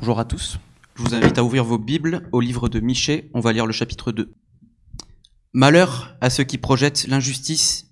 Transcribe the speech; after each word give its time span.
Bonjour 0.00 0.18
à 0.18 0.24
tous. 0.24 0.58
Je 0.94 1.02
vous 1.02 1.14
invite 1.14 1.36
à 1.36 1.44
ouvrir 1.44 1.62
vos 1.62 1.76
Bibles 1.76 2.26
au 2.32 2.40
livre 2.40 2.70
de 2.70 2.80
Michée. 2.80 3.30
On 3.34 3.40
va 3.40 3.52
lire 3.52 3.66
le 3.66 3.72
chapitre 3.72 4.12
2. 4.12 4.32
Malheur 5.52 6.16
à 6.22 6.30
ceux 6.30 6.42
qui 6.42 6.56
projettent 6.56 7.06
l'injustice 7.06 7.90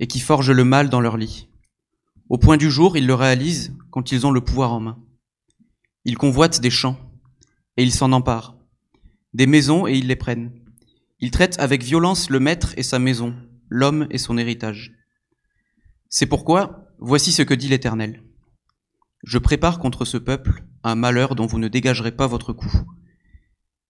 et 0.00 0.06
qui 0.06 0.20
forgent 0.20 0.52
le 0.52 0.64
mal 0.64 0.88
dans 0.88 1.02
leur 1.02 1.18
lit. 1.18 1.50
Au 2.30 2.38
point 2.38 2.56
du 2.56 2.70
jour, 2.70 2.96
ils 2.96 3.06
le 3.06 3.12
réalisent 3.12 3.76
quand 3.90 4.10
ils 4.10 4.26
ont 4.26 4.30
le 4.30 4.40
pouvoir 4.40 4.72
en 4.72 4.80
main. 4.80 4.98
Ils 6.06 6.16
convoitent 6.16 6.62
des 6.62 6.70
champs 6.70 6.96
et 7.76 7.82
ils 7.82 7.92
s'en 7.92 8.12
emparent, 8.12 8.56
des 9.34 9.46
maisons 9.46 9.86
et 9.86 9.92
ils 9.92 10.06
les 10.06 10.16
prennent. 10.16 10.50
Ils 11.20 11.30
traitent 11.30 11.60
avec 11.60 11.82
violence 11.82 12.30
le 12.30 12.40
maître 12.40 12.72
et 12.78 12.82
sa 12.82 12.98
maison, 12.98 13.36
l'homme 13.68 14.06
et 14.10 14.16
son 14.16 14.38
héritage. 14.38 14.94
C'est 16.08 16.24
pourquoi, 16.24 16.88
voici 17.00 17.32
ce 17.32 17.42
que 17.42 17.52
dit 17.52 17.68
l'Éternel. 17.68 18.23
Je 19.26 19.38
prépare 19.38 19.78
contre 19.78 20.04
ce 20.04 20.18
peuple 20.18 20.64
un 20.82 20.96
malheur 20.96 21.34
dont 21.34 21.46
vous 21.46 21.58
ne 21.58 21.68
dégagerez 21.68 22.12
pas 22.12 22.26
votre 22.26 22.52
cou, 22.52 22.70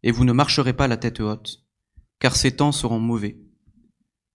et 0.04 0.12
vous 0.12 0.24
ne 0.24 0.32
marcherez 0.32 0.74
pas 0.74 0.86
la 0.86 0.96
tête 0.96 1.18
haute, 1.18 1.64
car 2.20 2.36
ces 2.36 2.54
temps 2.54 2.70
seront 2.70 3.00
mauvais. 3.00 3.40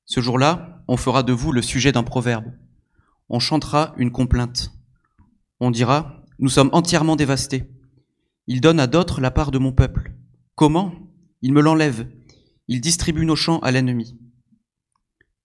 Ce 0.04 0.20
jour-là, 0.20 0.84
on 0.90 0.98
fera 0.98 1.24
de 1.24 1.32
vous 1.32 1.54
le 1.54 1.62
sujet 1.62 1.94
d'un 1.94 2.04
proverbe. 2.04 2.52
On 3.30 3.40
chantera 3.40 3.94
une 3.98 4.12
complainte. 4.12 4.74
On 5.62 5.72
dira, 5.72 6.26
nous 6.38 6.50
sommes 6.50 6.70
entièrement 6.74 7.16
dévastés. 7.16 7.72
Il 8.48 8.60
donne 8.60 8.82
à 8.82 8.88
d'autres 8.88 9.22
la 9.22 9.32
part 9.32 9.52
de 9.52 9.60
mon 9.60 9.72
peuple. 9.72 10.16
Comment? 10.56 10.94
Il 11.42 11.54
me 11.54 11.62
l'enlève. 11.62 12.12
Il 12.68 12.82
distribue 12.82 13.26
nos 13.26 13.38
champs 13.38 13.60
à 13.60 13.72
l'ennemi. 13.72 14.20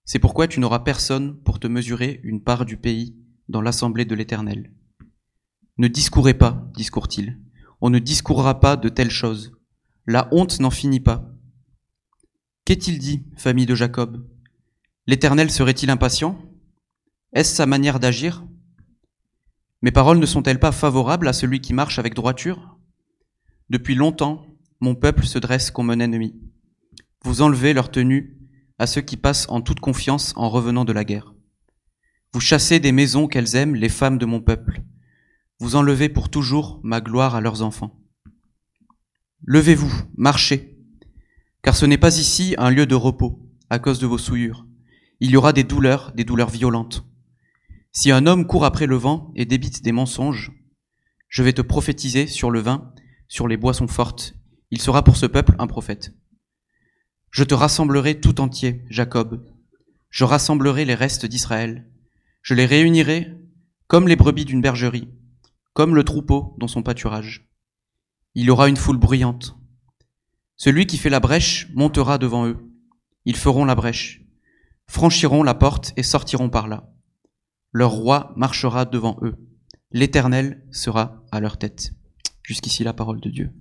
C'est 0.03 0.19
pourquoi 0.19 0.49
tu 0.49 0.59
n'auras 0.59 0.79
personne 0.79 1.37
pour 1.43 1.61
te 1.61 1.67
mesurer 1.67 2.19
une 2.23 2.43
part 2.43 2.65
du 2.65 2.75
pays 2.75 3.15
dans 3.47 3.61
l'assemblée 3.61 4.03
de 4.03 4.15
l'Éternel. 4.15 4.74
Ne 5.77 5.89
discourez 5.89 6.33
pas, 6.33 6.69
discourt-il. 6.73 7.37
On 7.81 7.89
ne 7.89 7.99
discourra 7.99 8.61
pas 8.61 8.77
de 8.77 8.87
telles 8.87 9.11
choses. 9.11 9.51
La 10.07 10.29
honte 10.31 10.61
n'en 10.61 10.69
finit 10.69 11.01
pas. 11.01 11.29
Qu'est-il 12.63 12.97
dit, 12.97 13.25
famille 13.35 13.65
de 13.65 13.75
Jacob? 13.75 14.25
L'Éternel 15.05 15.51
serait-il 15.51 15.89
impatient? 15.89 16.39
Est-ce 17.33 17.53
sa 17.53 17.65
manière 17.65 17.99
d'agir? 17.99 18.45
Mes 19.81 19.91
paroles 19.91 20.19
ne 20.19 20.25
sont-elles 20.25 20.61
pas 20.61 20.71
favorables 20.71 21.27
à 21.27 21.33
celui 21.33 21.59
qui 21.59 21.73
marche 21.73 21.99
avec 21.99 22.13
droiture? 22.13 22.79
Depuis 23.69 23.95
longtemps, 23.95 24.47
mon 24.79 24.95
peuple 24.95 25.25
se 25.25 25.39
dresse 25.39 25.71
comme 25.71 25.89
un 25.89 25.99
ennemi. 25.99 26.39
Vous 27.23 27.41
enlevez 27.41 27.73
leur 27.73 27.91
tenue 27.91 28.37
à 28.79 28.87
ceux 28.87 29.01
qui 29.01 29.17
passent 29.17 29.47
en 29.49 29.59
toute 29.59 29.81
confiance 29.81 30.31
en 30.37 30.49
revenant 30.49 30.85
de 30.85 30.93
la 30.93 31.03
guerre. 31.03 31.33
Vous 32.31 32.39
chassez 32.39 32.79
des 32.79 32.93
maisons 32.93 33.27
qu'elles 33.27 33.57
aiment 33.57 33.75
les 33.75 33.89
femmes 33.89 34.17
de 34.17 34.25
mon 34.25 34.39
peuple 34.39 34.81
vous 35.59 35.75
enlevez 35.75 36.09
pour 36.09 36.29
toujours 36.29 36.79
ma 36.83 37.01
gloire 37.01 37.35
à 37.35 37.41
leurs 37.41 37.61
enfants. 37.61 38.01
Levez-vous, 39.45 39.93
marchez, 40.17 40.77
car 41.61 41.75
ce 41.75 41.85
n'est 41.85 41.97
pas 41.97 42.17
ici 42.17 42.55
un 42.57 42.69
lieu 42.69 42.85
de 42.85 42.95
repos, 42.95 43.49
à 43.69 43.79
cause 43.79 43.99
de 43.99 44.07
vos 44.07 44.17
souillures. 44.17 44.65
Il 45.19 45.31
y 45.31 45.37
aura 45.37 45.53
des 45.53 45.63
douleurs, 45.63 46.11
des 46.13 46.25
douleurs 46.25 46.49
violentes. 46.49 47.05
Si 47.91 48.11
un 48.11 48.25
homme 48.25 48.45
court 48.45 48.65
après 48.65 48.85
le 48.85 48.97
vent 48.97 49.31
et 49.35 49.45
débite 49.45 49.81
des 49.81 49.93
mensonges, 49.93 50.51
je 51.29 51.43
vais 51.43 51.53
te 51.53 51.61
prophétiser 51.61 52.27
sur 52.27 52.51
le 52.51 52.59
vin, 52.59 52.93
sur 53.27 53.47
les 53.47 53.57
boissons 53.57 53.87
fortes. 53.87 54.35
Il 54.71 54.81
sera 54.81 55.03
pour 55.03 55.15
ce 55.15 55.25
peuple 55.25 55.55
un 55.57 55.67
prophète. 55.67 56.13
Je 57.31 57.43
te 57.43 57.53
rassemblerai 57.53 58.19
tout 58.19 58.41
entier, 58.41 58.83
Jacob. 58.89 59.45
Je 60.09 60.25
rassemblerai 60.25 60.83
les 60.85 60.95
restes 60.95 61.25
d'Israël. 61.25 61.89
Je 62.41 62.53
les 62.53 62.65
réunirai 62.65 63.33
comme 63.87 64.07
les 64.07 64.15
brebis 64.15 64.45
d'une 64.45 64.61
bergerie 64.61 65.09
comme 65.75 65.93
le 65.93 66.05
troupeau 66.05 66.55
dans 66.57 66.69
son 66.69 66.81
pâturage. 66.81 67.49
Il 68.33 68.49
aura 68.49 68.69
une 68.69 68.77
foule 68.77 68.97
bruyante. 68.97 69.55
Celui 70.55 70.87
qui 70.87 70.97
fait 70.97 71.09
la 71.09 71.19
brèche 71.19 71.69
montera 71.75 72.17
devant 72.17 72.47
eux. 72.47 72.57
Ils 73.25 73.35
feront 73.35 73.65
la 73.65 73.75
brèche, 73.75 74.25
franchiront 74.87 75.43
la 75.43 75.53
porte 75.53 75.91
et 75.97 76.03
sortiront 76.03 76.49
par 76.49 76.69
là. 76.69 76.89
Leur 77.73 77.91
roi 77.91 78.33
marchera 78.37 78.85
devant 78.85 79.17
eux. 79.21 79.35
L'Éternel 79.91 80.65
sera 80.71 81.21
à 81.31 81.41
leur 81.41 81.57
tête. 81.57 81.91
Jusqu'ici 82.41 82.85
la 82.85 82.93
parole 82.93 83.19
de 83.19 83.29
Dieu. 83.29 83.51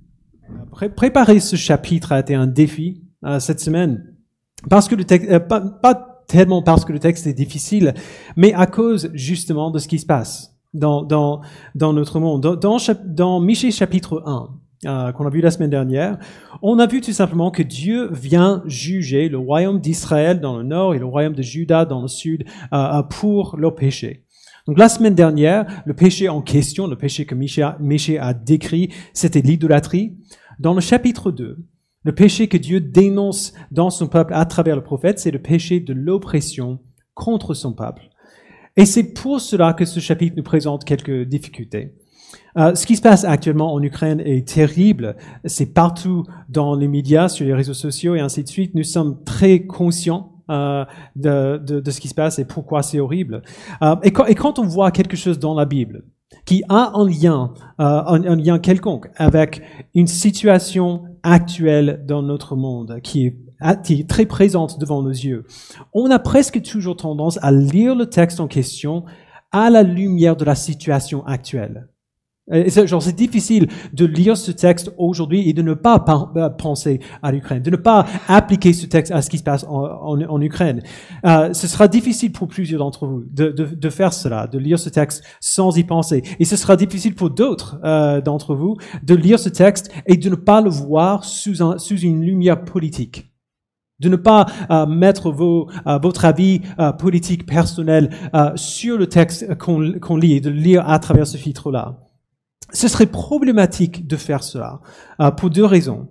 Préparer 0.94 1.40
ce 1.40 1.56
chapitre 1.56 2.12
a 2.12 2.20
été 2.20 2.36
un 2.36 2.46
défi 2.46 3.02
euh, 3.24 3.40
cette 3.40 3.58
semaine. 3.58 4.14
Parce 4.70 4.86
que 4.86 4.94
le 4.94 5.04
texte, 5.04 5.30
euh, 5.30 5.40
pas, 5.40 5.60
pas 5.60 6.24
tellement 6.28 6.62
parce 6.62 6.84
que 6.84 6.92
le 6.92 7.00
texte 7.00 7.26
est 7.26 7.34
difficile, 7.34 7.92
mais 8.36 8.52
à 8.54 8.66
cause 8.66 9.10
justement 9.14 9.72
de 9.72 9.80
ce 9.80 9.88
qui 9.88 9.98
se 9.98 10.06
passe 10.06 10.53
dans, 10.74 11.02
dans, 11.02 11.40
dans 11.74 11.92
notre 11.92 12.20
monde. 12.20 12.42
Dans, 12.42 12.56
dans, 12.56 12.78
dans 13.06 13.40
Michée 13.40 13.70
chapitre 13.70 14.22
1, 14.26 14.48
euh, 14.86 15.12
qu'on 15.12 15.26
a 15.26 15.30
vu 15.30 15.40
la 15.40 15.50
semaine 15.50 15.70
dernière, 15.70 16.18
on 16.60 16.78
a 16.78 16.86
vu 16.86 17.00
tout 17.00 17.12
simplement 17.12 17.50
que 17.50 17.62
Dieu 17.62 18.10
vient 18.12 18.62
juger 18.66 19.28
le 19.28 19.38
royaume 19.38 19.80
d'Israël 19.80 20.40
dans 20.40 20.58
le 20.58 20.64
nord 20.64 20.94
et 20.94 20.98
le 20.98 21.06
royaume 21.06 21.34
de 21.34 21.42
Juda 21.42 21.86
dans 21.86 22.02
le 22.02 22.08
sud 22.08 22.44
euh, 22.72 22.76
euh 22.76 23.02
pour 23.02 23.56
leurs 23.56 23.74
péchés. 23.74 24.24
Donc 24.66 24.78
la 24.78 24.88
semaine 24.88 25.14
dernière, 25.14 25.66
le 25.86 25.94
péché 25.94 26.28
en 26.28 26.42
question, 26.42 26.86
le 26.86 26.96
péché 26.96 27.26
que 27.26 27.34
Michée 27.34 28.18
a 28.18 28.34
décrit, 28.34 28.90
c'était 29.12 29.42
l'idolâtrie. 29.42 30.16
Dans 30.58 30.74
le 30.74 30.80
chapitre 30.80 31.30
2, 31.30 31.58
le 32.02 32.14
péché 32.14 32.48
que 32.48 32.56
Dieu 32.56 32.80
dénonce 32.80 33.52
dans 33.70 33.90
son 33.90 34.06
peuple 34.06 34.34
à 34.34 34.44
travers 34.44 34.76
le 34.76 34.82
prophète, 34.82 35.18
c'est 35.18 35.30
le 35.30 35.40
péché 35.40 35.80
de 35.80 35.92
l'oppression 35.92 36.80
contre 37.14 37.54
son 37.54 37.72
peuple. 37.72 38.10
Et 38.76 38.86
c'est 38.86 39.14
pour 39.14 39.40
cela 39.40 39.72
que 39.72 39.84
ce 39.84 40.00
chapitre 40.00 40.36
nous 40.36 40.42
présente 40.42 40.84
quelques 40.84 41.22
difficultés. 41.22 41.94
Euh, 42.56 42.74
ce 42.74 42.86
qui 42.86 42.96
se 42.96 43.02
passe 43.02 43.24
actuellement 43.24 43.72
en 43.72 43.82
Ukraine 43.82 44.20
est 44.20 44.46
terrible. 44.48 45.16
C'est 45.44 45.72
partout 45.74 46.24
dans 46.48 46.74
les 46.74 46.88
médias, 46.88 47.28
sur 47.28 47.46
les 47.46 47.54
réseaux 47.54 47.74
sociaux 47.74 48.14
et 48.14 48.20
ainsi 48.20 48.42
de 48.42 48.48
suite. 48.48 48.74
Nous 48.74 48.84
sommes 48.84 49.22
très 49.24 49.66
conscients 49.66 50.34
euh, 50.50 50.84
de, 51.16 51.56
de, 51.56 51.80
de, 51.80 51.90
ce 51.90 52.00
qui 52.00 52.08
se 52.08 52.14
passe 52.14 52.38
et 52.38 52.44
pourquoi 52.44 52.82
c'est 52.82 53.00
horrible. 53.00 53.42
Euh, 53.82 53.96
et, 54.02 54.10
quand, 54.10 54.26
et, 54.26 54.34
quand, 54.34 54.58
on 54.58 54.66
voit 54.66 54.90
quelque 54.90 55.16
chose 55.16 55.38
dans 55.38 55.54
la 55.54 55.64
Bible 55.64 56.04
qui 56.44 56.62
a 56.68 56.92
un 56.94 57.08
lien, 57.08 57.54
euh, 57.80 57.84
un, 57.84 58.22
un, 58.24 58.36
lien 58.36 58.58
quelconque 58.58 59.08
avec 59.16 59.62
une 59.94 60.06
situation 60.06 61.04
actuelle 61.22 62.04
dans 62.06 62.22
notre 62.22 62.56
monde 62.56 63.00
qui 63.02 63.26
est 63.26 63.36
très 64.08 64.26
présente 64.26 64.78
devant 64.78 65.02
nos 65.02 65.10
yeux, 65.10 65.44
on 65.92 66.10
a 66.10 66.18
presque 66.18 66.62
toujours 66.62 66.96
tendance 66.96 67.38
à 67.42 67.52
lire 67.52 67.94
le 67.94 68.06
texte 68.06 68.40
en 68.40 68.48
question 68.48 69.04
à 69.52 69.70
la 69.70 69.82
lumière 69.82 70.36
de 70.36 70.44
la 70.44 70.54
situation 70.54 71.24
actuelle. 71.26 71.88
Genre, 72.50 73.02
c'est 73.02 73.16
difficile 73.16 73.68
de 73.94 74.04
lire 74.04 74.36
ce 74.36 74.50
texte 74.50 74.92
aujourd'hui 74.98 75.48
et 75.48 75.54
de 75.54 75.62
ne 75.62 75.72
pas 75.72 76.04
euh, 76.36 76.50
penser 76.50 77.00
à 77.22 77.32
l'Ukraine, 77.32 77.62
de 77.62 77.70
ne 77.70 77.76
pas 77.76 78.04
appliquer 78.28 78.74
ce 78.74 78.84
texte 78.84 79.12
à 79.12 79.22
ce 79.22 79.30
qui 79.30 79.38
se 79.38 79.42
passe 79.42 79.64
en, 79.66 80.40
Ukraine. 80.42 80.82
Euh, 81.24 81.54
ce 81.54 81.66
sera 81.66 81.88
difficile 81.88 82.32
pour 82.32 82.48
plusieurs 82.48 82.80
d'entre 82.80 83.06
vous 83.06 83.24
de, 83.30 83.88
faire 83.88 84.12
cela, 84.12 84.46
de 84.46 84.58
lire 84.58 84.78
ce 84.78 84.90
texte 84.90 85.24
sans 85.40 85.78
y 85.78 85.84
penser. 85.84 86.22
Et 86.38 86.44
ce 86.44 86.56
sera 86.56 86.76
difficile 86.76 87.14
pour 87.14 87.30
d'autres 87.30 87.80
euh, 87.82 88.20
d'entre 88.20 88.54
vous 88.54 88.76
de 89.02 89.14
lire 89.14 89.38
ce 89.38 89.48
texte 89.48 89.90
et 90.06 90.18
de 90.18 90.28
ne 90.28 90.34
pas 90.34 90.60
le 90.60 90.68
voir 90.68 91.24
sous 91.24 91.56
une 91.98 92.22
lumière 92.22 92.62
politique 92.62 93.33
de 94.04 94.08
ne 94.10 94.16
pas 94.16 94.46
euh, 94.70 94.86
mettre 94.86 95.28
euh, 95.28 95.98
votre 95.98 96.24
avis 96.24 96.60
euh, 96.78 96.92
politique 96.92 97.46
personnel 97.46 98.10
sur 98.54 98.98
le 98.98 99.08
texte 99.08 99.56
qu'on 99.56 100.16
lit 100.16 100.34
et 100.34 100.40
de 100.40 100.50
lire 100.50 100.88
à 100.88 100.98
travers 100.98 101.26
ce 101.26 101.36
filtre-là. 101.36 101.98
Ce 102.72 102.88
serait 102.88 103.06
problématique 103.06 104.06
de 104.06 104.16
faire 104.16 104.42
cela 104.42 104.80
pour 105.36 105.50
deux 105.50 105.64
raisons. 105.64 106.08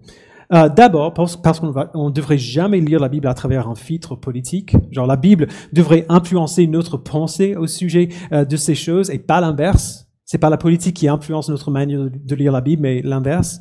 D'abord, 0.50 1.14
parce, 1.14 1.36
parce 1.36 1.59
qu'on 1.59 2.08
ne 2.08 2.12
devrait 2.12 2.38
jamais 2.38 2.80
lire 2.80 3.00
la 3.00 3.09
Bible 3.09 3.28
à 3.28 3.34
travers 3.34 3.68
un 3.68 3.76
filtre 3.76 4.16
politique. 4.16 4.76
Genre, 4.92 5.08
la 5.08 5.16
Bible 5.16 5.48
devrait 5.74 6.06
influencer 6.09 6.68
notre 6.68 6.98
pensée 6.98 7.56
au 7.56 7.68
sujet 7.68 8.09
de 8.32 8.56
ces 8.56 8.76
choses 8.76 9.09
et 9.09 9.20
pas 9.20 9.42
l'inverse. 9.42 10.08
C'est 10.26 10.38
pas 10.38 10.50
la 10.50 10.58
politique 10.58 10.96
qui 10.96 11.08
influence 11.08 11.50
notre 11.50 11.72
manière 11.72 12.08
de 12.09 12.35
lire 12.35 12.52
la 12.52 12.62
Bible, 12.62 12.84
mais 12.84 13.02
l'inverse. 13.02 13.59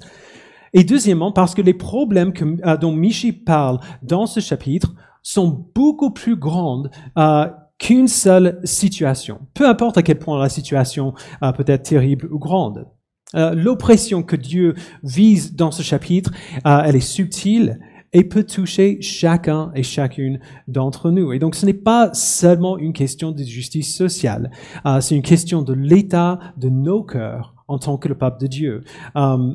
Et 0.74 0.84
deuxièmement, 0.84 1.32
parce 1.32 1.54
que 1.54 1.62
les 1.62 1.74
problèmes 1.74 2.32
que, 2.32 2.44
euh, 2.66 2.76
dont 2.76 2.92
Michi 2.92 3.32
parle 3.32 3.78
dans 4.02 4.26
ce 4.26 4.40
chapitre 4.40 4.94
sont 5.22 5.66
beaucoup 5.74 6.10
plus 6.10 6.36
grands 6.36 6.84
euh, 7.18 7.46
qu'une 7.78 8.08
seule 8.08 8.60
situation. 8.64 9.40
Peu 9.54 9.68
importe 9.68 9.98
à 9.98 10.02
quel 10.02 10.18
point 10.18 10.40
la 10.40 10.48
situation 10.48 11.14
euh, 11.42 11.52
peut 11.52 11.64
être 11.66 11.82
terrible 11.82 12.28
ou 12.32 12.38
grande. 12.38 12.86
Euh, 13.34 13.54
l'oppression 13.54 14.22
que 14.22 14.36
Dieu 14.36 14.74
vise 15.02 15.54
dans 15.54 15.70
ce 15.70 15.82
chapitre, 15.82 16.32
euh, 16.66 16.82
elle 16.84 16.96
est 16.96 17.00
subtile 17.00 17.78
et 18.12 18.24
peut 18.24 18.44
toucher 18.44 19.00
chacun 19.00 19.72
et 19.74 19.82
chacune 19.82 20.38
d'entre 20.68 21.10
nous. 21.10 21.32
Et 21.32 21.38
donc 21.38 21.54
ce 21.54 21.64
n'est 21.64 21.72
pas 21.72 22.12
seulement 22.12 22.76
une 22.76 22.92
question 22.92 23.32
de 23.32 23.42
justice 23.42 23.96
sociale, 23.96 24.50
euh, 24.86 25.00
c'est 25.00 25.16
une 25.16 25.22
question 25.22 25.62
de 25.62 25.72
l'état 25.72 26.38
de 26.58 26.68
nos 26.68 27.02
cœurs 27.02 27.54
en 27.72 27.78
tant 27.78 27.96
que 27.96 28.08
le 28.08 28.14
peuple 28.14 28.40
de 28.40 28.46
Dieu. 28.46 28.84
Euh, 29.16 29.54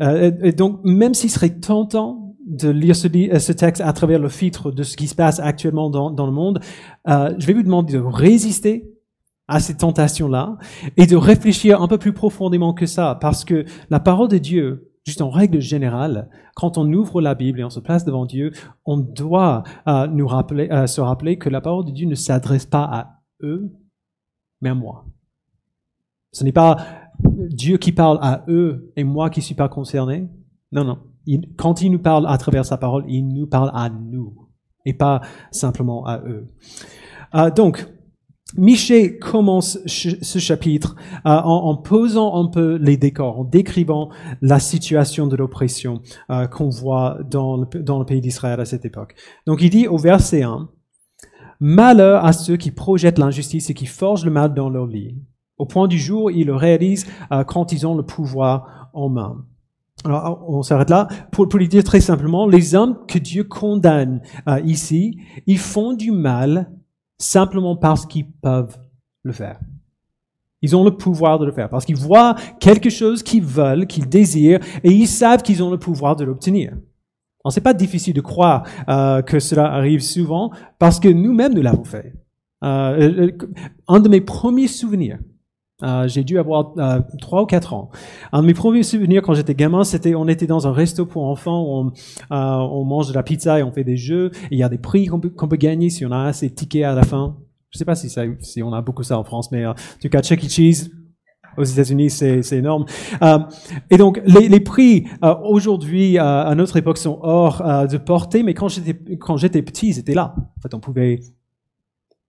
euh, 0.00 0.32
et 0.42 0.52
donc, 0.52 0.80
même 0.84 1.14
s'il 1.14 1.30
serait 1.30 1.60
tentant 1.60 2.34
de 2.46 2.68
lire 2.70 2.96
ce, 2.96 3.08
euh, 3.08 3.38
ce, 3.38 3.52
texte 3.52 3.82
à 3.82 3.92
travers 3.92 4.18
le 4.18 4.28
filtre 4.28 4.70
de 4.70 4.82
ce 4.82 4.96
qui 4.96 5.06
se 5.06 5.14
passe 5.14 5.40
actuellement 5.40 5.90
dans, 5.90 6.26
le 6.26 6.32
monde, 6.32 6.60
euh, 7.08 7.34
je 7.38 7.46
vais 7.46 7.52
vous 7.52 7.62
demander 7.62 7.92
de 7.94 7.98
résister 7.98 8.90
à 9.48 9.60
ces 9.60 9.76
tentations-là 9.76 10.56
et 10.96 11.06
de 11.06 11.16
réfléchir 11.16 11.82
un 11.82 11.88
peu 11.88 11.98
plus 11.98 12.12
profondément 12.12 12.74
que 12.74 12.86
ça, 12.86 13.18
parce 13.20 13.44
que 13.44 13.64
la 13.90 14.00
parole 14.00 14.28
de 14.28 14.38
Dieu, 14.38 14.92
juste 15.04 15.22
en 15.22 15.30
règle 15.30 15.60
générale, 15.60 16.28
quand 16.54 16.78
on 16.78 16.90
ouvre 16.92 17.20
la 17.20 17.34
Bible 17.34 17.60
et 17.60 17.64
on 17.64 17.70
se 17.70 17.80
place 17.80 18.04
devant 18.04 18.26
Dieu, 18.26 18.52
on 18.84 18.98
doit 18.98 19.62
nous 20.10 20.26
rappeler, 20.26 20.68
se 20.86 21.00
rappeler 21.00 21.38
que 21.38 21.48
la 21.48 21.62
parole 21.62 21.86
de 21.86 21.92
Dieu 21.92 22.06
ne 22.06 22.14
s'adresse 22.14 22.66
pas 22.66 22.84
à 22.84 23.22
eux, 23.42 23.72
mais 24.60 24.68
à 24.68 24.74
moi. 24.74 25.06
Ce 26.32 26.44
n'est 26.44 26.52
pas 26.52 26.76
Dieu 27.20 27.78
qui 27.78 27.92
parle 27.92 28.18
à 28.22 28.44
eux 28.48 28.92
et 28.96 29.04
moi 29.04 29.30
qui 29.30 29.42
suis 29.42 29.54
pas 29.54 29.68
concerné. 29.68 30.28
Non, 30.72 30.84
non. 30.84 30.98
quand 31.56 31.82
il 31.82 31.90
nous 31.90 31.98
parle 31.98 32.26
à 32.26 32.36
travers 32.38 32.64
sa 32.64 32.76
parole, 32.76 33.04
il 33.08 33.26
nous 33.26 33.46
parle 33.46 33.70
à 33.74 33.88
nous 33.90 34.48
et 34.84 34.94
pas 34.94 35.20
simplement 35.50 36.06
à 36.06 36.18
eux. 36.20 36.46
Euh, 37.34 37.50
donc, 37.50 37.86
Michel 38.56 39.18
commence 39.18 39.78
ce 39.86 40.38
chapitre 40.38 40.96
euh, 41.26 41.30
en, 41.30 41.76
posant 41.76 42.42
un 42.42 42.48
peu 42.48 42.76
les 42.76 42.96
décors, 42.96 43.40
en 43.40 43.44
décrivant 43.44 44.08
la 44.40 44.58
situation 44.58 45.26
de 45.26 45.36
l'oppression 45.36 46.00
euh, 46.30 46.46
qu'on 46.46 46.70
voit 46.70 47.18
dans 47.30 47.58
le, 47.58 47.82
dans 47.82 47.98
le 47.98 48.06
pays 48.06 48.22
d'Israël 48.22 48.58
à 48.58 48.64
cette 48.64 48.86
époque. 48.86 49.14
Donc 49.46 49.60
il 49.60 49.68
dit 49.68 49.86
au 49.86 49.98
verset 49.98 50.42
1, 50.42 50.70
Malheur 51.60 52.24
à 52.24 52.32
ceux 52.32 52.56
qui 52.56 52.70
projettent 52.70 53.18
l'injustice 53.18 53.68
et 53.68 53.74
qui 53.74 53.86
forgent 53.86 54.24
le 54.24 54.30
mal 54.30 54.54
dans 54.54 54.70
leur 54.70 54.86
lit. 54.86 55.16
Au 55.58 55.66
point 55.66 55.88
du 55.88 55.98
jour, 55.98 56.30
ils 56.30 56.46
le 56.46 56.54
réalisent 56.54 57.06
euh, 57.32 57.44
quand 57.44 57.72
ils 57.72 57.86
ont 57.86 57.96
le 57.96 58.02
pouvoir 58.02 58.90
en 58.92 59.08
main. 59.08 59.44
Alors, 60.04 60.44
on 60.48 60.62
s'arrête 60.62 60.90
là. 60.90 61.08
Pour, 61.32 61.48
pour 61.48 61.58
le 61.58 61.66
dire 61.66 61.82
très 61.84 62.00
simplement, 62.00 62.46
les 62.46 62.74
hommes 62.74 62.98
que 63.06 63.18
Dieu 63.18 63.44
condamne 63.44 64.22
ici, 64.64 65.18
ils 65.46 65.58
font 65.58 65.92
du 65.92 66.12
mal 66.12 66.70
simplement 67.18 67.74
parce 67.76 68.06
qu'ils 68.06 68.30
peuvent 68.30 68.78
le 69.24 69.32
faire. 69.32 69.58
Ils 70.62 70.74
ont 70.74 70.84
le 70.84 70.96
pouvoir 70.96 71.38
de 71.38 71.46
le 71.46 71.52
faire, 71.52 71.68
parce 71.68 71.84
qu'ils 71.84 71.96
voient 71.96 72.34
quelque 72.58 72.90
chose 72.90 73.22
qu'ils 73.22 73.44
veulent, 73.44 73.86
qu'ils 73.86 74.08
désirent, 74.08 74.60
et 74.82 74.90
ils 74.90 75.06
savent 75.06 75.42
qu'ils 75.42 75.62
ont 75.62 75.70
le 75.70 75.78
pouvoir 75.78 76.16
de 76.16 76.24
l'obtenir. 76.24 76.72
Ce 77.48 77.58
n'est 77.58 77.62
pas 77.62 77.74
difficile 77.74 78.12
de 78.12 78.20
croire 78.20 78.64
euh, 78.88 79.22
que 79.22 79.38
cela 79.38 79.72
arrive 79.72 80.00
souvent, 80.00 80.50
parce 80.78 80.98
que 81.00 81.08
nous-mêmes, 81.08 81.54
nous 81.54 81.62
l'avons 81.62 81.84
fait. 81.84 82.12
Euh, 82.64 83.28
euh 83.28 83.38
un 83.86 84.00
de 84.00 84.08
mes 84.08 84.20
premiers 84.20 84.66
souvenirs, 84.66 85.18
euh, 85.82 86.08
j'ai 86.08 86.24
dû 86.24 86.38
avoir 86.38 86.72
euh, 86.78 87.00
trois 87.20 87.42
ou 87.42 87.46
quatre 87.46 87.72
ans. 87.72 87.90
Un 88.32 88.42
de 88.42 88.46
mes 88.46 88.54
premiers 88.54 88.82
souvenirs 88.82 89.22
quand 89.22 89.34
j'étais 89.34 89.54
gamin, 89.54 89.84
c'était 89.84 90.14
on 90.14 90.26
était 90.28 90.46
dans 90.46 90.66
un 90.66 90.72
resto 90.72 91.06
pour 91.06 91.26
enfants, 91.26 91.64
on, 91.68 91.86
euh, 91.86 92.34
on 92.34 92.84
mange 92.84 93.08
de 93.08 93.14
la 93.14 93.22
pizza 93.22 93.58
et 93.58 93.62
on 93.62 93.72
fait 93.72 93.84
des 93.84 93.96
jeux. 93.96 94.30
il 94.50 94.58
y 94.58 94.62
a 94.62 94.68
des 94.68 94.78
prix 94.78 95.06
qu'on 95.06 95.20
peut, 95.20 95.56
gagner 95.56 95.90
si 95.90 96.04
on 96.04 96.10
a 96.10 96.24
assez 96.24 96.48
de 96.48 96.54
tickets 96.54 96.84
à 96.84 96.94
la 96.94 97.04
fin. 97.04 97.36
Je 97.70 97.78
sais 97.78 97.84
pas 97.84 97.94
si, 97.94 98.08
ça, 98.08 98.22
si 98.40 98.62
on 98.62 98.72
a 98.72 98.80
beaucoup 98.80 99.02
ça 99.02 99.18
en 99.18 99.24
France, 99.24 99.52
mais 99.52 99.66
en 99.66 99.74
tout 100.00 100.08
cas, 100.08 100.22
Chuck 100.22 100.42
E. 100.42 100.48
Cheese, 100.48 100.90
aux 101.58 101.64
États-Unis, 101.64 102.10
c'est, 102.10 102.52
énorme. 102.52 102.86
Euh, 103.22 103.38
et 103.90 103.96
donc, 103.96 104.20
les, 104.24 104.48
les 104.48 104.60
prix 104.60 105.06
euh, 105.24 105.34
aujourd'hui, 105.42 106.18
euh, 106.18 106.22
à 106.22 106.54
notre 106.54 106.76
époque, 106.76 106.98
sont 106.98 107.18
hors 107.22 107.62
de 107.88 107.98
portée, 107.98 108.42
mais 108.42 108.54
quand 108.54 108.68
j'étais 108.68 109.16
quand 109.16 109.36
j'étais 109.36 109.62
petit, 109.62 109.88
ils 109.88 109.98
étaient 109.98 110.14
là. 110.14 110.34
En 110.36 110.60
fait, 110.62 110.74
on 110.74 110.80
pouvait 110.80 111.20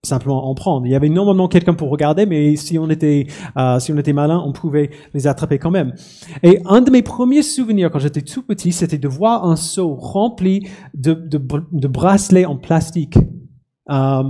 simplement 0.04 0.50
en 0.50 0.56
prendre. 0.56 0.86
Il 0.86 0.92
y 0.92 0.96
avait 0.96 1.10
normalement 1.10 1.48
quelqu'un 1.48 1.74
pour 1.74 1.90
regarder, 1.90 2.26
mais 2.26 2.56
si 2.56 2.80
on 2.80 2.90
était 2.90 3.28
euh, 3.58 3.80
si 3.80 3.92
on 3.92 3.98
était 3.98 4.14
malin, 4.14 4.42
on 4.46 4.54
pouvait 4.54 4.92
les 5.14 5.28
attraper 5.28 5.60
quand 5.60 5.72
même. 5.72 5.94
Et 6.42 6.62
un 6.66 6.82
de 6.82 6.90
mes 6.90 7.02
premiers 7.02 7.44
souvenirs 7.44 7.92
quand 7.92 8.00
j'étais 8.00 8.22
tout 8.22 8.44
petit, 8.44 8.72
c'était 8.72 8.98
de 8.98 9.08
voir 9.08 9.46
un 9.46 9.58
seau 9.58 9.96
rempli 9.96 10.68
de, 10.94 11.14
de, 11.14 11.38
de 11.72 11.88
bracelets 11.88 12.46
en 12.46 12.56
plastique 12.56 13.18
euh, 13.90 14.24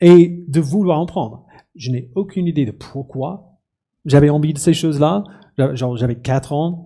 et 0.00 0.44
de 0.46 0.60
vouloir 0.60 1.00
en 1.00 1.06
prendre. 1.06 1.44
Je 1.74 1.90
n'ai 1.90 2.10
aucune 2.14 2.46
idée 2.46 2.64
de 2.64 2.70
pourquoi 2.70 3.58
j'avais 4.04 4.30
envie 4.30 4.52
de 4.52 4.58
ces 4.58 4.72
choses-là. 4.74 5.24
Genre, 5.58 5.96
j'avais 5.96 6.16
quatre 6.16 6.52
ans, 6.52 6.85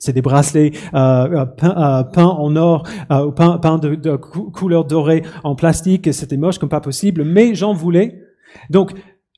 c'est 0.00 0.12
des 0.12 0.22
bracelets 0.22 0.72
euh, 0.94 0.98
euh 0.98 1.46
peints, 1.46 2.04
euh, 2.16 2.22
en 2.22 2.56
or, 2.56 2.82
euh, 3.12 3.30
peints, 3.30 3.58
peint 3.58 3.78
de, 3.78 4.16
couleur 4.16 4.84
dorée 4.84 5.22
en 5.44 5.54
plastique. 5.54 6.12
C'était 6.12 6.36
moche 6.36 6.58
comme 6.58 6.68
pas 6.68 6.80
possible, 6.80 7.22
mais 7.24 7.54
j'en 7.54 7.72
voulais. 7.72 8.20
Donc, 8.68 8.92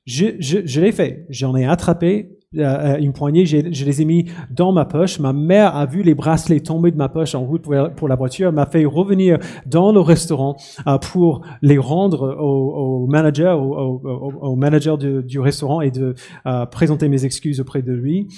je, 0.07 0.27
je, 0.39 0.59
je 0.65 0.81
l'ai 0.81 0.93
fait. 0.93 1.27
J'en 1.29 1.55
ai 1.55 1.67
attrapé 1.67 2.39
euh, 2.59 2.99
une 2.99 3.13
poignée, 3.13 3.47
je 3.47 3.85
les 3.85 4.03
ai 4.03 4.05
mis 4.05 4.27
dans 4.51 4.73
ma 4.73 4.85
poche. 4.85 5.19
Ma 5.19 5.33
mère 5.33 5.75
a 5.75 5.87
vu 5.87 6.03
les 6.03 6.15
bracelets 6.15 6.61
tomber 6.61 6.91
de 6.91 6.97
ma 6.97 7.09
poche 7.09 7.35
en 7.35 7.45
route 7.45 7.63
pour, 7.63 8.09
la 8.09 8.17
voiture, 8.17 8.53
m'a 8.53 8.67
fait 8.67 8.85
revenir 8.85 9.39
dans 9.67 9.93
le 9.93 10.01
restaurant 10.01 10.57
euh, 10.87 10.99
pour 10.99 11.45
les 11.63 11.79
rendre 11.79 12.37
au, 12.39 13.05
au 13.05 13.07
manager, 13.07 13.61
au, 13.61 14.01
au 14.43 14.57
manager 14.57 14.99
du, 14.99 15.41
restaurant 15.41 15.81
et 15.81 15.91
de 15.91 16.15
euh, 16.47 16.67
présenter 16.67 17.09
mes 17.09 17.25
excuses 17.25 17.61
auprès 17.61 17.83
de 17.83 17.93
lui 17.93 18.29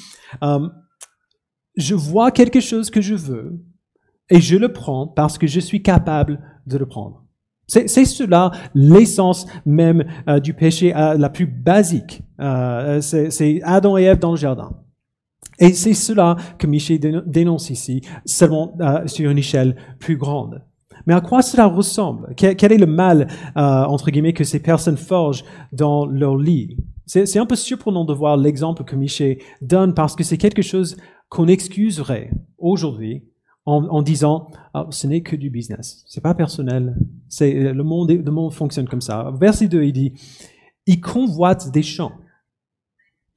je 1.77 1.95
vois 1.95 2.31
quelque 2.31 2.61
chose 2.61 2.91
que 2.91 3.01
je 3.01 3.15
veux 3.15 3.61
et 4.31 4.41
je 4.41 4.57
le 4.57 4.73
prends 4.73 5.07
parce 5.07 5.39
que 5.39 5.47
je 5.47 5.61
suis 5.61 5.83
capable 5.83 6.41
de 6.67 6.79
le 6.79 6.87
prendre. 6.87 7.25
C'est 7.67 8.05
cela 8.05 8.51
l'essence 8.75 9.47
même 9.65 10.05
euh, 10.29 10.39
du 10.39 10.53
péché 10.53 10.95
euh, 10.95 11.17
la 11.17 11.31
plus 11.31 11.47
basique. 11.47 12.23
Euh, 12.39 13.01
c'est 13.01 13.61
Adam 13.63 13.97
et 13.97 14.03
Ève 14.03 14.19
dans 14.19 14.33
le 14.33 14.37
jardin. 14.37 14.73
Et 15.59 15.73
c'est 15.73 15.95
cela 15.95 16.37
que 16.59 16.67
Michel 16.67 17.23
dénonce 17.27 17.71
ici, 17.71 18.03
seulement 18.27 18.77
sur 19.07 19.31
une 19.31 19.39
échelle 19.39 19.77
plus 20.01 20.17
grande. 20.17 20.63
Mais 21.07 21.15
à 21.15 21.21
quoi 21.21 21.43
cela 21.43 21.67
ressemble? 21.67 22.35
Quel, 22.37 22.73
est 22.73 22.79
le 22.79 22.87
mal, 22.87 23.29
entre 23.55 24.11
guillemets, 24.11 24.33
que 24.33 24.43
ces 24.43 24.59
personnes 24.59 24.97
forgent 24.97 25.45
dans 25.71 26.07
leur 26.07 26.37
lit? 26.37 26.77
C'est 27.07 27.39
un 27.39 27.47
peu 27.47 27.55
surprenant 27.55 28.05
de 28.05 28.13
voir 28.13 28.37
l'exemple 28.37 28.83
que 28.83 28.97
Michel 28.97 29.39
donne 29.63 29.95
parce 29.95 30.17
que 30.17 30.25
c'est 30.25 30.39
quelque 30.39 30.63
chose 30.63 30.97
qu'on 31.35 31.49
excuserait 31.49 32.31
aujourd'hui 32.59 33.25
en, 33.67 34.03
disant 34.03 34.47
ah, 34.73 34.87
ce 34.91 35.09
n'est 35.09 35.23
que 35.23 35.35
du 35.35 35.51
business, 35.51 36.05
c'est 36.07 36.21
pas 36.21 36.35
personnel, 36.35 36.97
c'est 37.29 37.73
le 37.73 37.83
monde, 37.83 38.11
le 38.11 38.31
monde 38.31 38.53
fonctionne 38.53 38.87
comme 38.87 39.01
ça. 39.01 39.33
Verset 39.41 39.67
2, 39.67 39.83
il 39.83 39.93
dit 39.93 40.13
ils 40.87 41.01
convoitent 41.01 41.73
des 41.73 41.83
champs 41.83 42.13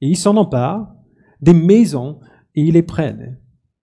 et 0.00 0.06
ils 0.06 0.16
s'en 0.16 0.36
emparent, 0.36 0.94
des 1.40 1.54
maisons 1.54 2.20
et 2.54 2.62
ils 2.62 2.74
les 2.74 2.82
prennent. 2.82 3.40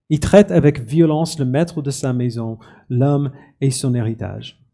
Ils 0.08 0.20
traitent 0.20 0.52
avec 0.52 0.80
violence 0.80 1.38
le 1.38 1.44
maître 1.44 1.82
de 1.82 1.90
sa 1.90 2.14
maison, 2.14 2.58
l'homme 2.88 3.32
et 3.60 3.70
son 3.70 3.94
héritage. 3.94 4.64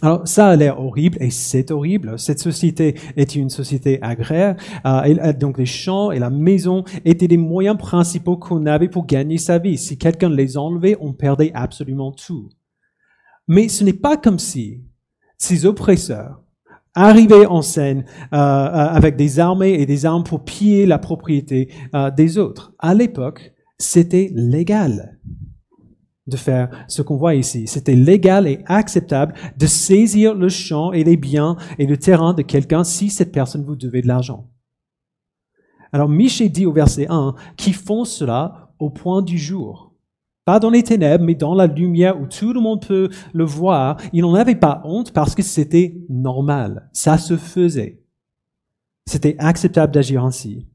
Alors 0.00 0.28
ça 0.28 0.48
a 0.48 0.56
l'air 0.56 0.80
horrible 0.80 1.18
et 1.20 1.30
c'est 1.30 1.70
horrible. 1.70 2.18
Cette 2.18 2.38
société 2.38 2.94
était 3.16 3.38
une 3.38 3.50
société 3.50 4.00
agraire, 4.02 4.56
euh, 4.86 5.32
donc 5.32 5.58
les 5.58 5.66
champs 5.66 6.12
et 6.12 6.18
la 6.18 6.30
maison 6.30 6.84
étaient 7.04 7.26
les 7.26 7.36
moyens 7.36 7.76
principaux 7.76 8.36
qu'on 8.36 8.66
avait 8.66 8.88
pour 8.88 9.06
gagner 9.06 9.38
sa 9.38 9.58
vie. 9.58 9.76
Si 9.76 9.98
quelqu'un 9.98 10.30
les 10.30 10.56
enlevait, 10.56 10.96
on 11.00 11.12
perdait 11.12 11.50
absolument 11.54 12.12
tout. 12.12 12.48
Mais 13.48 13.68
ce 13.68 13.82
n'est 13.82 13.92
pas 13.92 14.16
comme 14.16 14.38
si 14.38 14.84
ces 15.36 15.66
oppresseurs 15.66 16.42
arrivaient 16.94 17.46
en 17.46 17.62
scène 17.62 18.04
euh, 18.32 18.36
euh, 18.36 18.38
avec 18.38 19.16
des 19.16 19.40
armées 19.40 19.74
et 19.74 19.86
des 19.86 20.06
armes 20.06 20.24
pour 20.24 20.44
piller 20.44 20.86
la 20.86 20.98
propriété 20.98 21.72
des 22.16 22.38
autres. 22.38 22.72
À 22.78 22.94
l'époque, 22.94 23.52
c'était 23.78 24.30
légal 24.32 25.18
de 26.28 26.36
faire 26.36 26.68
ce 26.88 27.02
qu'on 27.02 27.16
voit 27.16 27.34
ici. 27.34 27.66
C'était 27.66 27.94
légal 27.94 28.46
et 28.46 28.60
acceptable 28.66 29.34
de 29.56 29.66
saisir 29.66 30.34
le 30.34 30.48
champ 30.48 30.92
et 30.92 31.04
les 31.04 31.16
biens 31.16 31.56
et 31.78 31.86
le 31.86 31.96
terrain 31.96 32.34
de 32.34 32.42
quelqu'un 32.42 32.84
si 32.84 33.10
cette 33.10 33.32
personne 33.32 33.64
vous 33.64 33.76
devait 33.76 34.02
de 34.02 34.08
l'argent. 34.08 34.48
Alors 35.92 36.08
Michel 36.08 36.50
dit 36.50 36.66
au 36.66 36.72
verset 36.72 37.06
1 37.08 37.34
qu'ils 37.56 37.74
font 37.74 38.04
cela 38.04 38.74
au 38.78 38.90
point 38.90 39.22
du 39.22 39.38
jour. 39.38 39.94
Pas 40.44 40.60
dans 40.60 40.70
les 40.70 40.82
ténèbres, 40.82 41.24
mais 41.24 41.34
dans 41.34 41.54
la 41.54 41.66
lumière 41.66 42.20
où 42.20 42.26
tout 42.26 42.52
le 42.52 42.60
monde 42.60 42.86
peut 42.86 43.10
le 43.34 43.44
voir. 43.44 43.98
Ils 44.12 44.22
n'en 44.22 44.34
avaient 44.34 44.54
pas 44.54 44.80
honte 44.84 45.12
parce 45.12 45.34
que 45.34 45.42
c'était 45.42 46.00
normal. 46.08 46.88
Ça 46.92 47.18
se 47.18 47.36
faisait. 47.36 48.02
C'était 49.06 49.36
acceptable 49.38 49.92
d'agir 49.92 50.24
ainsi. 50.24 50.66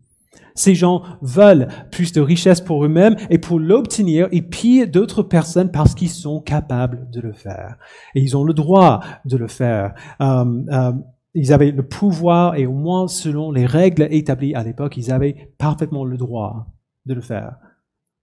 Ces 0.55 0.75
gens 0.75 1.03
veulent 1.21 1.67
plus 1.91 2.11
de 2.11 2.21
richesse 2.21 2.61
pour 2.61 2.85
eux-mêmes 2.85 3.15
et 3.29 3.37
pour 3.37 3.59
l'obtenir, 3.59 4.27
ils 4.31 4.47
pillent 4.47 4.87
d'autres 4.87 5.23
personnes 5.23 5.71
parce 5.71 5.95
qu'ils 5.95 6.09
sont 6.09 6.41
capables 6.41 7.09
de 7.11 7.21
le 7.21 7.33
faire. 7.33 7.77
Et 8.15 8.21
ils 8.21 8.37
ont 8.37 8.43
le 8.43 8.53
droit 8.53 8.99
de 9.25 9.37
le 9.37 9.47
faire. 9.47 9.93
Euh, 10.21 10.45
euh, 10.71 10.91
ils 11.33 11.51
avaient 11.51 11.71
le 11.71 11.83
pouvoir 11.83 12.55
et 12.55 12.67
au 12.67 12.73
moins 12.73 13.07
selon 13.07 13.51
les 13.51 13.65
règles 13.65 14.07
établies 14.11 14.53
à 14.53 14.63
l'époque, 14.63 14.97
ils 14.97 15.11
avaient 15.11 15.51
parfaitement 15.57 16.05
le 16.05 16.17
droit 16.17 16.67
de 17.05 17.13
le 17.15 17.21
faire. 17.21 17.57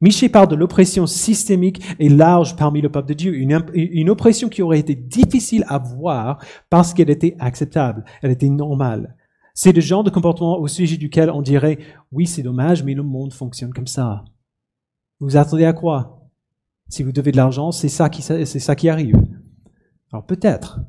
Michel 0.00 0.30
parle 0.30 0.48
de 0.48 0.54
l'oppression 0.54 1.06
systémique 1.06 1.82
et 1.98 2.08
large 2.08 2.56
parmi 2.56 2.80
le 2.80 2.88
peuple 2.88 3.08
de 3.08 3.14
Dieu, 3.14 3.34
une 3.34 4.08
oppression 4.10 4.48
qui 4.48 4.62
aurait 4.62 4.78
été 4.78 4.94
difficile 4.94 5.64
à 5.68 5.78
voir 5.78 6.38
parce 6.70 6.94
qu'elle 6.94 7.10
était 7.10 7.36
acceptable, 7.38 8.04
elle 8.22 8.30
était 8.30 8.48
normale. 8.48 9.14
C'est 9.54 9.72
le 9.72 9.80
genre 9.80 10.04
de 10.04 10.10
comportement 10.10 10.58
au 10.58 10.68
sujet 10.68 10.96
duquel 10.96 11.30
on 11.30 11.42
dirait, 11.42 11.78
oui, 12.12 12.26
c'est 12.26 12.42
dommage, 12.42 12.82
mais 12.82 12.94
le 12.94 13.02
monde 13.02 13.32
fonctionne 13.32 13.72
comme 13.72 13.86
ça. 13.86 14.24
Vous 15.20 15.36
attendez 15.36 15.64
à 15.64 15.72
quoi? 15.72 16.28
Si 16.88 17.02
vous 17.02 17.12
devez 17.12 17.32
de 17.32 17.36
l'argent, 17.36 17.72
c'est 17.72 17.88
ça 17.88 18.08
qui, 18.08 18.22
c'est 18.22 18.44
ça 18.44 18.74
qui 18.74 18.88
arrive. 18.88 19.16
Alors 20.12 20.26
peut-être. 20.26 20.80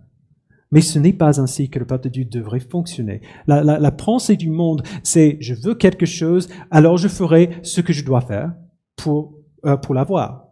Mais 0.71 0.81
ce 0.81 0.99
n'est 0.99 1.13
pas 1.13 1.39
ainsi 1.41 1.69
que 1.69 1.79
le 1.79 1.85
peuple 1.85 2.05
de 2.05 2.09
Dieu 2.09 2.25
devrait 2.25 2.61
fonctionner. 2.61 3.21
La, 3.45 3.61
la, 3.63 3.77
la 3.77 3.91
pensée 3.91 4.37
du 4.37 4.49
monde, 4.49 4.83
c'est 5.03 5.37
je 5.41 5.53
veux 5.53 5.75
quelque 5.75 6.05
chose, 6.05 6.47
alors 6.71 6.97
je 6.97 7.09
ferai 7.09 7.59
ce 7.61 7.81
que 7.81 7.91
je 7.91 8.05
dois 8.05 8.21
faire 8.21 8.53
pour, 8.95 9.37
euh, 9.65 9.75
pour 9.75 9.93
l'avoir. 9.93 10.47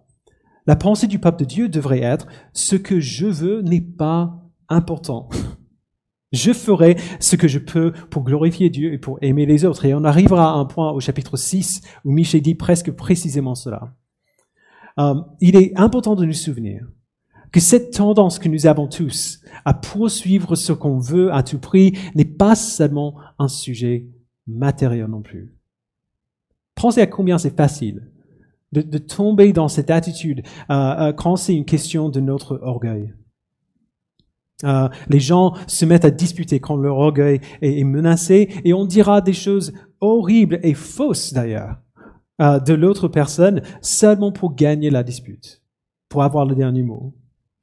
La 0.67 0.75
pensée 0.75 1.07
du 1.07 1.19
peuple 1.19 1.39
de 1.39 1.45
Dieu 1.45 1.69
devrait 1.69 2.01
être 2.01 2.27
ce 2.53 2.75
que 2.75 2.99
je 2.99 3.25
veux 3.25 3.61
n'est 3.61 3.81
pas 3.81 4.43
important. 4.67 5.29
Je 6.31 6.53
ferai 6.53 6.95
ce 7.19 7.35
que 7.35 7.47
je 7.47 7.59
peux 7.59 7.91
pour 8.11 8.23
glorifier 8.23 8.69
Dieu 8.69 8.93
et 8.93 8.97
pour 8.97 9.17
aimer 9.21 9.45
les 9.45 9.65
autres. 9.65 9.85
Et 9.85 9.93
on 9.93 10.03
arrivera 10.03 10.51
à 10.51 10.55
un 10.55 10.65
point 10.65 10.91
au 10.91 10.99
chapitre 10.99 11.37
6 11.37 11.81
où 12.05 12.11
Michel 12.11 12.41
dit 12.41 12.55
presque 12.55 12.91
précisément 12.91 13.55
cela. 13.55 13.95
Euh, 14.99 15.15
il 15.41 15.55
est 15.55 15.77
important 15.77 16.15
de 16.15 16.25
nous 16.25 16.33
souvenir 16.33 16.85
que 17.51 17.59
cette 17.59 17.91
tendance 17.91 18.37
que 18.37 18.47
nous 18.47 18.67
avons 18.67 18.87
tous 18.87 19.41
à 19.65 19.73
poursuivre 19.73 20.55
ce 20.55 20.71
qu'on 20.71 20.99
veut 20.99 21.33
à 21.33 21.41
tout 21.41 21.59
prix 21.59 21.97
n'est 22.13 22.25
pas 22.25 22.55
seulement 22.55 23.15
un 23.39 23.47
sujet 23.47 24.05
matériel 24.45 25.07
non 25.07 25.21
plus. 25.21 25.55
Pensez 26.75 27.01
à 27.01 27.07
combien 27.07 27.37
c'est 27.37 27.55
facile 27.55 28.11
de, 28.71 28.97
tomber 28.99 29.51
dans 29.51 29.67
cette 29.67 29.89
attitude 29.89 30.43
euh, 30.69 30.73
euh, 30.73 31.13
quand 31.13 31.35
c'est 31.35 31.55
une 31.55 31.65
question 31.65 32.09
de 32.09 32.19
notre 32.19 32.59
orgueil. 32.61 33.13
Euh, 34.65 34.89
les 35.07 35.19
gens 35.19 35.53
se 35.67 35.85
mettent 35.85 36.05
à 36.05 36.11
disputer 36.11 36.59
quand 36.59 36.75
leur 36.75 36.97
orgueil 36.97 37.39
est, 37.61 37.83
menacé 37.83 38.49
et 38.65 38.73
on 38.73 38.85
dira 38.85 39.21
des 39.21 39.33
choses 39.33 39.71
horribles 40.01 40.59
et 40.63 40.73
fausses 40.73 41.33
d'ailleurs 41.33 41.77
euh, 42.41 42.59
de 42.59 42.73
l'autre 42.73 43.07
personne 43.07 43.61
seulement 43.81 44.33
pour 44.33 44.55
gagner 44.55 44.89
la 44.89 45.03
dispute, 45.03 45.61
pour 46.09 46.23
avoir 46.23 46.45
le 46.45 46.55
dernier 46.55 46.83
mot. 46.83 47.13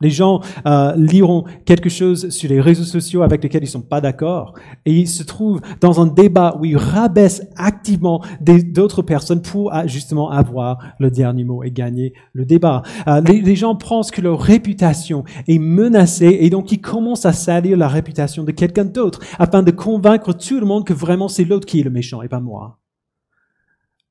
Les 0.03 0.11
gens 0.11 0.43
euh, 0.67 0.95
liront 0.95 1.45
quelque 1.65 1.89
chose 1.89 2.29
sur 2.29 2.51
les 2.51 2.61
réseaux 2.61 2.85
sociaux 2.85 3.23
avec 3.23 3.43
lesquels 3.43 3.65
ils 3.65 3.69
sont 3.69 3.81
pas 3.81 4.03
d'accord 4.03 4.53
et 4.85 4.93
ils 4.93 5.09
se 5.09 5.23
trouvent 5.23 5.63
dans 5.81 6.03
un 6.03 6.07
débat 6.07 6.55
où 6.61 6.67
ils 6.67 6.77
rabaissent 6.77 7.43
activement 7.57 8.23
d'autres 8.43 9.01
personnes 9.01 9.41
pour 9.41 9.75
euh, 9.75 9.87
justement 9.87 10.31
avoir 10.31 10.79
le 10.99 11.11
dernier 11.11 11.45
mot 11.45 11.63
et 11.63 11.71
gagner 11.71 12.13
le 12.35 12.45
débat. 12.45 12.83
Euh, 13.09 13.23
les, 13.23 13.41
les, 13.41 13.57
gens 13.57 13.75
pensent 13.75 14.11
que 14.11 14.21
leur 14.21 14.39
réputation 14.39 15.25
est 15.49 15.59
menacée 15.59 16.37
et 16.41 16.51
donc 16.51 16.73
ils 16.73 16.81
commencent 16.83 17.25
à 17.25 17.33
salir 17.33 17.79
la 17.79 17.89
réputation 17.89 18.45
de 18.45 18.53
quelqu'un 18.53 18.85
d'autre 18.85 19.21
afin 19.39 19.63
de 19.63 19.71
convaincre 19.71 20.35
tout 20.35 20.61
le 20.61 20.67
monde 20.67 20.85
que 20.85 20.93
vraiment 20.93 21.29
c'est 21.29 21.45
l'autre 21.45 21.67
qui 21.67 21.81
est 21.81 21.85
le 21.85 21.91
méchant 21.91 22.21
et 22.21 22.29
pas 22.29 22.41
moi. 22.41 22.81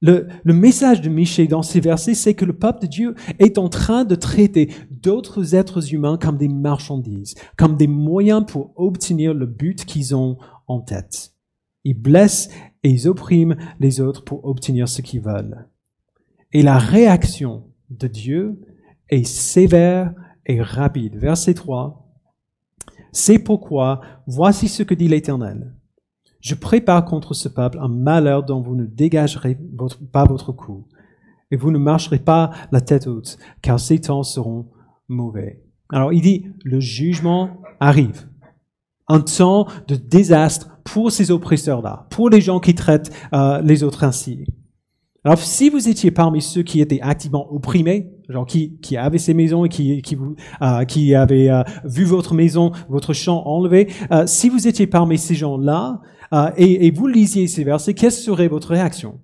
Le, 0.01 0.27
le, 0.43 0.53
message 0.53 1.01
de 1.01 1.09
Michel 1.09 1.47
dans 1.47 1.63
ces 1.63 1.79
versets, 1.79 2.13
c'est 2.13 2.33
que 2.33 2.43
le 2.43 2.53
peuple 2.53 2.81
de 2.81 2.87
Dieu 2.87 3.15
est 3.39 3.57
en 3.57 3.69
train 3.69 4.03
de 4.03 4.13
traiter 4.13 4.69
d'autres 5.05 5.53
êtres 5.53 5.93
humains 5.93 6.17
comme 6.17 6.37
des 6.37 6.47
marchandises, 6.47 7.35
comme 7.57 7.77
des 7.77 7.87
moyens 7.87 8.43
pour 8.47 8.73
obtenir 8.75 9.35
le 9.35 9.45
but 9.45 9.85
qu'ils 9.85 10.15
ont 10.15 10.37
en 10.67 10.81
tête. 10.81 11.33
Ils 11.83 11.93
blessent 11.93 12.49
et 12.83 12.89
ils 12.89 13.07
oppriment 13.07 13.55
les 13.79 14.01
autres 14.01 14.23
pour 14.23 14.45
obtenir 14.45 14.89
ce 14.89 15.03
qu'ils 15.03 15.21
veulent. 15.21 15.69
Et 16.51 16.63
la 16.63 16.79
réaction 16.79 17.65
de 17.91 18.07
Dieu 18.07 18.59
est 19.09 19.25
sévère 19.25 20.11
et 20.47 20.59
rapide. 20.59 21.17
Verset 21.17 21.53
3. 21.53 22.01
C'est 23.11 23.39
pourquoi, 23.39 24.01
voici 24.25 24.67
ce 24.67 24.81
que 24.81 24.95
dit 24.95 25.07
l'Éternel. 25.07 25.75
Je 26.41 26.55
prépare 26.55 27.05
contre 27.05 27.35
ce 27.35 27.47
peuple 27.47 27.77
un 27.79 27.87
malheur 27.87 28.43
dont 28.43 28.61
vous 28.61 28.75
ne 28.75 28.85
dégagerez 28.85 29.57
pas 30.11 30.25
votre 30.25 30.51
cou, 30.51 30.87
et 31.51 31.57
vous 31.57 31.71
ne 31.71 31.77
marcherez 31.77 32.19
pas 32.19 32.51
la 32.71 32.81
tête 32.81 33.07
haute, 33.07 33.37
car 33.61 33.79
ces 33.79 34.01
temps 34.01 34.23
seront 34.23 34.67
mauvais. 35.07 35.63
Alors 35.89 36.13
il 36.13 36.21
dit, 36.21 36.47
le 36.63 36.79
jugement 36.79 37.61
arrive. 37.79 38.27
Un 39.07 39.21
temps 39.21 39.67
de 39.87 39.95
désastre 39.95 40.79
pour 40.83 41.11
ces 41.11 41.31
oppresseurs-là, 41.31 42.07
pour 42.09 42.29
les 42.29 42.41
gens 42.41 42.59
qui 42.59 42.73
traitent 42.73 43.11
euh, 43.33 43.61
les 43.61 43.83
autres 43.83 44.03
ainsi. 44.03 44.45
Alors, 45.25 45.39
si 45.39 45.71
vous 45.71 45.89
étiez 45.89 46.11
parmi 46.11 46.39
ceux 46.39 46.61
qui 46.61 46.79
étaient 46.81 47.01
activement 47.01 47.51
opprimés, 47.51 48.11
genre 48.29 48.45
qui, 48.45 48.77
qui 48.79 48.95
avaient 48.95 49.17
ces 49.17 49.33
maisons 49.33 49.65
et 49.65 49.69
qui, 49.69 50.03
qui, 50.03 50.13
vous, 50.13 50.35
euh, 50.61 50.85
qui 50.85 51.15
avaient 51.15 51.49
euh, 51.49 51.63
vu 51.83 52.03
votre 52.03 52.35
maison, 52.35 52.71
votre 52.89 53.13
champ 53.13 53.41
enlevé, 53.43 53.91
euh, 54.11 54.27
si 54.27 54.49
vous 54.49 54.67
étiez 54.67 54.85
parmi 54.85 55.17
ces 55.17 55.33
gens-là, 55.33 55.99
euh, 56.31 56.51
et, 56.57 56.85
et, 56.85 56.91
vous 56.91 57.07
lisiez 57.07 57.47
ces 57.47 57.63
versets, 57.63 57.95
quelle 57.95 58.11
serait 58.11 58.47
votre 58.47 58.69
réaction? 58.69 59.19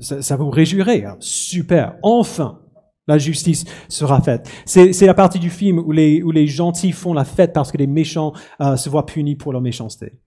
Ça, 0.00 0.20
ça, 0.20 0.34
vous 0.34 0.50
réjouirait. 0.50 1.04
Hein? 1.04 1.16
Super, 1.20 1.94
enfin, 2.02 2.60
la 3.08 3.18
justice 3.18 3.64
sera 3.88 4.20
faite. 4.20 4.48
C'est 4.64 5.06
la 5.06 5.14
partie 5.14 5.38
du 5.38 5.50
film 5.50 5.78
où 5.78 5.90
les, 5.90 6.22
où 6.22 6.30
les 6.30 6.46
gentils 6.46 6.92
font 6.92 7.12
la 7.12 7.24
fête 7.24 7.52
parce 7.52 7.72
que 7.72 7.78
les 7.78 7.86
méchants 7.86 8.32
euh, 8.60 8.76
se 8.76 8.88
voient 8.88 9.06
punis 9.06 9.34
pour 9.34 9.52
leur 9.52 9.62
méchanceté. 9.62 10.20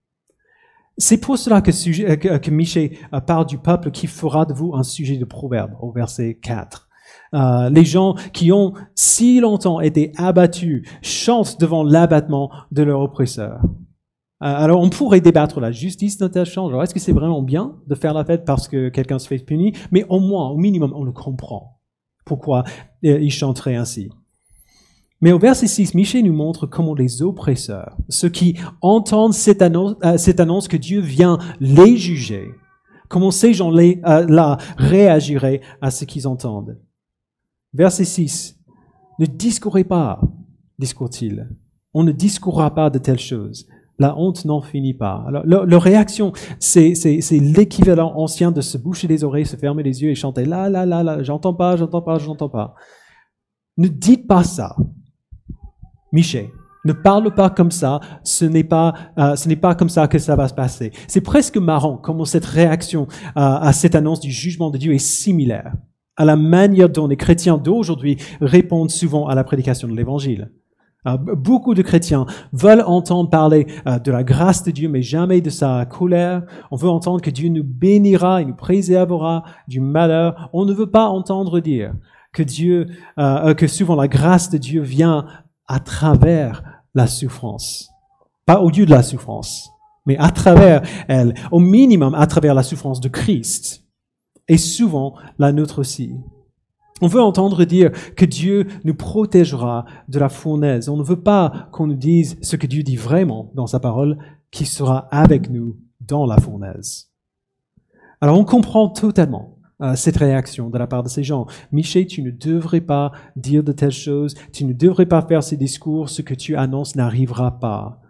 C'est 0.98 1.18
pour 1.18 1.38
cela 1.38 1.62
que, 1.62 1.72
sujet, 1.72 2.18
que, 2.18 2.36
que 2.36 2.50
Michel 2.50 2.90
euh, 3.14 3.20
parle 3.20 3.46
du 3.46 3.56
peuple 3.56 3.90
qui 3.90 4.06
fera 4.06 4.44
de 4.44 4.52
vous 4.52 4.74
un 4.74 4.82
sujet 4.82 5.16
de 5.16 5.24
proverbe 5.24 5.72
au 5.80 5.90
verset 5.90 6.38
4. 6.42 6.88
Euh, 7.34 7.70
les 7.70 7.84
gens 7.84 8.14
qui 8.32 8.52
ont 8.52 8.74
si 8.94 9.40
longtemps 9.40 9.80
été 9.80 10.12
abattus 10.16 10.86
chantent 11.00 11.58
devant 11.60 11.82
l'abattement 11.82 12.50
de 12.72 12.82
leur 12.82 13.00
oppresseur. 13.00 13.60
Euh, 14.42 14.46
alors, 14.46 14.80
on 14.80 14.90
pourrait 14.90 15.20
débattre 15.20 15.60
la 15.60 15.70
justice 15.70 16.18
d'un 16.18 16.28
tel 16.28 16.44
change. 16.44 16.74
Est-ce 16.82 16.92
que 16.92 17.00
c'est 17.00 17.12
vraiment 17.12 17.42
bien 17.42 17.76
de 17.86 17.94
faire 17.94 18.12
la 18.12 18.24
fête 18.24 18.44
parce 18.44 18.68
que 18.68 18.88
quelqu'un 18.88 19.18
se 19.18 19.28
fait 19.28 19.38
punir? 19.38 19.72
Mais 19.92 20.04
au 20.08 20.18
moins, 20.18 20.50
au 20.50 20.56
minimum, 20.56 20.92
on 20.94 21.04
le 21.04 21.12
comprend. 21.12 21.78
Pourquoi? 22.24 22.64
Euh, 23.04 23.18
il 23.20 23.30
chanterait 23.30 23.76
ainsi 23.76 24.10
mais 25.22 25.30
au 25.30 25.38
verset 25.38 25.68
6, 25.68 25.94
Michel 25.94 26.24
nous 26.24 26.32
montre 26.32 26.66
comment 26.66 26.94
les 26.94 27.22
oppresseurs, 27.22 27.96
ceux 28.08 28.28
qui 28.28 28.58
entendent 28.80 29.32
cette 29.32 29.62
annonce, 29.62 29.94
euh, 30.04 30.18
cette 30.18 30.40
annonce 30.40 30.66
que 30.66 30.76
Dieu 30.76 31.00
vient 31.00 31.38
les 31.60 31.96
juger, 31.96 32.50
comment 33.08 33.30
ces 33.30 33.54
gens-là 33.54 34.58
réagiraient 34.76 35.60
à 35.80 35.92
ce 35.92 36.04
qu'ils 36.04 36.26
entendent. 36.26 36.76
Verset 37.72 38.04
6, 38.04 38.58
ne 39.20 39.26
discourez 39.26 39.84
pas, 39.84 40.20
discourt-il. 40.80 41.48
On 41.94 42.02
ne 42.02 42.10
discourra 42.10 42.74
pas 42.74 42.90
de 42.90 42.98
telles 42.98 43.20
choses 43.20 43.68
la 43.98 44.16
honte 44.16 44.44
n'en 44.44 44.60
finit 44.60 44.94
pas. 44.94 45.24
Alors, 45.26 45.44
leur, 45.46 45.82
réaction, 45.82 46.32
c'est, 46.58 46.94
l'équivalent 47.32 48.12
ancien 48.16 48.50
de 48.50 48.60
se 48.60 48.78
boucher 48.78 49.06
les 49.08 49.24
oreilles, 49.24 49.46
se 49.46 49.56
fermer 49.56 49.82
les 49.82 50.02
yeux 50.02 50.10
et 50.10 50.14
chanter 50.14 50.44
là, 50.44 50.68
là, 50.68 50.86
là, 50.86 51.02
là, 51.02 51.22
j'entends 51.22 51.54
pas, 51.54 51.76
j'entends 51.76 52.02
pas, 52.02 52.18
j'entends 52.18 52.48
pas. 52.48 52.74
Ne 53.76 53.88
dites 53.88 54.26
pas 54.26 54.44
ça. 54.44 54.76
Michel, 56.12 56.48
ne 56.84 56.92
parle 56.92 57.34
pas 57.34 57.48
comme 57.48 57.70
ça, 57.70 58.00
ce 58.24 58.44
n'est 58.44 58.64
pas, 58.64 58.92
euh, 59.18 59.36
ce 59.36 59.48
n'est 59.48 59.56
pas 59.56 59.74
comme 59.74 59.88
ça 59.88 60.08
que 60.08 60.18
ça 60.18 60.36
va 60.36 60.48
se 60.48 60.54
passer. 60.54 60.92
C'est 61.06 61.20
presque 61.20 61.56
marrant 61.56 61.96
comment 61.96 62.24
cette 62.24 62.44
réaction 62.44 63.06
euh, 63.10 63.30
à 63.34 63.72
cette 63.72 63.94
annonce 63.94 64.20
du 64.20 64.30
jugement 64.30 64.70
de 64.70 64.78
Dieu 64.78 64.92
est 64.92 64.98
similaire 64.98 65.72
à 66.16 66.24
la 66.24 66.36
manière 66.36 66.88
dont 66.88 67.06
les 67.06 67.16
chrétiens 67.16 67.58
d'aujourd'hui 67.58 68.16
répondent 68.40 68.90
souvent 68.90 69.26
à 69.28 69.34
la 69.34 69.44
prédication 69.44 69.88
de 69.88 69.96
l'évangile. 69.96 70.52
Euh, 71.06 71.16
beaucoup 71.16 71.74
de 71.74 71.82
chrétiens 71.82 72.26
veulent 72.52 72.84
entendre 72.86 73.28
parler 73.28 73.66
euh, 73.86 73.98
de 73.98 74.12
la 74.12 74.22
grâce 74.22 74.62
de 74.62 74.70
Dieu, 74.70 74.88
mais 74.88 75.02
jamais 75.02 75.40
de 75.40 75.50
sa 75.50 75.84
colère. 75.84 76.42
On 76.70 76.76
veut 76.76 76.88
entendre 76.88 77.20
que 77.20 77.30
Dieu 77.30 77.48
nous 77.48 77.64
bénira 77.64 78.40
et 78.40 78.44
nous 78.44 78.54
préservera 78.54 79.42
du 79.66 79.80
malheur. 79.80 80.48
On 80.52 80.64
ne 80.64 80.72
veut 80.72 80.90
pas 80.90 81.08
entendre 81.08 81.60
dire 81.60 81.94
que 82.32 82.42
Dieu, 82.42 82.86
euh, 83.18 83.54
que 83.54 83.66
souvent 83.66 83.96
la 83.96 84.08
grâce 84.08 84.48
de 84.48 84.58
Dieu 84.58 84.80
vient 84.80 85.26
à 85.66 85.80
travers 85.80 86.62
la 86.94 87.06
souffrance, 87.06 87.90
pas 88.46 88.60
au 88.60 88.70
lieu 88.70 88.86
de 88.86 88.90
la 88.90 89.02
souffrance, 89.02 89.70
mais 90.06 90.16
à 90.18 90.30
travers 90.30 90.82
elle, 91.08 91.34
au 91.50 91.58
minimum 91.58 92.14
à 92.14 92.26
travers 92.26 92.54
la 92.54 92.62
souffrance 92.62 93.00
de 93.00 93.08
Christ, 93.08 93.84
et 94.48 94.58
souvent 94.58 95.14
la 95.38 95.52
nôtre 95.52 95.78
aussi. 95.78 96.14
On 97.02 97.08
veut 97.08 97.20
entendre 97.20 97.64
dire 97.64 97.90
que 98.14 98.24
Dieu 98.24 98.68
nous 98.84 98.94
protégera 98.94 99.84
de 100.08 100.20
la 100.20 100.28
fournaise. 100.28 100.88
On 100.88 100.96
ne 100.96 101.02
veut 101.02 101.20
pas 101.20 101.68
qu'on 101.72 101.88
nous 101.88 101.96
dise 101.96 102.38
ce 102.42 102.54
que 102.54 102.68
Dieu 102.68 102.84
dit 102.84 102.94
vraiment 102.94 103.50
dans 103.54 103.66
sa 103.66 103.80
parole, 103.80 104.18
qui 104.52 104.66
sera 104.66 105.08
avec 105.10 105.50
nous 105.50 105.76
dans 106.00 106.26
la 106.26 106.38
fournaise. 106.38 107.10
Alors 108.20 108.38
on 108.38 108.44
comprend 108.44 108.88
totalement 108.88 109.58
euh, 109.80 109.96
cette 109.96 110.16
réaction 110.16 110.70
de 110.70 110.78
la 110.78 110.86
part 110.86 111.02
de 111.02 111.08
ces 111.08 111.24
gens. 111.24 111.46
Michel, 111.72 112.06
tu 112.06 112.22
ne 112.22 112.30
devrais 112.30 112.80
pas 112.80 113.10
dire 113.34 113.64
de 113.64 113.72
telles 113.72 113.90
choses, 113.90 114.34
tu 114.52 114.64
ne 114.64 114.72
devrais 114.72 115.06
pas 115.06 115.22
faire 115.22 115.42
ces 115.42 115.56
discours, 115.56 116.08
ce 116.08 116.22
que 116.22 116.34
tu 116.34 116.54
annonces 116.54 116.94
n'arrivera 116.94 117.58
pas. 117.58 118.00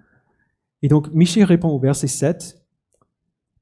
Et 0.83 0.89
donc 0.89 1.11
Michel 1.15 1.45
répond 1.45 1.71
au 1.71 1.79
verset 1.79 2.09
7, 2.09 2.63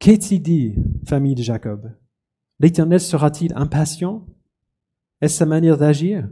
Qu'est-il 0.01 0.43
dit, 0.43 0.75
famille 1.07 1.37
de 1.37 1.43
Jacob? 1.43 1.93
L'Éternel 2.59 3.01
sera-t-il 3.01 3.53
impatient? 3.55 4.27
Est-ce 5.21 5.37
sa 5.37 5.47
manière 5.47 5.79
d'agir? 5.79 6.29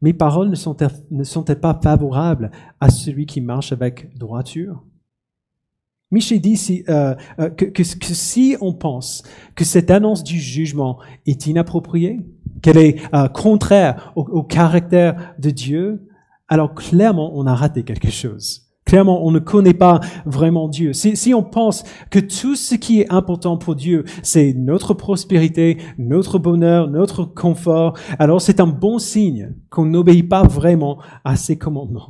Mes 0.00 0.12
paroles 0.12 0.50
ne 0.50 1.24
sont-elles 1.24 1.60
pas 1.60 1.80
favorables 1.82 2.50
à 2.80 2.90
celui 2.90 3.26
qui 3.26 3.40
marche 3.40 3.72
avec 3.72 4.16
droiture? 4.16 4.84
Michel 6.10 6.40
dit 6.40 6.56
si, 6.56 6.84
euh, 6.88 7.14
euh 7.40 7.50
que, 7.50 7.82
si 7.82 8.56
on 8.60 8.72
pense 8.72 9.24
que 9.56 9.64
cette 9.64 9.90
annonce 9.90 10.22
du 10.22 10.38
jugement 10.38 10.98
est 11.26 11.46
inappropriée, 11.46 12.20
qu'elle 12.62 12.78
est 12.78 13.00
euh, 13.14 13.28
contraire 13.28 14.12
au, 14.14 14.42
caractère 14.42 15.34
de 15.38 15.50
Dieu, 15.50 16.08
alors 16.48 16.74
clairement 16.74 17.32
on 17.34 17.46
a 17.46 17.54
raté 17.54 17.82
quelque 17.82 18.10
chose. 18.10 18.63
Clairement, 18.94 19.26
on 19.26 19.32
ne 19.32 19.40
connaît 19.40 19.74
pas 19.74 19.98
vraiment 20.24 20.68
Dieu. 20.68 20.92
Si, 20.92 21.34
on 21.34 21.42
pense 21.42 21.82
que 22.12 22.20
tout 22.20 22.54
ce 22.54 22.76
qui 22.76 23.00
est 23.00 23.12
important 23.12 23.56
pour 23.56 23.74
Dieu, 23.74 24.04
c'est 24.22 24.52
notre 24.52 24.94
prospérité, 24.94 25.78
notre 25.98 26.38
bonheur, 26.38 26.88
notre 26.88 27.24
confort, 27.24 27.98
alors 28.20 28.40
c'est 28.40 28.60
un 28.60 28.68
bon 28.68 29.00
signe 29.00 29.52
qu'on 29.68 29.84
n'obéit 29.84 30.28
pas 30.28 30.44
vraiment 30.44 31.00
à 31.24 31.34
ses 31.34 31.58
commandements. 31.58 32.08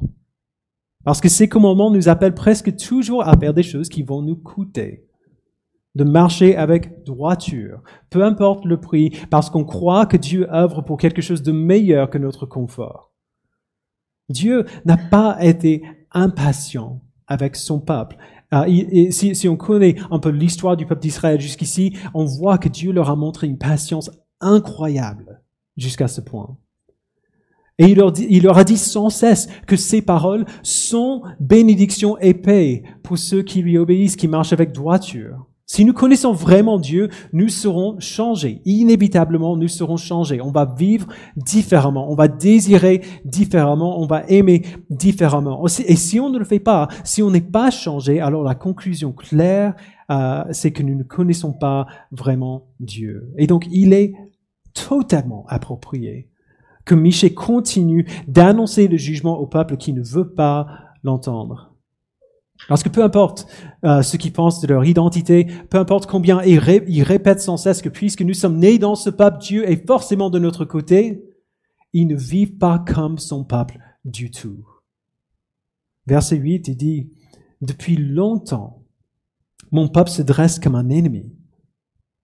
Parce 1.07 1.23
que 1.23 1.31
ces 1.31 1.49
commandements 1.49 1.91
nous 1.91 2.11
appellent 2.11 2.35
presque 2.35 2.77
toujours 2.77 3.27
à 3.27 3.35
faire 3.35 3.55
des 3.55 3.63
choses 3.63 3.89
qui 3.89 4.03
vont 4.03 4.21
nous 4.21 4.37
coûter 4.37 5.07
de 5.95 6.05
marcher 6.05 6.55
avec 6.55 7.03
droiture, 7.05 7.81
peu 8.11 8.23
importe 8.23 8.67
le 8.67 8.79
prix, 8.79 9.11
parce 9.31 9.49
qu'on 9.49 9.65
croit 9.65 10.05
que 10.05 10.19
Dieu 10.19 10.53
œuvre 10.53 10.83
pour 10.83 10.99
quelque 10.99 11.23
chose 11.23 11.43
de 11.43 11.53
meilleur 11.53 12.11
que 12.11 12.19
notre 12.19 12.45
confort. 12.45 13.15
Dieu 14.29 14.65
n'a 14.85 14.97
pas 14.97 15.39
été 15.41 15.83
impatient 16.15 17.03
avec 17.27 17.57
son 17.57 17.81
peuple. 17.81 18.17
Ah, 18.51 18.67
si, 19.11 19.49
on 19.49 19.57
connaît 19.57 19.97
un 20.11 20.19
peu 20.19 20.29
l'histoire 20.29 20.77
du 20.77 20.87
peuple 20.87 21.03
d'Israël 21.03 21.41
jusqu'ici, 21.41 21.97
on 22.15 22.25
voit 22.25 22.59
que 22.59 22.69
Dieu 22.69 22.93
leur 22.93 23.11
a 23.11 23.17
montré 23.17 23.47
une 23.47 23.59
patience 23.59 24.11
incroyable 24.41 25.43
jusqu'à 25.77 26.09
ce 26.09 26.21
point. 26.21 26.57
Et 27.79 27.87
il 27.87 27.97
leur, 27.97 28.13
il 28.19 28.45
leur, 28.45 28.57
a 28.57 28.63
dit 28.63 28.77
sans 28.77 29.11
cesse 29.11 29.49
que 29.67 29.75
ces 29.75 30.01
paroles 30.01 30.45
sont 30.63 31.23
bénédiction 31.41 32.17
et 32.19 32.35
paix 32.35 32.85
pour 33.03 33.19
ceux 33.19 33.43
qui 33.43 33.63
lui 33.63 33.77
obéissent, 33.77 34.15
qui 34.15 34.29
marchent 34.29 34.53
avec 34.53 34.71
droiture. 34.71 35.47
Si 35.67 35.87
nous 35.87 35.95
connaissons 35.95 36.33
vraiment 36.33 36.79
Dieu, 36.79 37.09
nous 37.33 37.49
serons 37.49 37.99
changés. 37.99 38.61
Inévitablement, 38.67 39.57
nous 39.57 39.69
serons 39.69 39.97
changés. 39.97 40.43
On 40.43 40.51
va 40.51 40.67
vivre 40.67 41.07
différemment. 41.37 42.11
On 42.11 42.15
va 42.15 42.29
désirer 42.29 43.01
différemment. 43.25 43.99
On 43.99 44.07
va 44.07 44.25
aimer 44.29 44.63
différemment. 44.91 45.65
Et 45.87 45.97
si 45.97 46.21
on 46.21 46.29
ne 46.29 46.39
le 46.39 46.45
fait 46.45 46.59
pas, 46.59 46.89
si 47.03 47.23
on 47.23 47.31
n'est 47.31 47.41
pas 47.41 47.71
changé, 47.71 48.21
alors 48.21 48.43
la 48.43 48.55
conclusion 48.55 49.13
claire, 49.13 49.75
euh, 50.11 50.45
c'est 50.51 50.71
que 50.71 50.83
nous 50.83 50.97
ne 50.97 51.03
connaissons 51.03 51.55
pas 51.55 51.87
vraiment 52.11 52.67
Dieu. 52.79 53.33
Et 53.39 53.47
donc, 53.47 53.67
il 53.71 53.95
est 53.95 54.13
totalement 54.75 55.47
approprié 55.49 56.29
que 56.85 56.95
Michée 56.95 57.33
continue 57.33 58.07
d'annoncer 58.29 58.87
le 58.87 58.99
jugement 58.99 59.39
au 59.39 59.47
peuple 59.47 59.79
qui 59.79 59.95
ne 59.95 60.03
veut 60.03 60.29
pas 60.29 60.67
l'entendre. 61.03 61.74
Parce 62.69 62.83
que 62.83 62.89
peu 62.89 63.03
importe 63.03 63.47
euh, 63.85 64.03
ce 64.03 64.17
qu'ils 64.17 64.33
pensent 64.33 64.61
de 64.61 64.67
leur 64.67 64.85
identité, 64.85 65.47
peu 65.71 65.79
importe 65.79 66.07
combien 66.07 66.43
ils, 66.43 66.59
répètent 66.59 67.41
sans 67.41 67.57
cesse 67.57 67.83
que 67.83 67.89
puisque 67.89 68.23
nous 68.23 68.35
sommes 68.35 68.59
nés 68.59 68.79
dans 68.79 68.95
ce 68.95 69.11
peuple, 69.11 69.39
Dieu 69.39 69.69
est 69.69 69.87
forcément 69.87 70.31
de 70.31 70.39
notre 70.39 70.65
côté, 70.65 71.23
ils 71.93 72.07
ne 72.07 72.17
vivent 72.17 72.57
pas 72.57 72.79
comme 72.79 73.19
son 73.19 73.45
peuple 73.45 73.79
du 74.05 74.31
tout. 74.31 74.65
Verset 76.07 76.37
8, 76.37 76.69
il 76.69 76.77
dit, 76.77 77.11
Depuis 77.61 77.97
longtemps, 77.97 78.83
mon 79.71 79.89
peuple 79.89 80.11
se 80.11 80.23
dresse 80.23 80.59
comme 80.59 80.75
un 80.75 80.89
ennemi. 80.89 81.33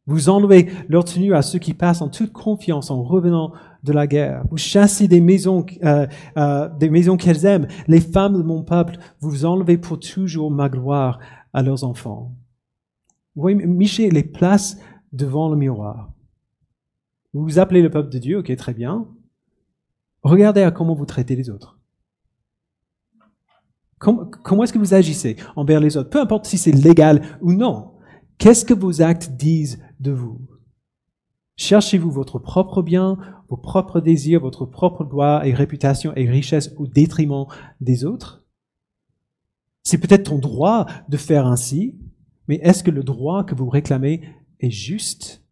Vous 0.07 0.29
enlevez 0.29 0.73
leur 0.89 1.05
tenue 1.05 1.35
à 1.35 1.43
ceux 1.43 1.59
qui 1.59 1.75
passent 1.75 2.03
en 2.03 2.09
toute 2.09 2.33
confiance 2.33 2.91
en 2.91 3.03
revenant 3.03 3.53
de 3.83 3.93
la 3.93 4.07
guerre. 4.07 4.45
Vous 4.51 4.57
chassez 4.57 5.09
des 5.09 5.21
maisons, 5.21 5.65
euh, 5.85 6.07
euh, 6.37 6.69
des 6.79 6.91
maisons 6.91 7.17
qu'elles 7.17 7.45
aiment. 7.45 7.69
Les 7.87 8.01
femmes 8.01 8.37
de 8.37 8.43
mon 8.43 8.63
peuple, 8.63 8.97
vous 9.21 9.45
enlevez 9.45 9.79
pour 9.79 9.99
toujours 9.99 10.51
ma 10.51 10.69
gloire 10.69 11.19
à 11.53 11.63
leurs 11.63 11.85
enfants. 11.85 12.35
Vous 13.35 13.43
voyez, 13.43 13.57
Michel 13.67 14.13
les 14.13 14.23
place 14.23 14.79
devant 15.13 15.49
le 15.49 15.57
miroir. 15.57 16.13
Vous 17.33 17.43
vous 17.43 17.59
appelez 17.59 17.83
le 17.83 17.91
peuple 17.91 18.11
de 18.11 18.19
Dieu, 18.19 18.39
ok, 18.39 18.55
très 18.57 18.75
bien. 18.75 19.07
Regardez 20.23 20.63
à 20.63 20.71
comment 20.71 20.95
vous 20.95 21.07
traitez 21.07 21.37
les 21.37 21.49
autres. 21.49 21.79
Comment, 23.99 24.25
comment 24.27 24.65
est-ce 24.65 24.73
que 24.73 24.79
vous 24.79 24.95
agissez 24.95 25.37
envers 25.57 25.81
les 25.81 25.97
autres 25.97 26.11
Peu 26.11 26.21
importe 26.21 26.47
si 26.47 26.59
c'est 26.59 26.73
légal 26.73 27.23
ou 27.41 27.53
non. 27.53 27.93
Qu'est-ce 28.39 28.65
que 28.65 28.75
vos 28.75 29.03
actes 29.03 29.33
disent 29.37 29.83
de 30.01 30.11
vous? 30.11 30.41
Cherchez-vous 31.57 32.11
votre 32.11 32.39
propre 32.39 32.81
bien, 32.81 33.19
vos 33.51 33.57
propres 33.57 34.01
désirs, 34.01 34.41
votre 34.41 34.65
propre 34.65 35.05
gloire 35.05 35.45
et 35.45 35.53
réputation 35.53 36.15
et 36.15 36.31
richesse 36.31 36.73
au 36.79 36.87
détriment 36.87 37.47
des 37.81 38.05
autres 38.05 38.45
C'est 39.83 39.99
peut-être 39.99 40.31
ton 40.31 40.39
droit 40.39 40.87
de 41.09 41.17
faire 41.17 41.47
ainsi, 41.47 41.99
mais 42.47 42.61
est-ce 42.63 42.85
que 42.85 42.91
le 42.91 43.03
droit 43.03 43.45
que 43.45 43.57
vous 43.57 43.69
réclamez 43.69 44.23
est 44.61 44.71
juste? 44.71 45.43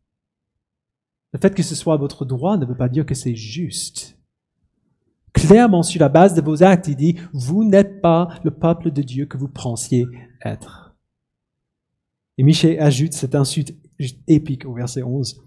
Le 1.33 1.41
fait 1.41 1.55
que 1.55 1.63
ce 1.63 1.75
soit 1.75 1.97
votre 1.97 2.25
droit 2.25 2.57
ne 2.57 2.65
veut 2.65 2.77
pas 2.77 2.89
dire 2.89 3.05
que 3.05 3.15
c'est 3.15 3.35
juste. 3.35 4.17
Clairement, 5.33 5.83
sur 5.83 6.01
la 6.01 6.09
base 6.09 6.35
de 6.35 6.41
vos 6.41 6.63
actes, 6.63 6.89
il 6.89 6.97
dit, 6.97 7.17
vous 7.33 7.65
n'êtes 7.65 8.01
pas 8.01 8.29
le 8.45 8.51
peuple 8.51 8.91
de 8.91 9.03
Dieu 9.03 9.27
que 9.27 9.37
vous 9.37 9.49
pensiez 9.49 10.07
être. 10.45 10.97
Et 12.39 12.43
Michel 12.43 12.81
ajoute 12.81 13.13
cette 13.13 13.35
insulte 13.35 13.75
épique 14.27 14.65
au 14.65 14.73
verset 14.73 15.03
11. 15.03 15.43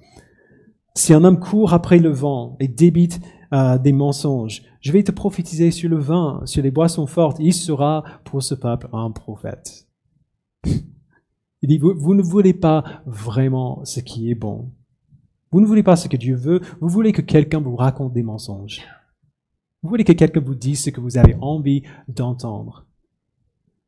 Si 0.93 1.13
un 1.13 1.23
homme 1.23 1.39
court 1.39 1.73
après 1.73 1.99
le 1.99 2.09
vent 2.09 2.57
et 2.59 2.67
débite 2.67 3.21
euh, 3.53 3.77
des 3.77 3.93
mensonges, 3.93 4.63
je 4.81 4.91
vais 4.91 5.03
te 5.03 5.11
prophétiser 5.11 5.71
sur 5.71 5.89
le 5.89 5.97
vin, 5.97 6.41
sur 6.45 6.61
les 6.63 6.71
boissons 6.71 7.07
fortes. 7.07 7.37
Il 7.39 7.53
sera 7.53 8.03
pour 8.25 8.43
ce 8.43 8.55
peuple 8.55 8.89
un 8.91 9.11
prophète. 9.11 9.87
Il 10.65 11.69
dit, 11.69 11.77
vous, 11.77 12.15
ne 12.15 12.23
voulez 12.23 12.53
pas 12.53 12.83
vraiment 13.05 13.85
ce 13.85 13.99
qui 13.99 14.31
est 14.31 14.35
bon. 14.35 14.71
Vous 15.51 15.61
ne 15.61 15.65
voulez 15.65 15.83
pas 15.83 15.95
ce 15.95 16.07
que 16.07 16.17
Dieu 16.17 16.35
veut. 16.35 16.59
Vous 16.81 16.89
voulez 16.89 17.11
que 17.11 17.21
quelqu'un 17.21 17.61
vous 17.61 17.75
raconte 17.75 18.13
des 18.13 18.23
mensonges. 18.23 18.81
Vous 19.83 19.89
voulez 19.89 20.03
que 20.03 20.13
quelqu'un 20.13 20.41
vous 20.41 20.55
dise 20.55 20.83
ce 20.83 20.89
que 20.89 20.99
vous 20.99 21.17
avez 21.17 21.35
envie 21.39 21.83
d'entendre. 22.07 22.85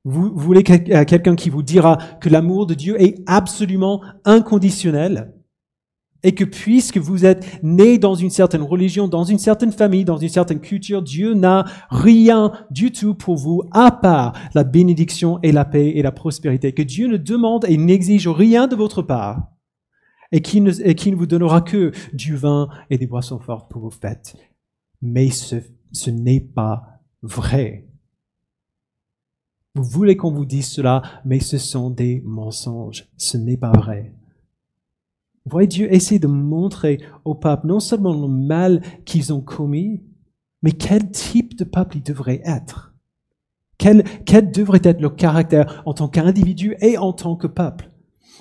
Vous, 0.06 0.30
vous 0.34 0.40
voulez 0.40 0.64
euh, 0.70 1.06
quelqu'un 1.06 1.36
qui 1.36 1.50
vous 1.50 1.64
dira 1.64 1.98
que 2.22 2.30
l'amour 2.30 2.68
de 2.68 2.76
Dieu 2.76 3.02
est 3.02 3.24
absolument 3.26 4.02
inconditionnel 4.24 5.34
et 6.24 6.34
que 6.34 6.44
puisque 6.46 6.98
vous 6.98 7.26
êtes 7.26 7.62
né 7.64 7.98
dans 7.98 8.16
une 8.16 8.30
certaine 8.30 8.62
religion, 8.62 9.08
dans 9.08 9.26
une 9.26 9.40
certaine 9.40 9.72
famille, 9.72 10.06
dans 10.06 10.18
une 10.18 10.30
certaine 10.30 10.62
culture, 10.62 11.02
Dieu 11.02 11.34
n'a 11.34 11.66
rien 11.90 12.54
du 12.72 12.92
tout 12.92 13.14
pour 13.14 13.36
vous 13.36 13.64
à 13.72 13.92
part 13.92 14.34
la 14.54 14.64
bénédiction 14.64 15.40
et 15.44 15.52
la 15.52 15.66
paix 15.66 15.90
et 15.96 16.02
la 16.02 16.12
prospérité. 16.12 16.72
Que 16.72 16.82
Dieu 16.82 17.08
ne 17.08 17.18
demande 17.18 17.66
et 17.68 17.78
n'exige 17.78 18.28
rien 18.28 18.68
de 18.68 18.76
votre 18.76 19.02
part 19.02 19.50
et 20.32 20.42
qui 20.42 20.62
ne, 20.62 21.16
vous 21.16 21.28
donnera 21.28 21.62
que 21.62 21.92
du 22.14 22.36
vin 22.36 22.70
et 22.90 22.98
des 22.98 23.08
boissons 23.08 23.40
fortes 23.40 23.70
pour 23.70 23.82
vos 23.82 23.92
fêtes. 23.92 24.36
Mais 25.02 25.30
ce 25.30 26.10
n'est 26.10 26.42
pas 26.42 27.02
vrai. 27.22 27.88
Vous 29.76 29.84
voulez 29.84 30.16
qu'on 30.18 30.32
vous 30.32 30.46
dise 30.46 30.68
cela, 30.68 31.02
mais 31.26 31.40
ce 31.40 31.58
sont 31.58 31.90
des 31.90 32.22
mensonges. 32.26 33.08
Ce 33.18 33.38
n'est 33.38 33.58
pas 33.58 33.72
vrai. 33.72 34.14
Voyez, 35.46 35.68
Dieu 35.68 35.94
essaie 35.94 36.20
de 36.20 36.28
montrer 36.28 37.00
au 37.26 37.36
peuple 37.36 37.68
non 37.68 37.80
seulement 37.80 38.14
le 38.14 38.28
mal 38.28 38.82
qu'ils 39.06 39.34
ont 39.34 39.42
commis, 39.42 40.02
mais 40.62 40.72
quel 40.72 41.12
type 41.12 41.58
de 41.58 41.66
peuple 41.66 41.98
ils 41.98 42.04
devraient 42.04 42.42
être. 42.46 42.94
Quel, 43.78 44.04
quel 44.26 44.52
devrait 44.52 44.82
être 44.84 45.02
leur 45.02 45.16
caractère 45.16 45.84
en 45.86 45.94
tant 45.94 46.08
qu'individu 46.08 46.78
et 46.80 46.98
en 46.98 47.12
tant 47.12 47.36
que 47.36 47.48
peuple. 47.48 47.92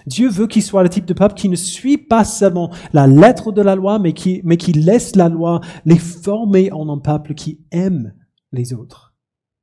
Dieu 0.07 0.29
veut 0.29 0.47
qu'ils 0.47 0.63
soient 0.63 0.83
le 0.83 0.89
type 0.89 1.07
de 1.07 1.15
peuple 1.15 1.35
qui 1.35 1.49
ne 1.49 1.57
suit 1.57 1.99
pas 1.99 2.25
seulement 2.25 2.71
la 2.93 3.07
lettre 3.07 3.51
de 3.51 3.63
la 3.63 3.75
loi, 3.75 3.99
mais 3.99 4.13
qui, 4.13 4.41
mais 4.45 4.57
qui 4.57 4.73
laisse 4.73 5.17
la 5.17 5.29
loi 5.29 5.61
les 5.85 5.99
former 5.99 6.71
en 6.73 6.89
un 6.89 6.99
peuple 6.99 7.35
qui 7.35 7.61
aime 7.73 8.15
les 8.53 8.73
autres 8.75 9.12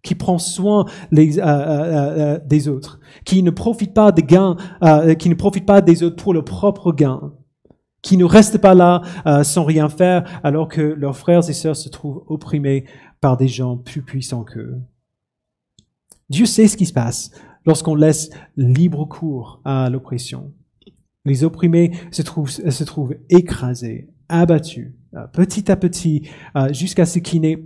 qui 0.02 0.16
prend 0.16 0.38
soin 0.38 0.86
euh, 1.14 1.18
euh, 1.18 1.44
euh, 1.44 2.40
des 2.46 2.68
autres, 2.68 3.00
qui 3.26 3.44
ne 3.44 3.52
profite 3.52 3.94
pas 3.94 4.12
des 4.12 4.24
gains, 4.24 4.56
qui 5.18 5.30
ne 5.30 5.36
profite 5.36 5.66
pas 5.66 5.82
des 5.82 6.04
autres 6.04 6.16
pour 6.16 6.34
leur 6.34 6.46
propre 6.46 6.94
gain, 6.94 7.34
qui 8.02 8.18
ne 8.18 8.24
reste 8.24 8.60
pas 8.60 8.74
là 8.74 9.02
sans 9.44 9.66
rien 9.66 9.90
faire 9.90 10.24
alors 10.44 10.68
que 10.68 10.82
leurs 10.82 11.18
frères 11.18 11.48
et 11.50 11.54
sœurs 11.54 11.76
se 11.76 11.90
trouvent 11.90 12.24
opprimés 12.28 12.86
par 13.20 13.36
des 13.38 13.48
gens 13.48 13.78
plus 13.78 14.02
puissants 14.02 14.44
qu'eux. 14.44 14.78
Dieu 16.30 16.46
sait 16.46 16.68
ce 16.68 16.78
qui 16.78 16.86
se 16.86 16.94
passe 16.94 17.32
lorsqu'on 17.66 17.96
laisse 17.96 18.30
libre 18.56 19.06
cours 19.06 19.62
à 19.66 19.90
l'oppression. 19.90 20.54
Les 21.26 21.44
opprimés 21.44 21.92
se 22.12 22.22
trouvent, 22.22 22.50
se 22.50 22.84
trouvent 22.86 23.16
écrasés, 23.30 24.10
abattus, 24.30 24.94
petit 25.34 25.70
à 25.70 25.76
petit, 25.76 26.30
jusqu'à 26.72 27.06
ce 27.06 27.20
qu'il 27.20 27.42
n'ait 27.42 27.62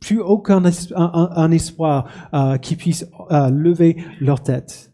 plus 0.00 0.20
aucun 0.20 0.62
un, 0.94 1.50
espoir 1.50 2.30
euh, 2.32 2.56
qui 2.56 2.74
puisse 2.76 3.06
euh, 3.30 3.50
lever 3.50 4.02
leur 4.20 4.42
tête. 4.42 4.92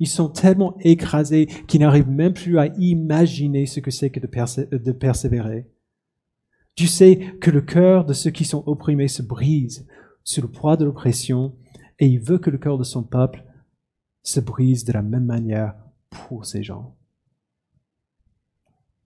Ils 0.00 0.08
sont 0.08 0.28
tellement 0.28 0.76
écrasés 0.80 1.46
qu'ils 1.66 1.80
n'arrivent 1.80 2.08
même 2.08 2.32
plus 2.32 2.58
à 2.58 2.66
imaginer 2.78 3.66
ce 3.66 3.80
que 3.80 3.90
c'est 3.90 4.10
que 4.10 4.20
de, 4.20 4.76
de 4.76 4.92
persévérer. 4.92 5.68
Tu 6.76 6.86
sais 6.86 7.34
que 7.40 7.50
le 7.50 7.60
cœur 7.60 8.04
de 8.04 8.12
ceux 8.12 8.30
qui 8.30 8.44
sont 8.44 8.62
opprimés 8.66 9.08
se 9.08 9.22
brise 9.22 9.86
sous 10.22 10.40
le 10.40 10.48
poids 10.48 10.76
de 10.76 10.84
l'oppression 10.84 11.56
et 11.98 12.06
il 12.06 12.20
veut 12.20 12.38
que 12.38 12.50
le 12.50 12.58
cœur 12.58 12.78
de 12.78 12.84
son 12.84 13.02
peuple 13.02 13.44
se 14.22 14.40
brise 14.40 14.84
de 14.84 14.92
la 14.92 15.02
même 15.02 15.24
manière 15.24 15.74
pour 16.10 16.46
ces 16.46 16.62
gens. 16.62 16.96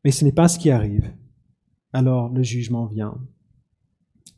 Mais 0.05 0.11
ce 0.11 0.24
n'est 0.24 0.33
pas 0.33 0.48
ce 0.48 0.59
qui 0.59 0.70
arrive. 0.70 1.14
Alors 1.92 2.28
le 2.28 2.42
jugement 2.42 2.87
vient. 2.87 3.18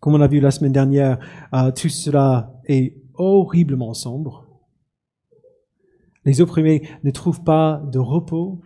Comme 0.05 0.17
on 0.17 0.21
a 0.21 0.27
vu 0.27 0.39
la 0.39 0.51
semaine 0.51 0.71
dernière, 0.71 1.19
euh, 1.55 1.73
tout 1.73 1.89
cela 1.89 2.61
est 2.67 2.95
horriblement 3.15 3.95
sombre. 3.95 4.45
Les 6.27 6.43
opprimés 6.43 6.87
ne 7.05 7.11
trouvent 7.11 7.43
pas 7.43 7.83
de 7.91 7.99
repos 7.99 8.61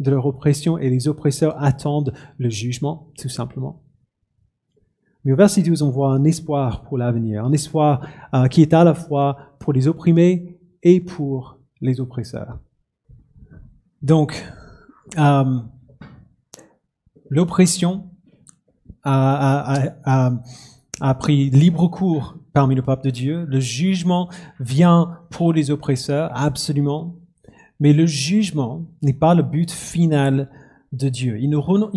de 0.00 0.10
leur 0.10 0.26
oppression 0.26 0.76
et 0.76 0.90
les 0.90 1.08
oppresseurs 1.08 1.54
attendent 1.56 2.12
le 2.36 2.50
jugement, 2.50 3.10
tout 3.16 3.30
simplement. 3.30 3.82
Mais 5.24 5.32
au 5.32 5.36
verset 5.36 5.62
12, 5.62 5.80
on 5.80 5.88
voit 5.88 6.12
un 6.12 6.24
espoir 6.24 6.82
pour 6.82 6.98
l'avenir, 6.98 7.42
un 7.42 7.52
espoir 7.52 8.06
euh, 8.34 8.48
qui 8.48 8.60
est 8.60 8.74
à 8.74 8.84
la 8.84 8.92
fois 8.92 9.38
pour 9.60 9.72
les 9.72 9.88
opprimés 9.88 10.60
et 10.82 11.00
pour 11.00 11.58
les 11.80 12.02
oppresseurs. 12.02 12.58
Donc, 14.02 14.44
euh, 15.16 15.58
l'oppression 17.30 18.10
a, 19.04 19.88
pris 21.14 21.50
libre 21.50 21.88
cours 21.88 22.36
parmi 22.52 22.74
le 22.74 22.82
peuple 22.82 23.04
de 23.04 23.10
Dieu. 23.10 23.44
Le 23.48 23.60
jugement 23.60 24.28
vient 24.60 25.18
pour 25.30 25.52
les 25.52 25.70
oppresseurs, 25.70 26.30
absolument. 26.34 27.16
Mais 27.80 27.92
le 27.92 28.06
jugement 28.06 28.84
n'est 29.02 29.12
pas 29.12 29.34
le 29.34 29.42
but 29.42 29.70
final 29.70 30.48
de 30.92 31.08
Dieu. 31.08 31.38
Il 31.40 31.50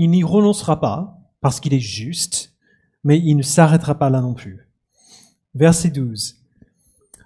n'y 0.09 0.23
renoncera 0.23 0.79
pas 0.79 1.19
parce 1.41 1.59
qu'il 1.59 1.73
est 1.73 1.79
juste, 1.79 2.55
mais 3.03 3.19
il 3.19 3.35
ne 3.35 3.43
s'arrêtera 3.43 3.95
pas 3.95 4.09
là 4.09 4.21
non 4.21 4.33
plus. 4.33 4.67
Verset 5.53 5.91
12. 5.91 6.37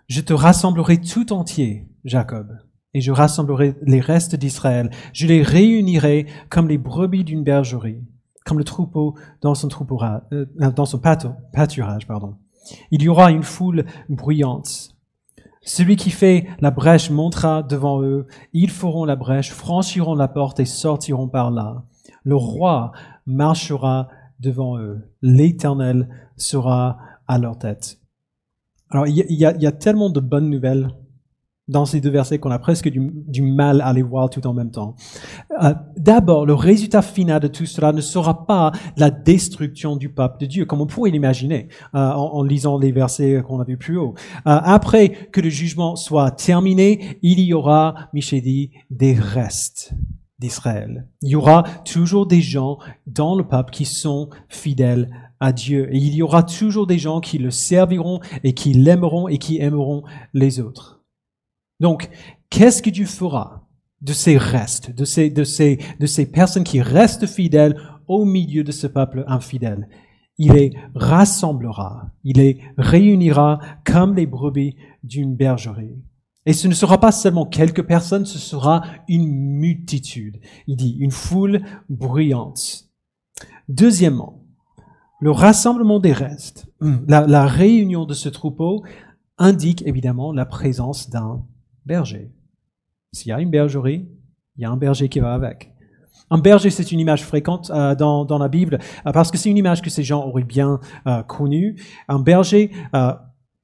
Je 0.07 0.21
te 0.21 0.33
rassemblerai 0.33 0.99
tout 0.99 1.31
entier, 1.31 1.87
Jacob, 2.03 2.57
et 2.93 3.01
je 3.01 3.11
rassemblerai 3.11 3.75
les 3.83 4.01
restes 4.01 4.35
d'Israël. 4.35 4.89
Je 5.13 5.27
les 5.27 5.43
réunirai 5.43 6.25
comme 6.49 6.67
les 6.67 6.77
brebis 6.77 7.23
d'une 7.23 7.43
bergerie, 7.43 8.03
comme 8.49 8.57
le 8.57 8.63
troupeau 8.63 9.13
dans 9.41 9.53
son, 9.53 9.67
troupeau, 9.67 9.99
euh, 10.33 10.45
dans 10.75 10.85
son 10.85 10.99
pâturage. 10.99 12.07
Il 12.89 13.03
y 13.03 13.07
aura 13.07 13.31
une 13.31 13.43
foule 13.43 13.85
bruyante. 14.09 14.95
Celui 15.61 15.95
qui 15.95 16.09
fait 16.09 16.47
la 16.59 16.71
brèche 16.71 17.11
montera 17.11 17.61
devant 17.61 18.01
eux. 18.01 18.25
Ils 18.53 18.71
feront 18.71 19.05
la 19.05 19.15
brèche, 19.15 19.51
franchiront 19.51 20.15
la 20.15 20.27
porte 20.27 20.59
et 20.59 20.65
sortiront 20.65 21.27
par 21.29 21.51
là. 21.51 21.83
Le 22.23 22.35
roi 22.35 22.91
marchera 23.27 24.07
devant 24.39 24.79
eux. 24.79 25.07
L'Éternel 25.21 26.09
sera 26.35 26.97
à 27.27 27.37
leur 27.37 27.59
tête. 27.59 27.99
Alors, 28.89 29.05
il 29.05 29.15
y 29.15 29.45
a 29.45 29.71
tellement 29.71 30.09
de 30.09 30.19
bonnes 30.19 30.49
nouvelles 30.49 30.89
dans 31.69 31.85
ces 31.85 32.01
deux 32.01 32.09
versets 32.09 32.39
qu'on 32.39 32.51
a 32.51 32.59
presque 32.59 32.89
du, 32.89 33.41
mal 33.41 33.81
à 33.81 33.93
les 33.93 34.01
voir 34.01 34.29
tout 34.29 34.45
en 34.45 34.53
même 34.53 34.71
temps. 34.71 34.95
Euh, 35.63 35.73
D'abord, 35.97 36.45
le 36.45 36.53
résultat 36.53 37.01
final 37.01 37.39
de 37.39 37.47
tout 37.47 37.65
cela 37.65 37.93
ne 37.93 38.01
sera 38.01 38.45
pas 38.45 38.71
la 38.97 39.11
destruction 39.11 39.95
du 39.95 40.09
peuple 40.09 40.39
de 40.41 40.45
Dieu, 40.45 40.65
comme 40.65 40.81
on 40.81 40.87
pourrait 40.87 41.11
l'imaginer 41.11 41.67
euh, 41.95 42.11
en, 42.11 42.43
lisant 42.43 42.77
les 42.77 42.91
versets 42.91 43.41
qu'on 43.47 43.61
a 43.61 43.63
vus 43.63 43.77
plus 43.77 43.97
haut. 43.97 44.15
Euh, 44.47 44.59
après 44.63 45.09
que 45.09 45.39
le 45.39 45.49
jugement 45.49 45.95
soit 45.95 46.31
terminé, 46.31 47.19
il 47.21 47.39
y 47.39 47.53
aura, 47.53 47.95
Michel 48.13 48.41
dit, 48.41 48.71
des 48.89 49.13
restes 49.13 49.93
d'Israël. 50.39 51.07
Il 51.21 51.29
y 51.29 51.35
aura 51.35 51.63
toujours 51.85 52.25
des 52.25 52.41
gens 52.41 52.79
dans 53.07 53.35
le 53.35 53.45
peuple 53.45 53.71
qui 53.71 53.85
sont 53.85 54.29
fidèles 54.47 55.09
à 55.39 55.51
Dieu. 55.51 55.93
Et 55.93 55.97
il 55.97 56.15
y 56.15 56.21
aura 56.21 56.43
toujours 56.43 56.87
des 56.87 56.97
gens 56.97 57.19
qui 57.19 57.37
le 57.37 57.51
serviront 57.51 58.19
et 58.43 58.53
qui 58.53 58.73
l'aimeront 58.73 59.27
et 59.27 59.37
qui 59.37 59.59
aimeront 59.59 60.03
les 60.33 60.59
autres. 60.59 60.98
Donc, 61.79 62.09
qu'est-ce 62.49 62.81
que 62.81 62.89
Dieu 62.89 63.05
fera 63.05 63.67
de 64.01 64.13
ces 64.13 64.37
restes, 64.37 64.91
de 64.91 65.05
ces, 65.05 65.29
de 65.29 65.43
ces, 65.43 65.79
de 65.99 66.05
ces 66.05 66.25
personnes 66.25 66.63
qui 66.63 66.81
restent 66.81 67.27
fidèles 67.27 67.79
au 68.07 68.25
milieu 68.25 68.63
de 68.63 68.71
ce 68.71 68.87
peuple 68.87 69.23
infidèle? 69.27 69.87
Il 70.37 70.53
les 70.53 70.73
rassemblera, 70.95 72.11
il 72.23 72.37
les 72.37 72.61
réunira 72.77 73.59
comme 73.85 74.15
les 74.15 74.25
brebis 74.25 74.77
d'une 75.03 75.35
bergerie. 75.35 75.97
Et 76.45 76.53
ce 76.53 76.67
ne 76.67 76.73
sera 76.73 76.97
pas 76.97 77.11
seulement 77.11 77.45
quelques 77.45 77.85
personnes, 77.85 78.25
ce 78.25 78.39
sera 78.39 78.83
une 79.09 79.27
multitude. 79.27 80.39
Il 80.67 80.77
dit 80.77 80.95
une 80.99 81.11
foule 81.11 81.61
bruyante. 81.89 82.89
Deuxièmement, 83.67 84.45
le 85.19 85.31
rassemblement 85.31 85.99
des 85.99 86.13
restes, 86.13 86.67
la, 86.79 87.27
la 87.27 87.45
réunion 87.45 88.05
de 88.05 88.13
ce 88.13 88.29
troupeau 88.29 88.83
indique 89.37 89.85
évidemment 89.85 90.31
la 90.31 90.45
présence 90.45 91.09
d'un 91.09 91.45
berger. 91.85 92.31
S'il 93.11 93.29
y 93.29 93.31
a 93.31 93.39
une 93.39 93.49
bergerie, 93.49 94.07
il 94.55 94.61
y 94.61 94.65
a 94.65 94.69
un 94.69 94.77
berger 94.77 95.09
qui 95.09 95.19
va 95.19 95.33
avec. 95.33 95.71
Un 96.31 96.37
berger, 96.37 96.69
c'est 96.69 96.91
une 96.91 96.99
image 96.99 97.23
fréquente 97.23 97.71
euh, 97.73 97.95
dans, 97.95 98.37
la 98.37 98.47
Bible 98.47 98.79
euh, 99.05 99.11
parce 99.11 99.31
que 99.31 99.37
c'est 99.37 99.49
une 99.49 99.57
image 99.57 99.81
que 99.81 99.89
ces 99.89 100.03
gens 100.03 100.23
auraient 100.25 100.43
bien 100.43 100.79
euh, 101.07 101.23
connue. 101.23 101.81
Un 102.07 102.19
berger 102.19 102.71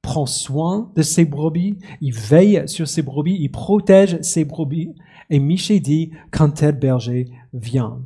prend 0.02 0.26
soin 0.26 0.92
de 0.94 1.02
ses 1.02 1.24
brebis, 1.24 1.78
il 2.00 2.14
veille 2.14 2.62
sur 2.68 2.86
ses 2.86 3.02
brebis, 3.02 3.36
il 3.40 3.50
protège 3.50 4.20
ses 4.22 4.44
brebis. 4.44 4.94
Et 5.30 5.40
Michée 5.40 5.80
dit 5.80 6.12
quand 6.30 6.50
tel 6.50 6.78
berger 6.78 7.28
vient. 7.52 8.02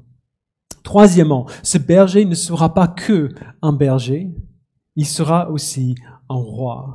Troisièmement, 0.83 1.47
ce 1.63 1.79
berger 1.79 2.25
ne 2.25 2.35
sera 2.35 2.73
pas 2.73 2.89
que 2.89 3.29
un 3.61 3.73
berger, 3.73 4.31
il 4.97 5.07
sera 5.07 5.51
aussi 5.51 5.95
un 6.29 6.37
roi. 6.37 6.95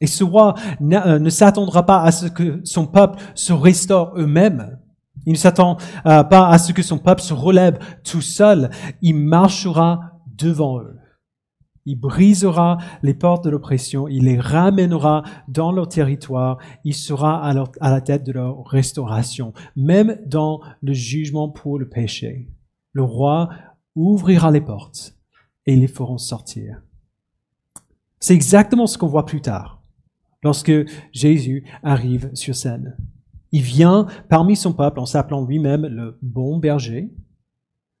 Et 0.00 0.06
ce 0.06 0.24
roi 0.24 0.54
euh, 0.80 1.18
ne 1.18 1.30
s'attendra 1.30 1.84
pas 1.84 2.02
à 2.02 2.10
ce 2.10 2.26
que 2.26 2.60
son 2.64 2.86
peuple 2.86 3.20
se 3.34 3.52
restaure 3.52 4.14
eux-mêmes. 4.16 4.78
Il 5.26 5.32
ne 5.32 5.38
s'attend 5.38 5.76
euh, 6.06 6.24
pas 6.24 6.48
à 6.48 6.58
ce 6.58 6.72
que 6.72 6.82
son 6.82 6.98
peuple 6.98 7.20
se 7.20 7.34
relève 7.34 7.78
tout 8.02 8.22
seul. 8.22 8.70
Il 9.02 9.16
marchera 9.16 10.00
devant 10.26 10.80
eux. 10.80 10.96
Il 11.84 11.96
brisera 11.96 12.78
les 13.02 13.14
portes 13.14 13.44
de 13.44 13.50
l'oppression. 13.50 14.08
Il 14.08 14.24
les 14.24 14.38
ramènera 14.38 15.22
dans 15.48 15.72
leur 15.72 15.88
territoire. 15.88 16.58
Il 16.84 16.94
sera 16.94 17.44
à, 17.46 17.52
à 17.80 17.90
la 17.90 18.00
tête 18.00 18.24
de 18.24 18.32
leur 18.32 18.64
restauration, 18.64 19.52
même 19.76 20.18
dans 20.26 20.60
le 20.80 20.94
jugement 20.94 21.50
pour 21.50 21.78
le 21.78 21.88
péché. 21.88 22.48
Le 22.92 23.02
roi 23.02 23.50
ouvrira 23.94 24.50
les 24.50 24.60
portes 24.60 25.14
et 25.66 25.76
les 25.76 25.88
feront 25.88 26.18
sortir. 26.18 26.80
C'est 28.18 28.34
exactement 28.34 28.86
ce 28.86 28.96
qu'on 28.96 29.06
voit 29.06 29.26
plus 29.26 29.40
tard 29.40 29.79
lorsque 30.42 30.72
Jésus 31.12 31.64
arrive 31.82 32.30
sur 32.34 32.54
scène. 32.54 32.96
Il 33.52 33.62
vient 33.62 34.06
parmi 34.28 34.56
son 34.56 34.72
peuple 34.72 35.00
en 35.00 35.06
s'appelant 35.06 35.44
lui-même 35.44 35.86
le 35.86 36.18
bon 36.22 36.58
berger, 36.58 37.10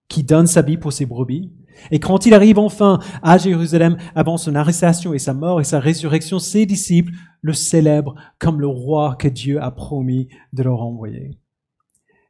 qui 0.08 0.22
donne 0.22 0.46
sa 0.46 0.62
vie 0.62 0.76
pour 0.76 0.92
ses 0.92 1.06
brebis. 1.06 1.52
Et 1.90 2.00
quand 2.00 2.26
il 2.26 2.34
arrive 2.34 2.58
enfin 2.58 2.98
à 3.22 3.38
Jérusalem, 3.38 3.96
avant 4.14 4.36
son 4.36 4.54
arrestation 4.54 5.14
et 5.14 5.18
sa 5.18 5.34
mort 5.34 5.60
et 5.60 5.64
sa 5.64 5.80
résurrection, 5.80 6.38
ses 6.38 6.66
disciples 6.66 7.12
le 7.42 7.52
célèbrent 7.52 8.14
comme 8.38 8.60
le 8.60 8.66
roi 8.66 9.16
que 9.18 9.28
Dieu 9.28 9.62
a 9.62 9.70
promis 9.70 10.28
de 10.52 10.62
leur 10.62 10.82
envoyer. 10.82 11.38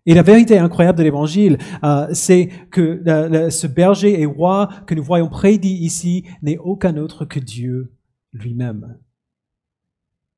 Et 0.06 0.14
la 0.14 0.22
vérité 0.22 0.58
incroyable 0.58 0.98
de 0.98 1.02
l'évangile, 1.02 1.58
euh, 1.84 2.06
c'est 2.12 2.48
que 2.70 3.02
euh, 3.06 3.50
ce 3.50 3.66
berger 3.66 4.20
et 4.20 4.26
roi 4.26 4.68
que 4.86 4.94
nous 4.94 5.02
voyons 5.02 5.28
prédit 5.28 5.74
ici 5.74 6.24
n'est 6.42 6.58
aucun 6.58 6.96
autre 6.96 7.24
que 7.24 7.40
Dieu 7.40 7.92
lui-même. 8.32 8.98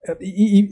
Euh, 0.09 0.15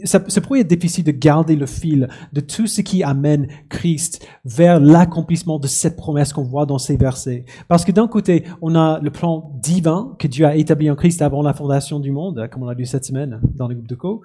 ça, 0.02 0.18
pourrait 0.18 0.60
être 0.60 0.68
difficile 0.68 1.04
de 1.04 1.12
garder 1.12 1.54
le 1.54 1.66
fil 1.66 2.08
de 2.32 2.40
tout 2.40 2.66
ce 2.66 2.80
qui 2.80 3.04
amène 3.04 3.46
Christ 3.68 4.26
vers 4.44 4.80
l'accomplissement 4.80 5.60
de 5.60 5.68
cette 5.68 5.96
promesse 5.96 6.32
qu'on 6.32 6.42
voit 6.42 6.66
dans 6.66 6.78
ces 6.78 6.96
versets. 6.96 7.44
Parce 7.68 7.84
que 7.84 7.92
d'un 7.92 8.08
côté, 8.08 8.42
on 8.60 8.74
a 8.74 8.98
le 8.98 9.10
plan 9.12 9.52
divin 9.62 10.16
que 10.18 10.26
Dieu 10.26 10.46
a 10.46 10.56
établi 10.56 10.90
en 10.90 10.96
Christ 10.96 11.22
avant 11.22 11.42
la 11.42 11.54
fondation 11.54 12.00
du 12.00 12.10
monde, 12.10 12.48
comme 12.50 12.64
on 12.64 12.66
l'a 12.66 12.74
lu 12.74 12.86
cette 12.86 13.04
semaine 13.04 13.40
dans 13.54 13.68
le 13.68 13.76
groupe 13.76 13.86
de 13.86 13.94
co. 13.94 14.22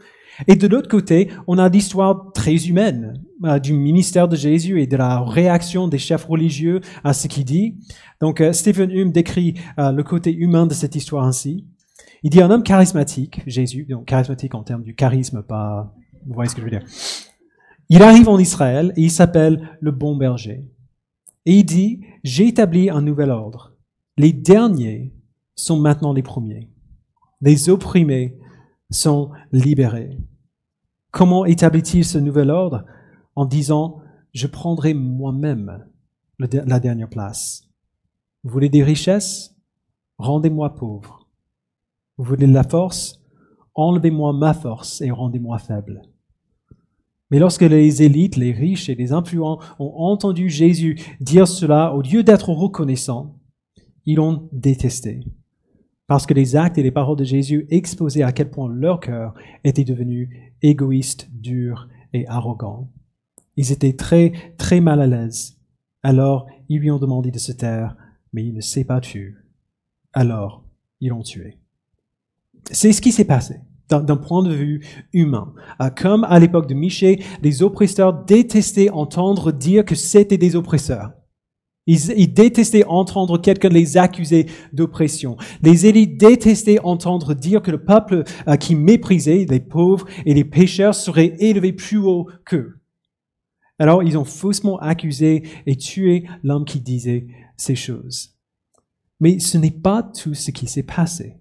Et 0.47 0.55
de 0.55 0.67
l'autre 0.67 0.89
côté, 0.89 1.29
on 1.45 1.59
a 1.59 1.69
l'histoire 1.69 2.31
très 2.33 2.55
humaine 2.55 3.13
euh, 3.43 3.59
du 3.59 3.73
ministère 3.73 4.27
de 4.27 4.35
Jésus 4.35 4.81
et 4.81 4.87
de 4.87 4.97
la 4.97 5.19
réaction 5.21 5.87
des 5.87 5.99
chefs 5.99 6.25
religieux 6.25 6.81
à 7.03 7.13
ce 7.13 7.27
qu'il 7.27 7.45
dit. 7.45 7.75
Donc, 8.21 8.41
euh, 8.41 8.53
Stephen 8.53 8.89
Hume 8.89 9.11
décrit 9.11 9.53
le 9.77 10.01
côté 10.01 10.33
humain 10.33 10.65
de 10.65 10.73
cette 10.73 10.95
histoire 10.95 11.25
ainsi. 11.25 11.67
Il 12.25 12.31
dit 12.31 12.41
un 12.41 12.49
homme 12.49 12.63
charismatique, 12.63 13.43
Jésus, 13.45 13.85
donc 13.85 14.05
charismatique 14.05 14.55
en 14.55 14.63
termes 14.63 14.81
du 14.81 14.95
charisme, 14.95 15.43
pas, 15.43 15.93
vous 16.25 16.33
voyez 16.33 16.49
ce 16.49 16.55
que 16.55 16.61
je 16.61 16.65
veux 16.65 16.71
dire. 16.71 16.83
Il 17.89 18.01
arrive 18.01 18.27
en 18.29 18.39
Israël 18.39 18.93
et 18.95 19.03
il 19.03 19.11
s'appelle 19.11 19.77
le 19.79 19.91
bon 19.91 20.17
berger. 20.17 20.67
Et 21.45 21.59
il 21.59 21.65
dit, 21.65 22.01
j'ai 22.23 22.47
établi 22.47 22.89
un 22.89 23.03
nouvel 23.03 23.29
ordre. 23.29 23.77
Les 24.17 24.33
derniers 24.33 25.13
sont 25.53 25.79
maintenant 25.79 26.13
les 26.13 26.23
premiers. 26.23 26.71
Les 27.41 27.69
opprimés 27.69 28.39
sont 28.89 29.29
libérés. 29.51 30.17
Comment 31.11 31.45
établit-il 31.45 32.03
ce 32.03 32.17
nouvel 32.17 32.49
ordre? 32.49 32.85
En 33.35 33.45
disant, 33.45 34.01
je 34.33 34.47
prendrai 34.47 34.95
moi-même 34.95 35.85
la 36.39 36.79
dernière 36.79 37.09
place. 37.09 37.69
Vous 38.43 38.49
voulez 38.49 38.69
des 38.69 38.83
richesses? 38.83 39.55
Rendez-moi 40.17 40.73
pauvre. 40.73 41.24
Vous 42.17 42.23
voulez 42.23 42.47
de 42.47 42.53
la 42.53 42.63
force? 42.63 43.21
Enlevez-moi 43.73 44.31
ma 44.33 44.53
force 44.53 45.01
et 45.01 45.11
rendez-moi 45.11 45.57
faible. 45.59 46.01
Mais 47.29 47.39
lorsque 47.39 47.61
les 47.61 48.03
élites, 48.03 48.37
les 48.37 48.51
riches 48.51 48.87
et 48.87 48.95
les 48.95 49.11
influents 49.11 49.59
ont 49.79 49.93
entendu 49.97 50.49
Jésus 50.49 50.97
dire 51.19 51.47
cela, 51.47 51.93
au 51.93 52.01
lieu 52.01 52.23
d'être 52.23 52.49
reconnaissants, 52.49 53.35
ils 54.05 54.15
l'ont 54.15 54.47
détesté. 54.53 55.25
Parce 56.07 56.25
que 56.25 56.33
les 56.33 56.55
actes 56.55 56.77
et 56.77 56.83
les 56.83 56.91
paroles 56.91 57.17
de 57.17 57.23
Jésus 57.23 57.65
exposaient 57.69 58.21
à 58.21 58.31
quel 58.31 58.51
point 58.51 58.69
leur 58.69 58.99
cœur 58.99 59.33
était 59.63 59.83
devenu 59.83 60.53
égoïste, 60.61 61.29
dur 61.33 61.89
et 62.13 62.27
arrogant. 62.27 62.91
Ils 63.57 63.71
étaient 63.71 63.95
très, 63.95 64.31
très 64.57 64.79
mal 64.79 65.01
à 65.01 65.07
l'aise. 65.07 65.57
Alors, 66.03 66.45
ils 66.69 66.79
lui 66.79 66.91
ont 66.91 66.99
demandé 66.99 67.31
de 67.31 67.39
se 67.39 67.51
taire, 67.51 67.97
mais 68.31 68.45
il 68.45 68.53
ne 68.53 68.61
s'est 68.61 68.85
pas 68.85 69.01
tué. 69.01 69.33
Alors, 70.13 70.63
ils 71.01 71.09
l'ont 71.09 71.23
tué. 71.23 71.57
C'est 72.71 72.91
ce 72.91 73.01
qui 73.01 73.11
s'est 73.11 73.25
passé 73.25 73.55
d'un 73.89 74.17
point 74.17 74.43
de 74.43 74.53
vue 74.53 74.83
humain. 75.13 75.53
Euh, 75.81 75.89
comme 75.89 76.23
à 76.23 76.39
l'époque 76.39 76.67
de 76.67 76.73
Michée, 76.73 77.23
les 77.43 77.61
oppresseurs 77.61 78.25
détestaient 78.25 78.89
entendre 78.89 79.51
dire 79.51 79.85
que 79.85 79.95
c'était 79.95 80.37
des 80.39 80.55
oppresseurs. 80.55 81.11
Ils, 81.87 82.33
détestaient 82.33 82.85
entendre 82.85 83.37
quelqu'un 83.37 83.69
les 83.69 83.97
accuser 83.97 84.47
d'oppression. 84.73 85.37
Les 85.61 85.85
élites 85.85 86.17
détestaient 86.17 86.79
entendre 86.79 87.35
dire 87.35 87.61
que 87.61 87.69
le 87.69 87.83
peuple 87.83 88.23
euh, 88.47 88.55
qui 88.55 88.73
méprisait 88.73 89.45
les 89.47 89.59
pauvres 89.59 90.07
et 90.25 90.33
les 90.33 90.45
pécheurs 90.45 90.95
serait 90.95 91.35
élevé 91.37 91.73
plus 91.73 91.99
haut 91.99 92.27
qu'eux. 92.43 92.79
Alors 93.77 94.01
ils 94.01 94.17
ont 94.17 94.25
faussement 94.25 94.79
accusé 94.79 95.43
et 95.67 95.75
tué 95.75 96.25
l'homme 96.43 96.65
qui 96.65 96.79
disait 96.79 97.27
ces 97.55 97.75
choses. 97.75 98.35
Mais 99.19 99.37
ce 99.37 99.59
n'est 99.59 99.69
pas 99.69 100.01
tout 100.01 100.33
ce 100.33 100.49
qui 100.49 100.65
s'est 100.65 100.83
passé. 100.83 101.35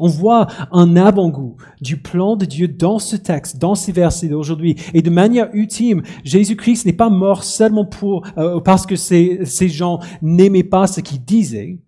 On 0.00 0.08
voit 0.08 0.46
un 0.72 0.96
avant-goût 0.96 1.56
du 1.82 1.98
plan 1.98 2.34
de 2.34 2.46
Dieu 2.46 2.66
dans 2.66 2.98
ce 2.98 3.16
texte, 3.16 3.58
dans 3.58 3.74
ces 3.74 3.92
versets 3.92 4.28
d'aujourd'hui. 4.28 4.76
Et 4.94 5.02
de 5.02 5.10
manière 5.10 5.50
ultime, 5.52 6.02
Jésus-Christ 6.24 6.86
n'est 6.86 6.94
pas 6.94 7.10
mort 7.10 7.44
seulement 7.44 7.84
pour, 7.84 8.26
euh, 8.38 8.60
parce 8.60 8.86
que 8.86 8.96
ces, 8.96 9.44
ces 9.44 9.68
gens 9.68 10.00
n'aimaient 10.22 10.64
pas 10.64 10.86
ce 10.86 11.02
qu'il 11.02 11.22
disait. 11.22 11.78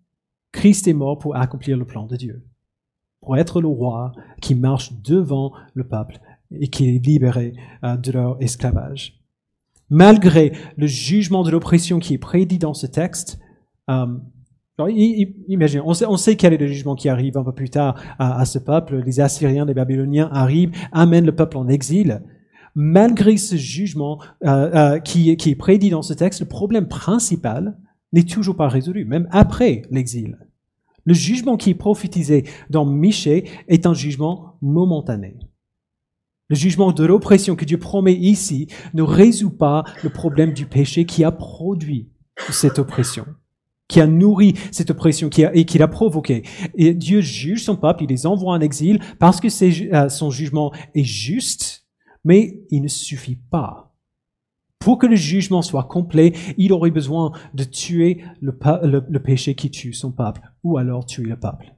Christ 0.53 0.87
est 0.87 0.93
mort 0.93 1.19
pour 1.19 1.37
accomplir 1.37 1.79
le 1.79 1.87
plan 1.87 2.07
de 2.07 2.17
Dieu. 2.17 2.45
Pour 3.23 3.39
être 3.39 3.63
le 3.63 3.69
roi 3.69 4.13
qui 4.43 4.55
marche 4.55 4.93
devant 5.03 5.53
le 5.73 5.85
peuple 5.85 6.21
et 6.61 6.69
qui 6.69 6.95
est 6.95 7.05
libéré 7.05 7.55
euh, 7.83 7.97
de 7.97 8.13
leur 8.13 8.37
esclavage. 8.43 9.19
Malgré 9.89 10.53
le 10.77 10.87
jugement 10.87 11.43
de 11.43 11.51
l'oppression 11.51 11.99
qui 11.99 12.15
est 12.15 12.19
prédit 12.19 12.59
dans 12.59 12.75
ce 12.75 12.87
texte, 12.87 13.39
euh, 13.89 14.07
imaginez, 14.79 15.83
on 15.85 15.95
sait, 15.95 16.07
on 16.07 16.17
sait, 16.17 16.37
quel 16.37 16.53
est 16.53 16.59
le 16.59 16.67
jugement 16.67 16.95
qui 16.95 17.09
arrive 17.09 17.37
un 17.37 17.45
peu 17.45 17.53
plus 17.53 17.71
tard 17.71 18.01
à, 18.19 18.45
ce 18.45 18.59
peuple. 18.59 19.03
Les 19.05 19.21
Assyriens, 19.21 19.65
les 19.65 19.75
Babyloniens 19.75 20.31
arrivent, 20.33 20.73
amènent 20.93 21.27
le 21.27 21.35
peuple 21.35 21.59
en 21.59 21.69
exil. 21.69 22.23
Malgré 22.75 23.37
ce 23.37 23.57
jugement 23.57 24.19
euh, 24.45 24.95
euh, 24.95 24.99
qui, 24.99 25.37
qui 25.37 25.51
est 25.51 25.55
prédit 25.55 25.91
dans 25.91 26.03
ce 26.03 26.15
texte, 26.15 26.41
le 26.41 26.49
problème 26.49 26.89
principal 26.89 27.77
n'est 28.13 28.23
toujours 28.23 28.57
pas 28.57 28.69
résolu, 28.69 29.05
même 29.05 29.29
après 29.31 29.83
l'exil. 29.91 30.39
Le 31.05 31.15
jugement 31.15 31.57
qui 31.57 31.71
est 31.71 31.75
prophétisé 31.75 32.45
dans 32.71 32.87
Michée 32.87 33.45
est 33.69 33.87
un 33.87 33.95
jugement 33.95 34.57
momentané. 34.63 35.37
Le 36.49 36.57
jugement 36.57 36.93
de 36.93 37.05
l'oppression 37.05 37.57
que 37.57 37.65
Dieu 37.65 37.79
promet 37.79 38.15
ici 38.15 38.69
ne 38.95 39.03
résout 39.03 39.57
pas 39.57 39.85
le 40.03 40.11
problème 40.11 40.53
du 40.53 40.67
péché 40.67 41.05
qui 41.05 41.25
a 41.25 41.33
produit 41.33 42.11
cette 42.51 42.79
oppression 42.79 43.27
qui 43.93 44.01
a 44.01 44.07
nourri 44.07 44.55
cette 44.71 44.91
oppression 44.91 45.29
qui 45.29 45.45
a, 45.45 45.55
et 45.55 45.67
qui 45.67 45.77
l'a 45.77 45.87
provoquée. 45.87 46.45
Et 46.75 46.95
Dieu 46.95 47.21
juge 47.21 47.63
son 47.63 47.77
peuple, 47.77 48.05
il 48.05 48.09
les 48.09 48.27
envoie 48.27 48.55
en 48.55 48.61
exil 48.61 48.99
parce 49.19 49.39
que 49.39 49.49
euh, 49.95 50.09
son 50.09 50.31
jugement 50.31 50.73
est 50.95 51.05
juste, 51.05 51.87
mais 52.25 52.63
il 52.71 52.81
ne 52.81 52.89
suffit 52.89 53.37
pas. 53.37 53.95
Pour 54.79 54.99
que 54.99 55.07
le 55.07 55.15
jugement 55.15 55.61
soit 55.61 55.85
complet, 55.85 56.33
il 56.57 56.73
aurait 56.73 56.91
besoin 56.91 57.33
de 57.53 57.65
tuer 57.65 58.25
le, 58.41 58.59
le 59.09 59.23
péché 59.23 59.55
qui 59.55 59.71
tue 59.71 59.93
son 59.93 60.11
peuple, 60.11 60.41
ou 60.65 60.79
alors 60.79 61.05
tuer 61.05 61.27
le 61.27 61.39
peuple. 61.39 61.77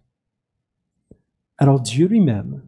Alors 1.59 1.81
Dieu 1.81 2.07
lui-même, 2.07 2.62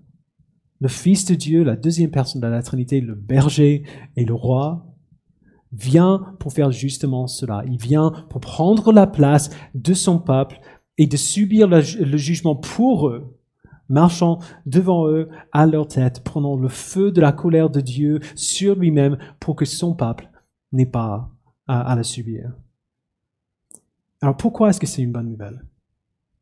le 0.80 0.88
Fils 0.88 1.24
de 1.24 1.37
Dieu, 1.37 1.62
la 1.62 1.76
deuxième 1.76 2.11
personne 2.11 2.40
de 2.40 2.46
la 2.48 2.62
Trinité, 2.62 3.00
le 3.00 3.14
berger 3.14 3.85
et 4.16 4.24
le 4.24 4.35
roi, 4.35 4.95
vient 5.77 6.35
pour 6.39 6.53
faire 6.53 6.71
justement 6.71 7.27
cela. 7.27 7.62
Il 7.67 7.79
vient 7.79 8.12
pour 8.29 8.41
prendre 8.41 8.93
la 8.93 9.07
place 9.07 9.51
de 9.75 9.95
son 9.95 10.19
peuple 10.19 10.61
et 10.99 11.07
de 11.07 11.17
subir 11.17 11.69
le, 11.69 11.81
jugement 11.81 12.57
pour 12.57 13.09
eux, 13.09 13.37
marchant 13.89 14.39
devant 14.65 15.07
eux 15.09 15.29
à 15.53 15.67
leur 15.67 15.87
tête, 15.87 16.25
prenant 16.25 16.57
le 16.57 16.69
feu 16.69 17.12
de 17.12 17.21
la 17.21 17.33
colère 17.33 17.71
de 17.71 17.81
Dieu 17.81 18.21
sur 18.35 18.77
lui-même 18.77 19.19
pour 19.39 19.57
que 19.57 19.65
son 19.65 19.95
peuple 19.95 20.31
n'ait 20.73 20.87
pas 20.87 21.31
à, 21.67 21.93
à 21.93 21.97
la 21.97 22.03
subir. 22.03 22.53
Alors 24.23 24.37
pourquoi 24.37 24.71
est-ce 24.71 24.81
que 24.81 24.87
c'est 24.87 25.03
une 25.03 25.12
bonne 25.12 25.29
nouvelle? 25.29 25.62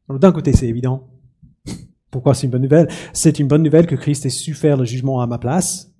D'un 0.09 0.33
côté, 0.33 0.53
c'est 0.53 0.69
évident. 0.69 1.09
Pourquoi 2.11 2.35
c'est 2.35 2.47
une 2.47 2.53
bonne 2.53 2.63
nouvelle? 2.63 2.89
C'est 3.13 3.41
une 3.41 3.49
bonne 3.49 3.63
nouvelle 3.63 3.87
que 3.87 3.97
Christ 3.97 4.25
ait 4.27 4.31
su 4.31 4.55
faire 4.55 4.77
le 4.77 4.85
jugement 4.85 5.21
à 5.21 5.27
ma 5.27 5.39
place 5.39 5.94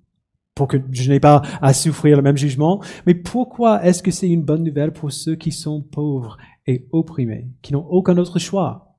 pour 0.55 0.69
que 0.69 0.77
je 0.91 1.11
n'ai 1.11 1.19
pas 1.19 1.41
à 1.61 1.73
souffrir 1.73 2.15
le 2.15 2.23
même 2.23 2.37
jugement. 2.37 2.81
Mais 3.05 3.13
pourquoi 3.13 3.83
est-ce 3.85 4.01
que 4.01 4.09
c'est 4.09 4.29
une 4.29 4.43
bonne 4.43 4.63
nouvelle 4.63 4.93
pour 4.93 5.11
ceux 5.11 5.35
qui 5.35 5.51
sont 5.51 5.81
pauvres 5.81 6.37
et 6.65 6.87
opprimés, 6.91 7.49
qui 7.61 7.73
n'ont 7.73 7.85
aucun 7.85 8.17
autre 8.17 8.39
choix 8.39 8.95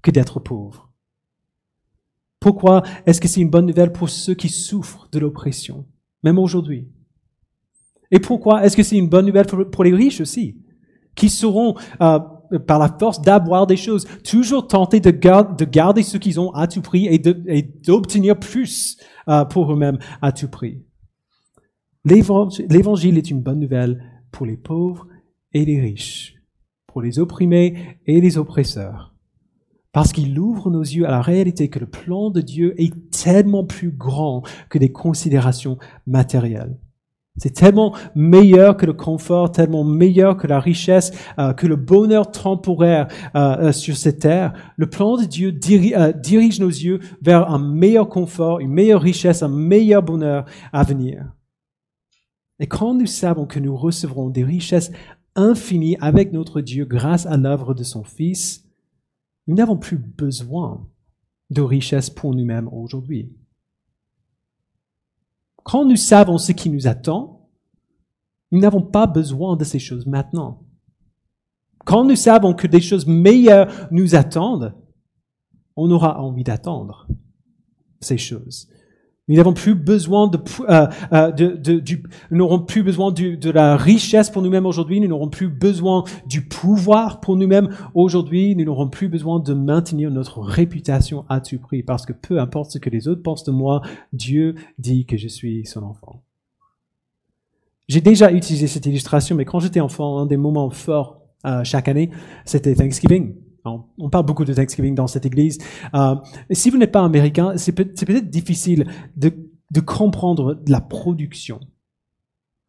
que 0.00 0.12
d'être 0.12 0.38
pauvres? 0.38 0.90
Pourquoi 2.38 2.82
est-ce 3.04 3.20
que 3.20 3.28
c'est 3.28 3.40
une 3.40 3.50
bonne 3.50 3.66
nouvelle 3.66 3.92
pour 3.92 4.08
ceux 4.08 4.34
qui 4.34 4.48
souffrent 4.48 5.08
de 5.12 5.18
l'oppression, 5.18 5.86
même 6.22 6.38
aujourd'hui? 6.38 6.88
Et 8.12 8.20
pourquoi 8.20 8.64
est-ce 8.64 8.76
que 8.76 8.82
c'est 8.82 8.96
une 8.96 9.08
bonne 9.08 9.26
nouvelle 9.26 9.46
pour, 9.46 9.84
les 9.84 9.94
riches 9.94 10.20
aussi, 10.20 10.56
qui 11.16 11.28
seront, 11.28 11.74
euh, 12.00 12.18
par 12.66 12.78
la 12.78 12.88
force 12.88 13.22
d'avoir 13.22 13.66
des 13.66 13.76
choses, 13.76 14.06
toujours 14.22 14.66
tentés 14.68 15.00
de, 15.00 15.10
de 15.10 15.64
garder 15.64 16.02
ce 16.02 16.16
qu'ils 16.18 16.38
ont 16.38 16.52
à 16.52 16.66
tout 16.66 16.82
prix 16.82 17.06
et 17.06 17.18
d'obtenir 17.18 18.38
plus 18.38 18.98
euh, 19.28 19.44
pour 19.44 19.72
eux-mêmes 19.72 19.98
à 20.20 20.30
tout 20.30 20.48
prix? 20.48 20.82
L'évangile 22.04 23.16
est 23.16 23.30
une 23.30 23.42
bonne 23.42 23.60
nouvelle 23.60 24.02
pour 24.32 24.44
les 24.44 24.56
pauvres 24.56 25.06
et 25.52 25.64
les 25.64 25.80
riches, 25.80 26.34
pour 26.88 27.00
les 27.00 27.20
opprimés 27.20 27.98
et 28.06 28.20
les 28.20 28.38
oppresseurs, 28.38 29.14
parce 29.92 30.12
qu'il 30.12 30.36
ouvre 30.38 30.68
nos 30.70 30.82
yeux 30.82 31.06
à 31.06 31.12
la 31.12 31.22
réalité 31.22 31.68
que 31.68 31.78
le 31.78 31.86
plan 31.86 32.30
de 32.30 32.40
Dieu 32.40 32.74
est 32.76 32.92
tellement 33.10 33.64
plus 33.64 33.92
grand 33.92 34.42
que 34.68 34.78
des 34.78 34.90
considérations 34.90 35.78
matérielles. 36.06 36.76
C'est 37.36 37.54
tellement 37.54 37.94
meilleur 38.14 38.76
que 38.76 38.84
le 38.84 38.92
confort, 38.92 39.52
tellement 39.52 39.84
meilleur 39.84 40.36
que 40.36 40.46
la 40.46 40.60
richesse, 40.60 41.12
euh, 41.38 41.54
que 41.54 41.66
le 41.66 41.76
bonheur 41.76 42.30
temporaire 42.30 43.08
euh, 43.34 43.68
euh, 43.68 43.72
sur 43.72 43.96
cette 43.96 44.18
terre. 44.18 44.52
Le 44.76 44.90
plan 44.90 45.16
de 45.16 45.24
Dieu 45.24 45.50
dirige 45.50 46.60
nos 46.60 46.68
yeux 46.68 47.00
vers 47.22 47.50
un 47.50 47.58
meilleur 47.58 48.08
confort, 48.10 48.60
une 48.60 48.72
meilleure 48.72 49.00
richesse, 49.00 49.42
un 49.42 49.48
meilleur 49.48 50.02
bonheur 50.02 50.44
à 50.72 50.82
venir. 50.82 51.24
Et 52.62 52.68
quand 52.68 52.94
nous 52.94 53.06
savons 53.06 53.44
que 53.44 53.58
nous 53.58 53.76
recevrons 53.76 54.30
des 54.30 54.44
richesses 54.44 54.92
infinies 55.34 55.96
avec 56.00 56.32
notre 56.32 56.60
Dieu 56.60 56.84
grâce 56.84 57.26
à 57.26 57.36
l'œuvre 57.36 57.74
de 57.74 57.82
son 57.82 58.04
Fils, 58.04 58.64
nous 59.48 59.56
n'avons 59.56 59.76
plus 59.76 59.98
besoin 59.98 60.88
de 61.50 61.60
richesses 61.60 62.08
pour 62.08 62.32
nous-mêmes 62.32 62.68
aujourd'hui. 62.68 63.32
Quand 65.64 65.84
nous 65.84 65.96
savons 65.96 66.38
ce 66.38 66.52
qui 66.52 66.70
nous 66.70 66.86
attend, 66.86 67.48
nous 68.52 68.60
n'avons 68.60 68.82
pas 68.82 69.08
besoin 69.08 69.56
de 69.56 69.64
ces 69.64 69.80
choses 69.80 70.06
maintenant. 70.06 70.62
Quand 71.84 72.04
nous 72.04 72.14
savons 72.14 72.54
que 72.54 72.68
des 72.68 72.80
choses 72.80 73.08
meilleures 73.08 73.88
nous 73.90 74.14
attendent, 74.14 74.72
on 75.74 75.90
aura 75.90 76.22
envie 76.22 76.44
d'attendre 76.44 77.08
ces 78.00 78.18
choses. 78.18 78.68
Euh, 79.38 80.86
euh, 81.12 81.32
nous 82.30 82.36
n'aurons 82.36 82.58
plus 82.60 82.82
besoin 82.82 83.12
de 83.12 83.50
la 83.50 83.76
richesse 83.76 84.30
pour 84.30 84.42
nous-mêmes 84.42 84.66
aujourd'hui. 84.66 85.00
Nous 85.00 85.08
n'aurons 85.08 85.28
plus 85.28 85.48
besoin 85.48 86.04
du 86.26 86.42
pouvoir 86.42 87.20
pour 87.20 87.36
nous-mêmes 87.36 87.70
aujourd'hui. 87.94 88.54
Nous 88.56 88.64
n'aurons 88.64 88.88
plus 88.88 89.08
besoin 89.08 89.40
de 89.40 89.54
maintenir 89.54 90.10
notre 90.10 90.40
réputation 90.40 91.24
à 91.28 91.40
tout 91.40 91.58
prix 91.58 91.82
parce 91.82 92.06
que 92.06 92.12
peu 92.12 92.40
importe 92.40 92.72
ce 92.72 92.78
que 92.78 92.90
les 92.90 93.08
autres 93.08 93.22
pensent 93.22 93.44
de 93.44 93.52
moi, 93.52 93.82
Dieu 94.12 94.54
dit 94.78 95.06
que 95.06 95.16
je 95.16 95.28
suis 95.28 95.66
son 95.66 95.82
enfant. 95.82 96.22
J'ai 97.88 98.00
déjà 98.00 98.32
utilisé 98.32 98.68
cette 98.68 98.86
illustration, 98.86 99.36
mais 99.36 99.44
quand 99.44 99.60
j'étais 99.60 99.80
enfant, 99.80 100.18
un 100.18 100.26
des 100.26 100.36
moments 100.36 100.70
forts 100.70 101.20
euh, 101.44 101.64
chaque 101.64 101.88
année, 101.88 102.10
c'était 102.44 102.74
Thanksgiving. 102.74 103.34
On 103.64 104.10
parle 104.10 104.26
beaucoup 104.26 104.44
de 104.44 104.52
Thanksgiving 104.52 104.94
dans 104.94 105.06
cette 105.06 105.26
église. 105.26 105.58
Euh, 105.94 106.16
si 106.50 106.70
vous 106.70 106.78
n'êtes 106.78 106.92
pas 106.92 107.04
américain, 107.04 107.56
c'est 107.56 107.72
peut-être 107.72 108.30
difficile 108.30 108.86
de, 109.16 109.32
comprendre 109.80 110.60
la 110.68 110.80
production 110.80 111.60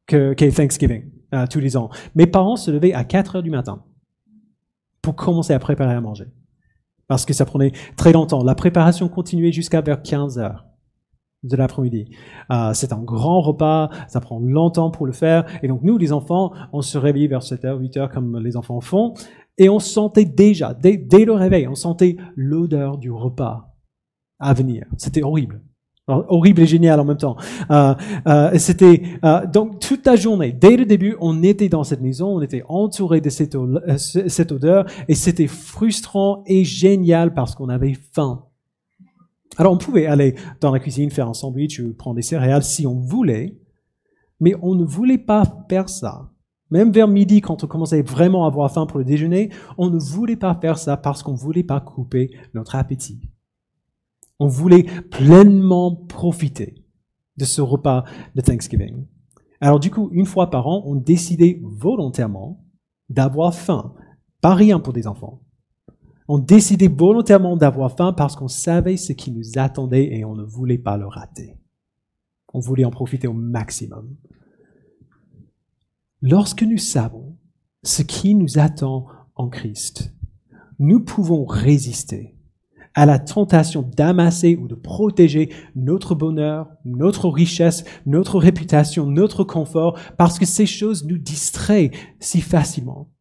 qu'est 0.08 0.36
que 0.36 0.56
Thanksgiving 0.56 1.10
euh, 1.34 1.48
tous 1.48 1.60
les 1.60 1.76
ans. 1.78 1.90
Mes 2.16 2.28
parents 2.28 2.56
se 2.56 2.72
levaient 2.72 2.94
à 2.94 3.04
4 3.04 3.38
heures 3.38 3.44
du 3.44 3.50
matin 3.50 3.84
pour 5.02 5.16
commencer 5.16 5.54
à 5.54 5.60
préparer 5.60 5.94
à 5.94 6.02
manger. 6.02 6.26
Parce 7.08 7.26
que 7.26 7.34
ça 7.34 7.46
prenait 7.46 7.72
très 7.98 8.14
longtemps. 8.14 8.44
La 8.44 8.56
préparation 8.56 9.10
continuait 9.10 9.52
jusqu'à 9.52 9.82
vers 9.82 10.02
15 10.02 10.38
heures. 10.40 10.66
de 11.44 11.58
l'après-midi. 11.58 12.06
Euh, 12.52 12.72
c'est 12.74 12.94
un 12.94 13.04
grand 13.04 13.42
repas, 13.42 13.90
ça 14.08 14.22
prend 14.22 14.40
longtemps 14.40 14.92
pour 14.92 15.06
le 15.06 15.12
faire. 15.12 15.44
Et 15.62 15.68
donc 15.68 15.82
nous, 15.84 15.98
les 15.98 16.14
enfants, 16.14 16.54
on 16.72 16.82
se 16.82 16.98
réveille 16.98 17.28
vers 17.28 17.42
7h, 17.42 17.82
8h 17.82 18.10
comme 18.14 18.40
les 18.40 18.56
enfants 18.56 18.80
font. 18.80 19.14
Et 19.58 19.70
on 19.70 19.80
sentait 19.80 20.26
déjà, 20.26 20.74
dès, 20.74 20.98
le 21.26 21.34
réveil, 21.34 21.68
on 21.68 21.76
sentait 21.76 22.18
l'odeur 22.36 22.98
du 22.98 23.12
repas 23.12 23.76
à 24.40 24.54
venir. 24.54 24.86
C'était 24.98 25.24
horrible. 25.24 25.62
Horrible 26.08 26.62
et 26.62 26.66
génial 26.66 27.00
en 27.00 27.06
même 27.06 27.18
temps. 27.18 27.38
Euh, 27.72 27.94
euh, 28.28 28.58
c'était 28.58 29.04
euh, 29.24 29.46
donc 29.48 29.80
toute 29.80 30.06
la 30.06 30.18
journée, 30.18 30.52
dès 30.52 30.76
le 30.76 30.86
début, 30.86 31.16
on 31.22 31.44
était 31.44 31.70
dans 31.70 31.86
cette 31.86 32.02
maison, 32.02 32.36
on 32.36 32.42
était 32.42 32.64
entouré 32.68 33.22
de 33.22 33.30
cette, 33.30 33.56
euh, 33.56 33.98
ce- 33.98 34.28
cette 34.28 34.52
odeur, 34.52 34.86
et 35.08 35.16
c'était 35.16 35.48
frustrant 35.48 36.44
et 36.46 36.66
génial 36.66 37.34
parce 37.34 37.56
qu'on 37.56 37.70
avait 37.70 37.94
faim. 38.12 38.44
Alors 39.56 39.72
on 39.72 39.78
pouvait 39.78 40.08
aller 40.08 40.36
dans 40.60 40.72
la 40.72 40.80
cuisine 40.80 41.10
faire 41.10 41.30
un 41.30 41.34
sandwich 41.34 41.80
ou 41.80 41.94
prendre 41.94 42.18
des 42.18 42.22
céréales 42.22 42.64
si 42.64 42.86
on 42.86 42.96
voulait, 43.00 43.56
mais 44.42 44.56
on 44.62 44.76
ne 44.76 44.84
voulait 44.84 45.18
pas 45.20 45.44
faire 45.70 45.88
ça. 45.88 46.33
Même 46.74 46.92
vers 46.92 47.08
midi, 47.08 47.40
quand 47.40 47.64
on 47.64 47.68
commençait 47.68 48.02
vraiment 48.02 48.46
à 48.46 48.48
avoir 48.48 48.72
faim 48.72 48.88
pour 48.88 48.98
le 48.98 49.06
déjeuner, 49.06 49.52
on 49.78 49.92
ne 49.92 50.00
voulait 50.00 50.36
pas 50.36 50.56
faire 50.56 50.80
ça 50.80 50.98
parce 50.98 51.22
qu'on 51.22 51.36
voulait 51.36 51.64
pas 51.64 51.80
couper 51.80 52.32
notre 52.56 52.74
appétit. 52.74 53.30
On 54.40 54.48
voulait 54.48 54.82
pleinement 55.12 55.96
profiter 55.96 56.84
de 57.38 57.46
ce 57.46 57.62
repas 57.62 58.06
de 58.34 58.42
Thanksgiving. 58.42 59.06
Alors 59.62 59.80
du 59.80 59.92
coup, 59.92 60.10
une 60.14 60.26
fois 60.26 60.50
par 60.50 60.66
an, 60.66 60.82
on 60.88 60.96
décidait 60.96 61.62
volontairement 61.62 62.66
d'avoir 63.08 63.54
faim. 63.54 63.94
Pas 64.42 64.56
rien 64.56 64.80
pour 64.80 64.94
des 64.94 65.06
enfants. 65.06 65.44
On 66.28 66.40
décidait 66.40 66.88
volontairement 66.88 67.56
d'avoir 67.56 67.96
faim 67.96 68.14
parce 68.14 68.36
qu'on 68.36 68.48
savait 68.48 68.98
ce 68.98 69.14
qui 69.14 69.32
nous 69.32 69.60
attendait 69.60 70.12
et 70.12 70.26
on 70.26 70.34
ne 70.34 70.44
voulait 70.44 70.80
pas 70.80 70.98
le 70.98 71.06
rater. 71.06 71.56
On 72.52 72.60
voulait 72.60 72.86
en 72.86 72.90
profiter 72.90 73.28
au 73.28 73.34
maximum. 73.34 74.16
Lorsque 76.26 76.64
nous 76.64 76.78
savons 76.78 77.38
ce 77.84 78.02
qui 78.02 78.34
nous 78.34 78.58
attend 78.58 79.08
en 79.36 79.50
Christ, 79.50 80.14
nous 80.80 81.04
pouvons 81.04 81.44
résister 81.44 82.38
à 82.94 83.06
la 83.06 83.20
tentation 83.20 83.82
d'amasser 83.82 84.56
ou 84.56 84.70
de 84.70 84.76
protéger 84.76 85.50
notre 85.76 86.16
bonheur, 86.16 86.70
notre 86.86 87.28
richesse, 87.28 87.84
notre 88.06 88.40
réputation, 88.40 89.06
notre 89.06 89.44
confort, 89.44 90.00
parce 90.18 90.40
que 90.40 90.46
ces 90.46 90.66
choses 90.66 91.04
nous 91.04 91.18
distraient 91.18 91.92
si 92.22 92.40
facilement. 92.40 93.12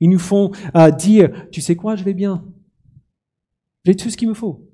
Ils 0.00 0.10
nous 0.10 0.18
font 0.18 0.50
euh, 0.76 0.90
dire, 0.90 1.48
tu 1.50 1.62
sais 1.62 1.76
quoi, 1.76 1.96
je 1.96 2.04
vais 2.04 2.12
bien. 2.12 2.44
J'ai 3.86 3.96
tout 3.96 4.10
ce 4.10 4.18
qu'il 4.18 4.28
me 4.28 4.34
faut. 4.34 4.68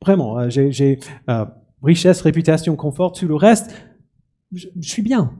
Vraiment, 0.00 0.38
euh, 0.38 0.48
j'ai 0.48 1.00
euh, 1.28 1.44
richesse, 1.82 2.20
réputation, 2.20 2.76
confort, 2.76 3.10
tout 3.10 3.26
le 3.26 3.34
reste, 3.34 3.74
je 4.52 4.68
suis 4.80 5.02
bien. 5.02 5.36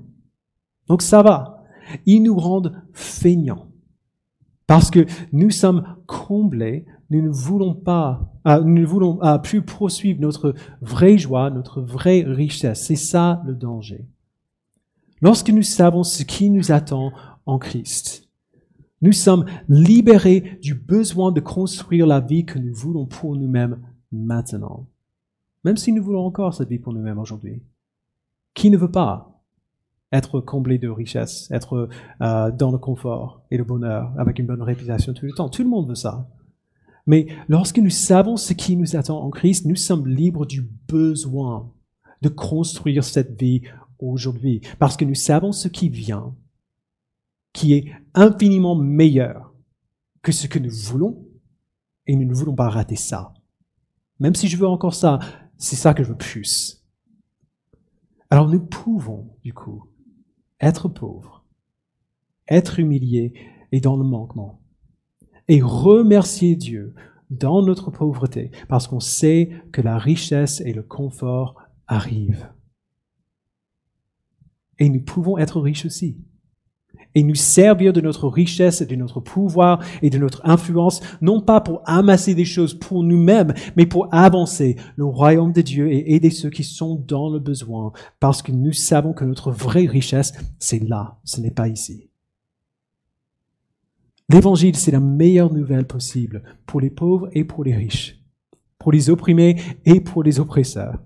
Donc 0.89 1.03
ça 1.03 1.23
va. 1.23 1.65
Ils 2.07 2.23
nous 2.23 2.37
rendent 2.37 2.83
feignants. 2.93 3.67
Parce 4.67 4.91
que 4.91 5.07
nous 5.33 5.51
sommes 5.51 5.97
comblés, 6.07 6.85
nous 7.11 7.23
ne 7.23 7.31
voulons 7.31 7.75
pas, 7.75 8.31
euh, 8.47 8.61
nous 8.61 8.81
ne 8.81 8.87
voulons 8.87 9.23
euh, 9.23 9.39
plus 9.39 9.63
poursuivre 9.63 10.21
notre 10.21 10.55
vraie 10.83 11.17
joie, 11.17 11.51
notre 11.51 11.81
vraie 11.81 12.23
richesse. 12.23 12.85
C'est 12.87 12.97
ça 12.97 13.43
le 13.47 13.55
danger. 13.55 14.07
Lorsque 15.23 15.51
nous 15.51 15.63
savons 15.63 16.05
ce 16.05 16.23
qui 16.23 16.51
nous 16.51 16.71
attend 16.71 17.13
en 17.47 17.59
Christ, 17.59 18.29
nous 19.01 19.13
sommes 19.13 19.47
libérés 19.69 20.59
du 20.61 20.75
besoin 20.75 21.33
de 21.33 21.41
construire 21.41 22.07
la 22.07 22.21
vie 22.21 22.45
que 22.45 22.59
nous 22.59 22.75
voulons 22.75 23.07
pour 23.07 23.37
nous-mêmes 23.37 23.81
maintenant. 24.13 24.87
Même 25.65 25.77
si 25.77 25.93
nous 25.93 26.03
voulons 26.03 26.27
encore 26.27 26.53
cette 26.53 26.69
vie 26.69 26.79
pour 26.79 26.93
nous-mêmes 26.93 27.19
aujourd'hui. 27.19 27.63
Qui 28.55 28.71
ne 28.71 28.77
veut 28.77 28.91
pas 28.91 29.38
être 30.13 30.41
comblé 30.41 30.79
de 30.79 30.89
richesse, 30.89 31.51
être 31.51 31.89
euh, 32.23 32.51
dans 32.53 32.71
le 32.71 32.79
confort 32.79 33.43
et 33.51 33.57
le 33.57 33.65
bonheur, 33.65 34.13
avec 34.19 34.39
une 34.39 34.47
bonne 34.47 34.63
réputation 34.63 35.13
tout 35.13 35.27
le 35.27 35.33
temps. 35.33 35.49
Tout 35.49 35.63
le 35.63 35.69
monde 35.69 35.89
veut 35.89 35.95
ça. 35.95 36.29
Mais 37.07 37.27
lorsque 37.49 37.79
nous 37.79 37.91
savons 37.91 38.37
ce 38.37 38.53
qui 38.53 38.77
nous 38.77 38.97
attend 38.97 39.23
en 39.23 39.31
Christ, 39.31 39.65
nous 39.65 39.77
sommes 39.77 40.07
libres 40.07 40.47
du 40.47 40.63
besoin 40.89 41.73
de 42.23 42.29
construire 42.29 43.05
cette 43.05 43.41
vie 43.41 43.63
aujourd'hui, 43.99 44.61
parce 44.79 44.97
que 44.97 45.05
nous 45.05 45.15
savons 45.15 45.53
ce 45.53 45.69
qui 45.69 45.89
vient, 45.89 46.35
qui 47.53 47.75
est 47.75 47.93
infiniment 48.15 48.77
meilleur 48.77 49.55
que 50.23 50.33
ce 50.33 50.47
que 50.47 50.59
nous 50.59 50.71
voulons, 50.71 51.27
et 52.07 52.17
nous 52.17 52.27
ne 52.27 52.35
voulons 52.35 52.55
pas 52.55 52.69
rater 52.69 52.97
ça. 52.97 53.35
Même 54.21 54.35
si 54.35 54.49
je 54.49 54.57
veux 54.57 54.67
encore 54.67 54.95
ça, 54.95 55.19
c'est 55.57 55.77
ça 55.77 55.95
que 55.95 56.03
je 56.03 56.11
veux 56.11 56.17
plus. 56.17 56.85
Alors 58.31 58.49
nous 58.49 58.61
pouvons, 58.61 59.35
du 59.43 59.53
coup, 59.55 59.85
être 60.61 60.89
pauvres, 60.89 61.45
être 62.49 62.79
humiliés 62.79 63.35
et 63.73 63.81
dans 63.81 63.97
le 63.97 64.05
manquement, 64.05 64.61
et 65.49 65.61
remercier 65.63 66.57
Dieu 66.57 66.95
dans 67.31 67.63
notre 67.63 67.91
pauvreté, 67.91 68.51
parce 68.69 68.87
qu'on 68.87 69.01
sait 69.01 69.51
que 69.73 69.83
la 69.83 69.99
richesse 69.99 70.61
et 70.63 70.73
le 70.73 70.83
confort 70.83 71.57
arrivent. 71.87 72.51
Et 74.79 74.89
nous 74.89 75.01
pouvons 75.01 75.39
être 75.39 75.61
riches 75.61 75.85
aussi. 75.85 76.19
Et 77.15 77.23
nous 77.23 77.35
servir 77.35 77.93
de 77.93 78.01
notre 78.01 78.29
richesse, 78.29 78.83
de 78.83 78.95
notre 78.95 79.21
pouvoir 79.21 79.83
et 80.03 80.11
de 80.11 80.19
notre 80.19 80.41
influence, 80.45 81.01
non 81.21 81.41
pas 81.41 81.61
pour 81.61 81.83
amasser 81.85 82.35
des 82.35 82.45
choses 82.45 82.75
pour 82.75 83.03
nous-mêmes, 83.03 83.55
mais 83.77 83.87
pour 83.87 84.13
avancer 84.13 84.77
le 84.97 85.05
royaume 85.05 85.53
de 85.53 85.63
Dieu 85.63 85.91
et 85.91 86.15
aider 86.15 86.31
ceux 86.31 86.51
qui 86.51 86.65
sont 86.65 87.03
dans 87.09 87.31
le 87.31 87.39
besoin, 87.39 87.93
parce 88.21 88.43
que 88.43 88.53
nous 88.53 88.73
savons 88.73 89.13
que 89.13 89.25
notre 89.25 89.51
vraie 89.51 89.87
richesse, 89.87 90.33
c'est 90.59 90.87
là, 90.87 91.19
ce 91.25 91.41
n'est 91.41 91.51
pas 91.51 91.69
ici. 91.69 92.09
L'évangile, 94.31 94.77
c'est 94.77 94.91
la 94.91 95.01
meilleure 95.01 95.53
nouvelle 95.53 95.87
possible 95.87 96.43
pour 96.67 96.81
les 96.81 96.91
pauvres 96.91 97.31
et 97.33 97.45
pour 97.45 97.65
les 97.65 97.75
riches, 97.75 98.23
pour 98.79 98.93
les 98.93 99.09
opprimés 99.09 99.57
et 99.87 100.01
pour 100.01 100.23
les 100.23 100.39
oppresseurs. 100.39 100.99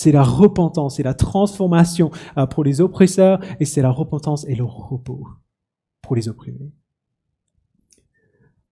C'est 0.00 0.12
la 0.12 0.22
repentance, 0.22 0.96
c'est 0.96 1.02
la 1.02 1.12
transformation 1.12 2.10
euh, 2.38 2.46
pour 2.46 2.64
les 2.64 2.80
oppresseurs 2.80 3.38
et 3.60 3.66
c'est 3.66 3.82
la 3.82 3.90
repentance 3.90 4.46
et 4.48 4.54
le 4.54 4.64
repos 4.64 5.28
pour 6.00 6.16
les 6.16 6.26
opprimés. 6.26 6.72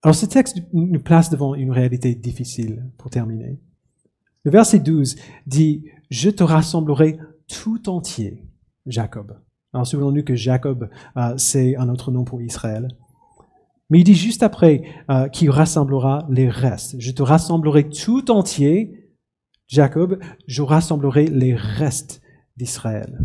Alors 0.00 0.14
ce 0.14 0.24
texte 0.24 0.56
nous 0.72 1.02
place 1.02 1.28
devant 1.28 1.54
une 1.54 1.70
réalité 1.70 2.14
difficile 2.14 2.90
pour 2.96 3.10
terminer. 3.10 3.60
Le 4.44 4.50
verset 4.50 4.78
12 4.78 5.16
dit, 5.46 5.84
Je 6.08 6.30
te 6.30 6.42
rassemblerai 6.42 7.18
tout 7.46 7.90
entier, 7.90 8.42
Jacob. 8.86 9.38
Alors 9.74 9.86
souvenons-nous 9.86 10.24
que 10.24 10.34
Jacob, 10.34 10.88
euh, 11.18 11.34
c'est 11.36 11.76
un 11.76 11.90
autre 11.90 12.10
nom 12.10 12.24
pour 12.24 12.40
Israël. 12.40 12.88
Mais 13.90 14.00
il 14.00 14.04
dit 14.04 14.14
juste 14.14 14.42
après 14.42 14.82
euh, 15.10 15.28
qu'il 15.28 15.50
rassemblera 15.50 16.26
les 16.30 16.48
restes. 16.48 16.96
Je 16.98 17.10
te 17.10 17.22
rassemblerai 17.22 17.90
tout 17.90 18.30
entier, 18.30 18.97
Jacob, 19.68 20.18
je 20.46 20.62
rassemblerai 20.62 21.26
les 21.26 21.54
restes 21.54 22.22
d'Israël. 22.56 23.24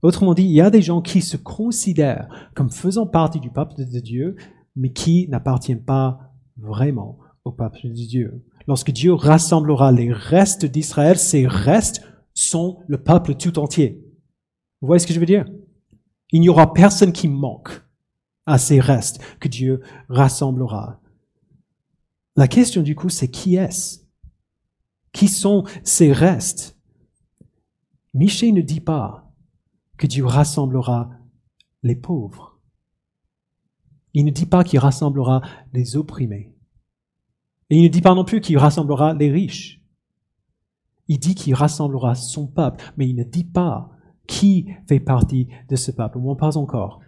Autrement 0.00 0.34
dit, 0.34 0.44
il 0.44 0.50
y 0.50 0.60
a 0.60 0.70
des 0.70 0.82
gens 0.82 1.02
qui 1.02 1.20
se 1.20 1.36
considèrent 1.36 2.50
comme 2.54 2.70
faisant 2.70 3.06
partie 3.06 3.38
du 3.38 3.50
peuple 3.50 3.74
de 3.76 4.00
Dieu, 4.00 4.34
mais 4.74 4.92
qui 4.92 5.28
n'appartiennent 5.28 5.84
pas 5.84 6.32
vraiment 6.56 7.18
au 7.44 7.52
peuple 7.52 7.88
de 7.88 7.92
Dieu. 7.92 8.42
Lorsque 8.66 8.90
Dieu 8.90 9.12
rassemblera 9.12 9.92
les 9.92 10.12
restes 10.12 10.64
d'Israël, 10.64 11.18
ces 11.18 11.46
restes 11.46 12.02
sont 12.34 12.80
le 12.88 13.02
peuple 13.02 13.34
tout 13.34 13.58
entier. 13.58 14.02
Vous 14.80 14.86
voyez 14.86 15.00
ce 15.00 15.06
que 15.06 15.14
je 15.14 15.20
veux 15.20 15.26
dire? 15.26 15.44
Il 16.32 16.40
n'y 16.40 16.48
aura 16.48 16.72
personne 16.72 17.12
qui 17.12 17.28
manque 17.28 17.82
à 18.46 18.58
ces 18.58 18.80
restes 18.80 19.22
que 19.38 19.48
Dieu 19.48 19.82
rassemblera. 20.08 21.00
La 22.36 22.48
question 22.48 22.82
du 22.82 22.96
coup, 22.96 23.10
c'est 23.10 23.28
qui 23.28 23.56
est-ce 23.56 24.01
Qui 25.12 25.28
sont 25.28 25.64
ces 25.84 26.12
restes? 26.12 26.78
Michée 28.14 28.52
ne 28.52 28.62
dit 28.62 28.80
pas 28.80 29.30
que 29.96 30.06
Dieu 30.06 30.26
rassemblera 30.26 31.10
les 31.82 31.96
pauvres. 31.96 32.58
Il 34.14 34.24
ne 34.24 34.30
dit 34.30 34.46
pas 34.46 34.64
qu'il 34.64 34.78
rassemblera 34.78 35.42
les 35.72 35.96
opprimés. 35.96 36.54
Et 37.70 37.76
il 37.78 37.84
ne 37.84 37.88
dit 37.88 38.02
pas 38.02 38.14
non 38.14 38.24
plus 38.24 38.40
qu'il 38.40 38.58
rassemblera 38.58 39.14
les 39.14 39.30
riches. 39.30 39.82
Il 41.08 41.18
dit 41.18 41.34
qu'il 41.34 41.54
rassemblera 41.54 42.14
son 42.14 42.46
peuple, 42.46 42.84
mais 42.96 43.08
il 43.08 43.16
ne 43.16 43.24
dit 43.24 43.44
pas 43.44 43.90
qui 44.26 44.68
fait 44.88 45.00
partie 45.00 45.48
de 45.68 45.76
ce 45.76 45.90
peuple. 45.90 46.18
Moi, 46.18 46.36
pas 46.36 46.56
encore. 46.56 47.00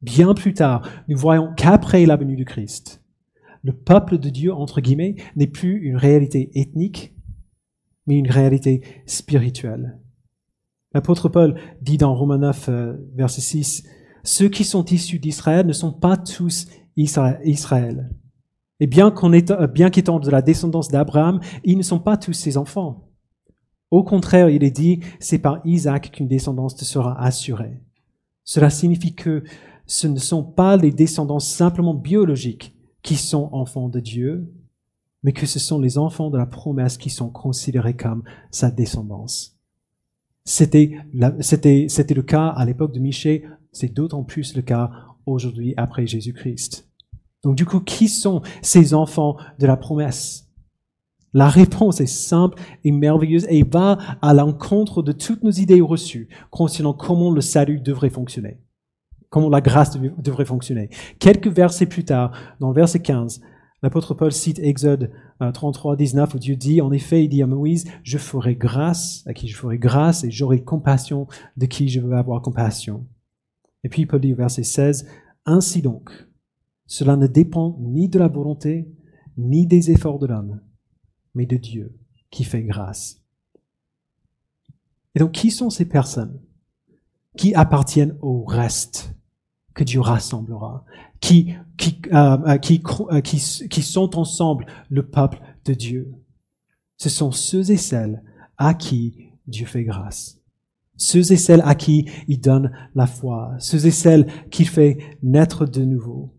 Bien 0.00 0.34
plus 0.34 0.54
tard, 0.54 0.88
nous 1.08 1.16
voyons 1.16 1.52
qu'après 1.56 2.06
la 2.06 2.16
venue 2.16 2.36
du 2.36 2.44
Christ, 2.44 3.01
le 3.62 3.72
peuple 3.72 4.18
de 4.18 4.28
Dieu, 4.28 4.52
entre 4.52 4.80
guillemets, 4.80 5.16
n'est 5.36 5.46
plus 5.46 5.78
une 5.82 5.96
réalité 5.96 6.50
ethnique, 6.54 7.14
mais 8.06 8.18
une 8.18 8.30
réalité 8.30 8.82
spirituelle. 9.06 9.98
L'apôtre 10.94 11.28
Paul 11.28 11.54
dit 11.80 11.96
dans 11.96 12.14
Romains 12.14 12.38
9, 12.38 12.68
euh, 12.68 12.96
verset 13.14 13.40
6, 13.40 13.84
Ceux 14.24 14.48
qui 14.48 14.64
sont 14.64 14.84
issus 14.86 15.18
d'Israël 15.18 15.66
ne 15.66 15.72
sont 15.72 15.92
pas 15.92 16.16
tous 16.16 16.66
Israël. 16.96 18.10
Et 18.80 18.84
étant, 18.84 19.66
bien 19.68 19.90
qu'étant 19.90 20.18
de 20.18 20.30
la 20.30 20.42
descendance 20.42 20.88
d'Abraham, 20.88 21.40
ils 21.64 21.78
ne 21.78 21.82
sont 21.82 22.00
pas 22.00 22.16
tous 22.16 22.32
ses 22.32 22.56
enfants. 22.56 23.08
Au 23.92 24.02
contraire, 24.02 24.50
il 24.50 24.64
est 24.64 24.72
dit, 24.72 25.00
c'est 25.20 25.38
par 25.38 25.60
Isaac 25.64 26.10
qu'une 26.10 26.26
descendance 26.26 26.74
te 26.74 26.84
sera 26.84 27.18
assurée. 27.22 27.80
Cela 28.42 28.70
signifie 28.70 29.14
que 29.14 29.44
ce 29.86 30.08
ne 30.08 30.18
sont 30.18 30.42
pas 30.42 30.76
les 30.76 30.90
descendants 30.90 31.38
simplement 31.38 31.94
biologiques 31.94 32.74
qui 33.02 33.16
sont 33.16 33.48
enfants 33.52 33.88
de 33.88 34.00
Dieu, 34.00 34.52
mais 35.22 35.32
que 35.32 35.46
ce 35.46 35.58
sont 35.58 35.80
les 35.80 35.98
enfants 35.98 36.30
de 36.30 36.38
la 36.38 36.46
promesse 36.46 36.98
qui 36.98 37.10
sont 37.10 37.30
considérés 37.30 37.96
comme 37.96 38.24
sa 38.50 38.70
descendance. 38.70 39.56
C'était, 40.44 40.96
le 41.14 42.20
cas 42.20 42.48
à 42.48 42.64
l'époque 42.64 42.92
de 42.92 42.98
Michée, 42.98 43.44
c'est 43.70 43.94
d'autant 43.94 44.24
plus 44.24 44.56
le 44.56 44.62
cas 44.62 44.90
aujourd'hui 45.26 45.74
après 45.76 46.06
Jésus-Christ. 46.06 46.88
Donc 47.44 47.56
du 47.56 47.64
coup, 47.64 47.80
qui 47.80 48.08
sont 48.08 48.42
ces 48.60 48.94
enfants 48.94 49.36
de 49.58 49.66
la 49.66 49.76
promesse? 49.76 50.48
La 51.32 51.48
réponse 51.48 52.00
est 52.00 52.06
simple 52.06 52.60
et 52.84 52.92
merveilleuse 52.92 53.46
et 53.48 53.62
va 53.62 53.98
à 54.20 54.34
l'encontre 54.34 55.02
de 55.02 55.12
toutes 55.12 55.42
nos 55.42 55.50
idées 55.50 55.80
reçues 55.80 56.28
concernant 56.50 56.92
comment 56.92 57.30
le 57.30 57.40
salut 57.40 57.80
devrait 57.80 58.10
fonctionner, 58.10 58.58
comment 59.32 59.48
la 59.48 59.62
grâce 59.62 59.98
devrait 60.18 60.44
fonctionner. 60.44 60.90
Quelques 61.18 61.48
versets 61.48 61.86
plus 61.86 62.04
tard, 62.04 62.32
dans 62.60 62.68
le 62.68 62.74
verset 62.74 63.00
15, 63.00 63.40
L'apôtre 63.82 64.14
Paul 64.14 64.30
cite 64.30 64.60
Exode 64.60 65.10
33, 65.40 65.94
euh, 65.94 65.96
19, 65.96 66.34
où 66.34 66.38
Dieu 66.38 66.54
dit, 66.54 66.80
en 66.80 66.92
effet, 66.92 67.24
il 67.24 67.28
dit 67.28 67.42
à 67.42 67.48
Moïse, 67.48 67.90
je 68.04 68.16
ferai 68.16 68.54
grâce 68.54 69.24
à 69.26 69.34
qui 69.34 69.48
je 69.48 69.56
ferai 69.56 69.76
grâce 69.76 70.22
et 70.22 70.30
j'aurai 70.30 70.62
compassion 70.62 71.26
de 71.56 71.66
qui 71.66 71.88
je 71.88 71.98
veux 71.98 72.14
avoir 72.14 72.42
compassion. 72.42 73.08
Et 73.82 73.88
puis 73.88 74.06
Paul 74.06 74.20
dit 74.20 74.34
au 74.34 74.36
verset 74.36 74.62
16, 74.62 75.08
ainsi 75.46 75.82
donc, 75.82 76.12
cela 76.86 77.16
ne 77.16 77.26
dépend 77.26 77.76
ni 77.80 78.08
de 78.08 78.20
la 78.20 78.28
volonté, 78.28 78.88
ni 79.36 79.66
des 79.66 79.90
efforts 79.90 80.20
de 80.20 80.28
l'homme, 80.28 80.60
mais 81.34 81.46
de 81.46 81.56
Dieu 81.56 81.98
qui 82.30 82.44
fait 82.44 82.62
grâce. 82.62 83.20
Et 85.16 85.18
donc, 85.18 85.32
qui 85.32 85.50
sont 85.50 85.70
ces 85.70 85.88
personnes 85.88 86.40
qui 87.36 87.52
appartiennent 87.54 88.16
au 88.20 88.44
reste? 88.44 89.16
Que 89.74 89.84
Dieu 89.84 90.00
rassemblera, 90.00 90.84
qui, 91.20 91.54
qui, 91.76 92.00
euh, 92.12 92.38
euh, 92.46 92.58
qui, 92.58 92.82
euh, 93.10 93.20
qui, 93.20 93.68
qui 93.68 93.82
sont 93.82 94.16
ensemble 94.18 94.66
le 94.90 95.06
peuple 95.06 95.40
de 95.64 95.74
Dieu. 95.74 96.12
Ce 96.96 97.08
sont 97.08 97.32
ceux 97.32 97.70
et 97.70 97.76
celles 97.76 98.22
à 98.58 98.74
qui 98.74 99.30
Dieu 99.46 99.66
fait 99.66 99.84
grâce. 99.84 100.38
Ceux 100.96 101.32
et 101.32 101.36
celles 101.36 101.62
à 101.64 101.74
qui 101.74 102.08
il 102.28 102.40
donne 102.40 102.72
la 102.94 103.06
foi. 103.06 103.54
Ceux 103.58 103.86
et 103.86 103.90
celles 103.90 104.26
qu'il 104.50 104.68
fait 104.68 104.98
naître 105.22 105.66
de 105.66 105.84
nouveau. 105.84 106.34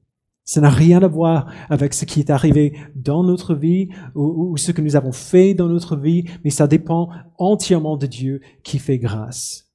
Ça 0.46 0.62
n'a 0.62 0.70
rien 0.70 1.02
à 1.02 1.08
voir 1.08 1.50
avec 1.70 1.94
ce 1.94 2.06
qui 2.06 2.20
est 2.20 2.30
arrivé 2.30 2.78
dans 2.96 3.24
notre 3.24 3.56
vie 3.56 3.90
ou, 4.14 4.52
ou, 4.52 4.58
ce 4.58 4.72
que 4.72 4.82
nous 4.82 4.96
avons 4.96 5.14
fait 5.14 5.54
dans 5.54 5.70
notre 5.70 5.96
vie, 5.96 6.26
mais 6.44 6.50
ça 6.50 6.68
dépend 6.68 7.10
entièrement 7.38 7.96
de 7.96 8.08
Dieu 8.08 8.42
qui 8.64 8.78
fait 8.78 9.00
grâce. 9.00 9.72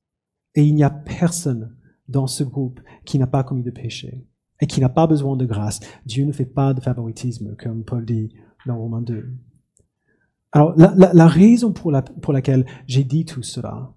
Et 0.55 0.65
il 0.65 0.75
n'y 0.75 0.85
a 0.85 0.91
personne 0.91 1.75
dans 2.09 2.27
ce 2.27 2.43
groupe 2.43 2.81
qui 3.05 3.19
n'a 3.19 3.27
pas 3.27 3.45
commis 3.45 3.63
de 3.63 3.71
péché 3.71 4.27
et 4.61 4.67
qui 4.67 4.81
n'a 4.81 4.89
pas 4.89 5.07
besoin 5.07 5.37
de 5.37 5.47
grâce. 5.47 5.81
Dieu 6.07 6.25
ne 6.25 6.33
fait 6.33 6.47
pas 6.47 6.75
de 6.75 6.81
favoritisme, 6.81 7.55
comme 7.57 7.85
Paul 7.85 8.05
dit 8.05 8.35
dans 8.67 8.79
Romains 8.79 9.03
2. 9.03 9.33
Alors, 10.53 10.75
la, 10.77 11.27
raison 11.27 11.73
pour, 11.73 11.91
la, 11.91 12.03
pour 12.03 12.33
laquelle 12.33 12.65
j'ai 12.87 13.05
dit 13.05 13.25
tout 13.25 13.43
cela, 13.43 13.95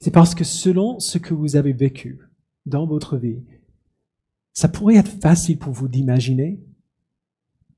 c'est 0.00 0.10
parce 0.10 0.34
que 0.34 0.44
selon 0.44 1.00
ce 1.00 1.18
que 1.18 1.32
vous 1.32 1.56
avez 1.56 1.72
vécu 1.72 2.20
dans 2.66 2.86
votre 2.86 3.16
vie, 3.16 3.42
ça 4.52 4.68
pourrait 4.68 4.96
être 4.96 5.20
facile 5.20 5.58
pour 5.58 5.72
vous 5.72 5.88
d'imaginer 5.88 6.62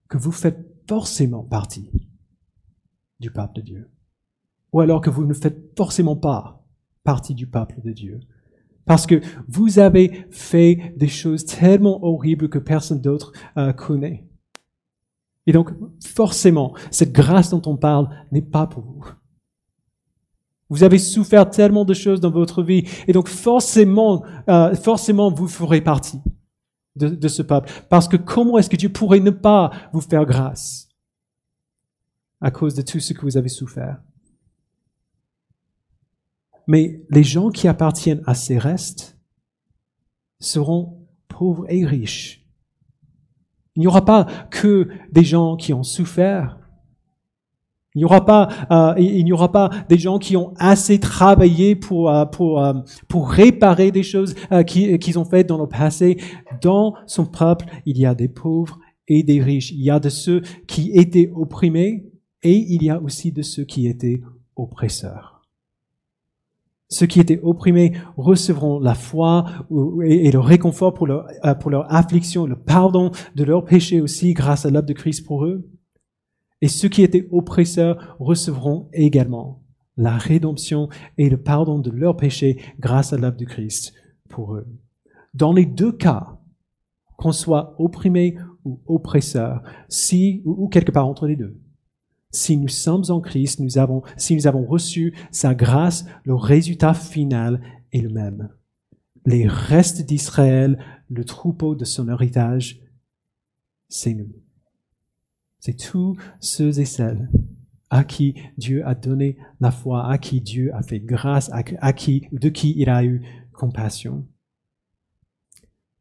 que 0.09 0.19
vous 0.19 0.33
faites 0.33 0.59
forcément 0.89 1.45
partie 1.45 1.91
du 3.21 3.31
peuple 3.31 3.57
de 3.57 3.61
Dieu. 3.61 3.91
Ou 4.73 4.81
alors 4.81 5.01
que 5.01 5.11
vous 5.11 5.25
ne 5.25 5.35
faites 5.35 5.77
forcément 5.77 6.17
pas 6.17 6.67
partie 7.05 7.35
du 7.35 7.47
peuple 7.47 7.81
de 7.81 7.93
Dieu. 7.93 8.21
Parce 8.87 9.07
que 9.07 9.21
vous 9.49 9.79
avez 9.79 10.27
fait 10.31 10.95
des 10.97 11.09
choses 11.09 11.45
tellement 11.45 12.05
horribles 12.05 12.49
que 12.49 12.59
personne 12.59 13.01
d'autre 13.01 13.33
euh, 13.57 13.73
connaît. 13.73 14.27
Et 15.47 15.53
donc, 15.53 15.71
forcément, 16.05 16.75
cette 16.91 17.13
grâce 17.13 17.51
dont 17.51 17.63
on 17.67 17.77
parle 17.77 18.09
n'est 18.33 18.43
pas 18.43 18.67
pour 18.67 18.85
vous. 18.85 19.05
Vous 20.71 20.83
avez 20.83 20.99
souffert 20.99 21.49
tellement 21.51 21.85
de 21.85 21.95
choses 21.95 22.21
dans 22.21 22.31
votre 22.31 22.63
vie, 22.63 22.85
et 23.07 23.13
donc 23.13 23.29
forcément, 23.29 24.25
euh, 24.49 24.75
forcément, 24.75 25.31
vous 25.31 25.49
ferez 25.49 25.83
partie 25.83 26.21
de, 26.97 27.09
de 27.09 27.29
ce 27.29 27.43
peuple. 27.43 27.71
Parce 27.91 28.09
que 28.09 28.17
comment 28.17 28.59
est-ce 28.59 28.71
que 28.71 28.77
Dieu 28.77 28.89
pourrait 28.89 29.21
ne 29.21 29.31
pas 29.31 29.71
vous 29.93 30.01
faire 30.01 30.25
grâce 30.25 30.89
à 32.41 32.51
cause 32.51 32.75
de 32.75 32.83
tout 32.83 33.01
ce 33.01 33.13
que 33.13 33.23
vous 33.23 33.37
avez 33.37 33.51
souffert? 33.51 33.99
Mais 36.67 37.03
les 37.11 37.25
gens 37.25 37.51
qui 37.51 37.69
appartiennent 37.69 38.23
à 38.27 38.35
ces 38.35 38.59
restes 38.59 39.19
seront 40.41 41.07
pauvres 41.29 41.67
et 41.69 41.85
riches. 41.85 42.45
Il 43.77 43.81
n'y 43.81 43.87
aura 43.87 44.05
pas 44.05 44.27
que 44.51 44.89
des 45.11 45.25
gens 45.25 45.57
qui 45.57 45.73
ont 45.73 45.83
souffert. 45.83 46.59
Il 47.95 47.99
n'y 47.99 48.05
aura 48.05 48.25
pas, 48.25 48.49
euh, 48.71 48.95
il 48.99 49.25
n'y 49.25 49.33
aura 49.33 49.53
pas 49.53 49.71
des 49.89 49.99
gens 49.99 50.19
qui 50.19 50.37
ont 50.37 50.53
assez 50.57 50.99
travaillé 50.99 51.77
pour 51.77 52.11
euh, 52.11 52.25
pour 52.25 52.61
euh, 52.61 52.75
pour 53.09 53.31
réparer 53.31 53.93
des 53.93 54.03
choses 54.03 54.35
euh, 54.51 54.65
qu'ils 54.65 55.19
ont 55.19 55.25
faites 55.25 55.49
dans 55.49 55.59
le 55.59 55.69
passé. 55.69 56.19
Dans 56.61 56.95
son 57.07 57.25
peuple, 57.25 57.67
il 57.87 57.99
y 57.99 58.07
a 58.07 58.15
des 58.15 58.29
pauvres 58.29 58.81
et 59.07 59.23
des 59.23 59.41
riches. 59.41 59.71
Il 59.71 59.83
y 59.83 59.91
a 59.91 60.01
de 60.01 60.09
ceux 60.09 60.43
qui 60.67 60.91
étaient 60.93 61.31
opprimés 61.35 62.05
et 62.43 62.57
il 62.57 62.83
y 62.83 62.91
a 62.91 63.01
aussi 63.01 63.31
de 63.31 63.43
ceux 63.43 63.65
qui 63.65 63.87
étaient 63.87 64.21
oppresseurs. 64.57 65.34
Ceux 66.95 67.07
qui 67.07 67.19
étaient 67.19 67.41
opprimés 67.43 67.93
recevront 68.17 68.79
la 68.79 68.95
foi 68.95 69.47
et 70.05 70.31
le 70.31 70.39
réconfort 70.39 70.95
pour 70.95 71.09
leur, 71.09 71.27
euh, 71.45 71.83
affliction, 71.89 72.47
le 72.47 72.55
pardon 72.55 73.11
de 73.35 73.43
leurs 73.43 73.65
péchés 73.65 74.01
aussi 74.01 74.33
grâce 74.33 74.65
à 74.65 74.71
l'œuvre 74.71 74.87
de 74.87 74.93
Christ 74.93 75.27
pour 75.27 75.45
eux. 75.45 75.69
Et 76.61 76.69
ceux 76.69 76.89
qui 76.89 77.03
étaient 77.03 77.27
oppresseurs 77.33 78.17
recevront 78.21 78.91
également 78.93 79.65
la 79.97 80.17
rédemption 80.17 80.89
et 81.19 81.29
le 81.29 81.37
pardon 81.37 81.81
de 81.81 81.91
leurs 81.91 82.17
péchés 82.17 82.61
grâce 82.79 83.13
à 83.13 83.17
l'œuvre 83.17 83.39
de 83.39 83.45
Christ 83.45 83.93
pour 84.29 84.55
eux. 84.55 84.69
Dans 85.35 85.53
les 85.53 85.67
deux 85.67 85.91
cas, 85.91 86.39
qu'on 87.17 87.33
soit 87.33 87.75
opprimé 87.81 88.37
ou 88.65 88.81
oppresseur, 88.87 89.65
si, 89.89 90.43
ou 90.45 90.69
quelque 90.69 90.93
part 90.93 91.09
entre 91.09 91.27
les 91.27 91.35
deux, 91.35 91.61
si 92.35 92.57
nous 92.57 92.69
sommes 92.69 93.05
en 93.09 93.21
Christ, 93.21 93.61
nous 93.61 93.79
avons, 93.79 94.03
si 94.17 94.35
nous 94.35 94.47
avons 94.47 94.65
reçu 94.65 95.15
sa 95.31 95.55
grâce, 95.55 96.05
le 96.25 96.35
résultat 96.35 96.95
final 96.95 97.61
est 97.93 98.01
le 98.01 98.11
même. 98.11 98.51
Les 99.25 99.47
restes 99.47 100.05
d'Israël, 100.05 100.79
le 101.09 101.25
troupeau 101.25 101.75
de 101.75 101.85
son 101.85 102.09
héritage, 102.09 102.81
c'est 103.89 104.15
nous. 104.15 104.33
C'est 105.61 105.79
tous 105.79 106.17
ceux 106.41 106.79
et 106.81 106.85
celles 106.85 107.31
à 107.91 108.03
qui 108.03 108.35
Dieu 108.59 108.87
a 108.87 108.95
donné 108.95 109.37
la 109.61 109.71
foi, 109.71 110.11
à 110.11 110.19
qui 110.19 110.41
Dieu 110.41 110.75
a 110.75 110.83
fait 110.83 110.99
grâce, 110.99 111.51
à 111.53 111.93
qui, 111.93 112.27
de 112.33 112.49
qui 112.49 112.75
il 112.77 112.91
a 112.91 113.05
eu 113.05 113.23
compassion. 113.53 114.27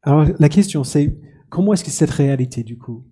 Alors 0.02 0.26
la 0.38 0.48
question 0.48 0.82
c'est, 0.82 1.16
comment 1.48 1.72
est-ce 1.72 1.84
que 1.84 1.90
cette 1.90 2.10
réalité 2.10 2.64
du 2.64 2.76
coup 2.76 3.06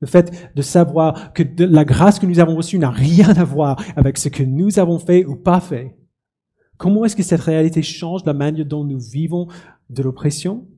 le 0.00 0.06
fait 0.06 0.52
de 0.54 0.62
savoir 0.62 1.32
que 1.32 1.42
la 1.58 1.84
grâce 1.84 2.18
que 2.18 2.26
nous 2.26 2.38
avons 2.40 2.56
reçue 2.56 2.78
n'a 2.78 2.90
rien 2.90 3.30
à 3.30 3.44
voir 3.44 3.82
avec 3.96 4.18
ce 4.18 4.28
que 4.28 4.42
nous 4.42 4.78
avons 4.78 4.98
fait 4.98 5.24
ou 5.24 5.36
pas 5.36 5.60
fait. 5.60 5.96
Comment 6.76 7.04
est-ce 7.04 7.16
que 7.16 7.22
cette 7.22 7.40
réalité 7.40 7.82
change 7.82 8.24
la 8.24 8.34
manière 8.34 8.66
dont 8.66 8.84
nous 8.84 9.00
vivons 9.00 9.48
de 9.90 10.02
l'oppression? 10.02 10.68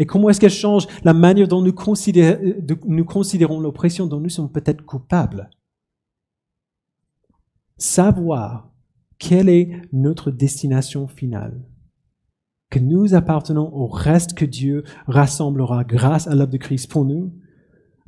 Et 0.00 0.06
comment 0.06 0.30
est-ce 0.30 0.40
qu'elle 0.40 0.50
change 0.50 0.88
la 1.04 1.14
manière 1.14 1.46
dont 1.46 1.62
nous, 1.62 1.74
considérons 1.74 3.60
l'oppression 3.60 4.06
dont 4.06 4.18
nous 4.18 4.30
sommes 4.30 4.50
peut-être 4.50 4.84
coupables? 4.84 5.50
Savoir 7.76 8.72
quelle 9.18 9.48
est 9.48 9.70
notre 9.92 10.30
destination 10.32 11.06
finale. 11.06 11.62
Que 12.70 12.78
nous 12.78 13.14
appartenons 13.14 13.72
au 13.74 13.86
reste 13.86 14.34
que 14.34 14.44
Dieu 14.44 14.84
rassemblera 15.06 15.84
grâce 15.84 16.26
à 16.26 16.34
l'œuvre 16.34 16.50
de 16.50 16.56
Christ 16.56 16.90
pour 16.90 17.04
nous, 17.04 17.32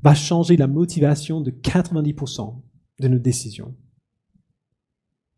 va 0.03 0.15
changer 0.15 0.57
la 0.57 0.67
motivation 0.67 1.41
de 1.41 1.51
90% 1.51 2.55
de 3.01 3.09
nos 3.09 3.19
décisions. 3.19 3.75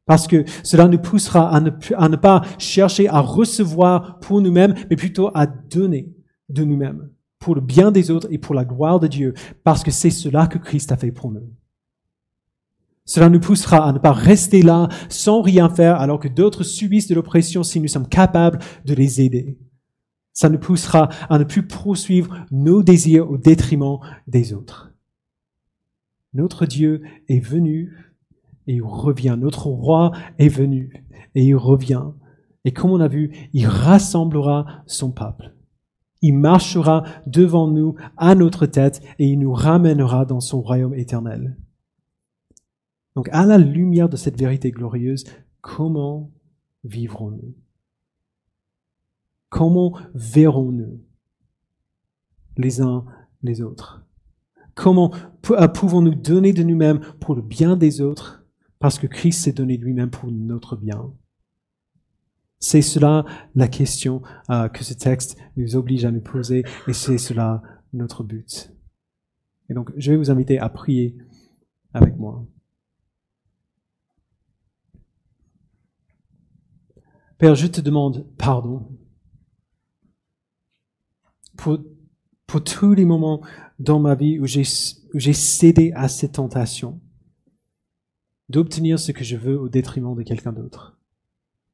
Parce 0.06 0.26
que 0.26 0.44
cela 0.62 0.86
nous 0.86 0.98
poussera 0.98 1.54
à 1.54 1.60
ne, 1.60 1.70
à 1.96 2.08
ne 2.08 2.16
pas 2.16 2.42
chercher 2.58 3.08
à 3.08 3.20
recevoir 3.20 4.18
pour 4.20 4.40
nous-mêmes, 4.40 4.74
mais 4.90 4.96
plutôt 4.96 5.30
à 5.34 5.46
donner 5.46 6.12
de 6.48 6.64
nous-mêmes 6.64 7.10
pour 7.38 7.54
le 7.54 7.60
bien 7.60 7.92
des 7.92 8.10
autres 8.10 8.28
et 8.30 8.38
pour 8.38 8.54
la 8.54 8.64
gloire 8.64 9.00
de 9.00 9.06
Dieu, 9.06 9.34
parce 9.64 9.82
que 9.82 9.90
c'est 9.90 10.10
cela 10.10 10.46
que 10.46 10.58
Christ 10.58 10.92
a 10.92 10.96
fait 10.96 11.12
pour 11.12 11.30
nous. 11.30 11.52
Cela 13.04 13.28
nous 13.28 13.40
poussera 13.40 13.86
à 13.86 13.92
ne 13.92 13.98
pas 13.98 14.12
rester 14.12 14.62
là 14.62 14.88
sans 15.10 15.42
rien 15.42 15.68
faire 15.68 16.00
alors 16.00 16.18
que 16.18 16.28
d'autres 16.28 16.62
subissent 16.62 17.08
de 17.08 17.14
l'oppression 17.14 17.62
si 17.62 17.80
nous 17.80 17.88
sommes 17.88 18.08
capables 18.08 18.60
de 18.86 18.94
les 18.94 19.20
aider. 19.20 19.58
Ça 20.34 20.50
nous 20.50 20.58
poussera 20.58 21.08
à 21.30 21.38
ne 21.38 21.44
plus 21.44 21.66
poursuivre 21.66 22.44
nos 22.50 22.82
désirs 22.82 23.30
au 23.30 23.38
détriment 23.38 23.98
des 24.26 24.52
autres. 24.52 24.92
Notre 26.34 26.66
Dieu 26.66 27.02
est 27.28 27.38
venu 27.38 28.12
et 28.66 28.74
il 28.74 28.82
revient. 28.82 29.36
Notre 29.38 29.68
roi 29.68 30.10
est 30.38 30.48
venu 30.48 31.04
et 31.36 31.44
il 31.44 31.54
revient. 31.54 32.02
Et 32.64 32.72
comme 32.72 32.90
on 32.90 33.00
a 33.00 33.08
vu, 33.08 33.48
il 33.52 33.66
rassemblera 33.66 34.82
son 34.86 35.12
peuple. 35.12 35.54
Il 36.20 36.34
marchera 36.34 37.04
devant 37.26 37.68
nous 37.68 37.94
à 38.16 38.34
notre 38.34 38.66
tête 38.66 39.02
et 39.18 39.26
il 39.26 39.38
nous 39.38 39.52
ramènera 39.52 40.24
dans 40.24 40.40
son 40.40 40.60
royaume 40.60 40.94
éternel. 40.94 41.56
Donc 43.14 43.28
à 43.30 43.46
la 43.46 43.58
lumière 43.58 44.08
de 44.08 44.16
cette 44.16 44.38
vérité 44.38 44.72
glorieuse, 44.72 45.24
comment 45.60 46.32
vivrons-nous? 46.82 47.54
Comment 49.54 49.96
verrons-nous 50.14 51.00
les 52.56 52.80
uns 52.80 53.06
les 53.44 53.62
autres? 53.62 54.04
Comment 54.74 55.14
euh, 55.52 55.68
pouvons-nous 55.68 56.16
donner 56.16 56.52
de 56.52 56.64
nous-mêmes 56.64 56.98
pour 57.20 57.36
le 57.36 57.42
bien 57.42 57.76
des 57.76 58.00
autres 58.00 58.44
parce 58.80 58.98
que 58.98 59.06
Christ 59.06 59.44
s'est 59.44 59.52
donné 59.52 59.76
lui-même 59.76 60.10
pour 60.10 60.28
notre 60.32 60.74
bien? 60.74 61.14
C'est 62.58 62.82
cela 62.82 63.24
la 63.54 63.68
question 63.68 64.22
euh, 64.50 64.68
que 64.68 64.82
ce 64.82 64.92
texte 64.92 65.38
nous 65.56 65.76
oblige 65.76 66.04
à 66.04 66.10
nous 66.10 66.20
poser 66.20 66.64
et 66.88 66.92
c'est 66.92 67.16
cela 67.16 67.62
notre 67.92 68.24
but. 68.24 68.72
Et 69.68 69.74
donc 69.74 69.92
je 69.96 70.10
vais 70.10 70.18
vous 70.18 70.32
inviter 70.32 70.58
à 70.58 70.68
prier 70.68 71.16
avec 71.92 72.16
moi. 72.16 72.44
Père, 77.38 77.54
je 77.54 77.68
te 77.68 77.80
demande 77.80 78.26
pardon 78.36 78.88
pour, 81.56 81.78
tous 82.64 82.94
les 82.94 83.04
moments 83.04 83.40
dans 83.78 83.98
ma 83.98 84.14
vie 84.14 84.38
où 84.38 84.46
j'ai 84.46 85.32
cédé 85.32 85.92
à 85.96 86.08
cette 86.08 86.32
tentation 86.32 87.00
d'obtenir 88.48 88.98
ce 88.98 89.10
que 89.10 89.24
je 89.24 89.36
veux 89.36 89.58
au 89.58 89.68
détriment 89.68 90.14
de 90.14 90.22
quelqu'un 90.22 90.52
d'autre. 90.52 90.96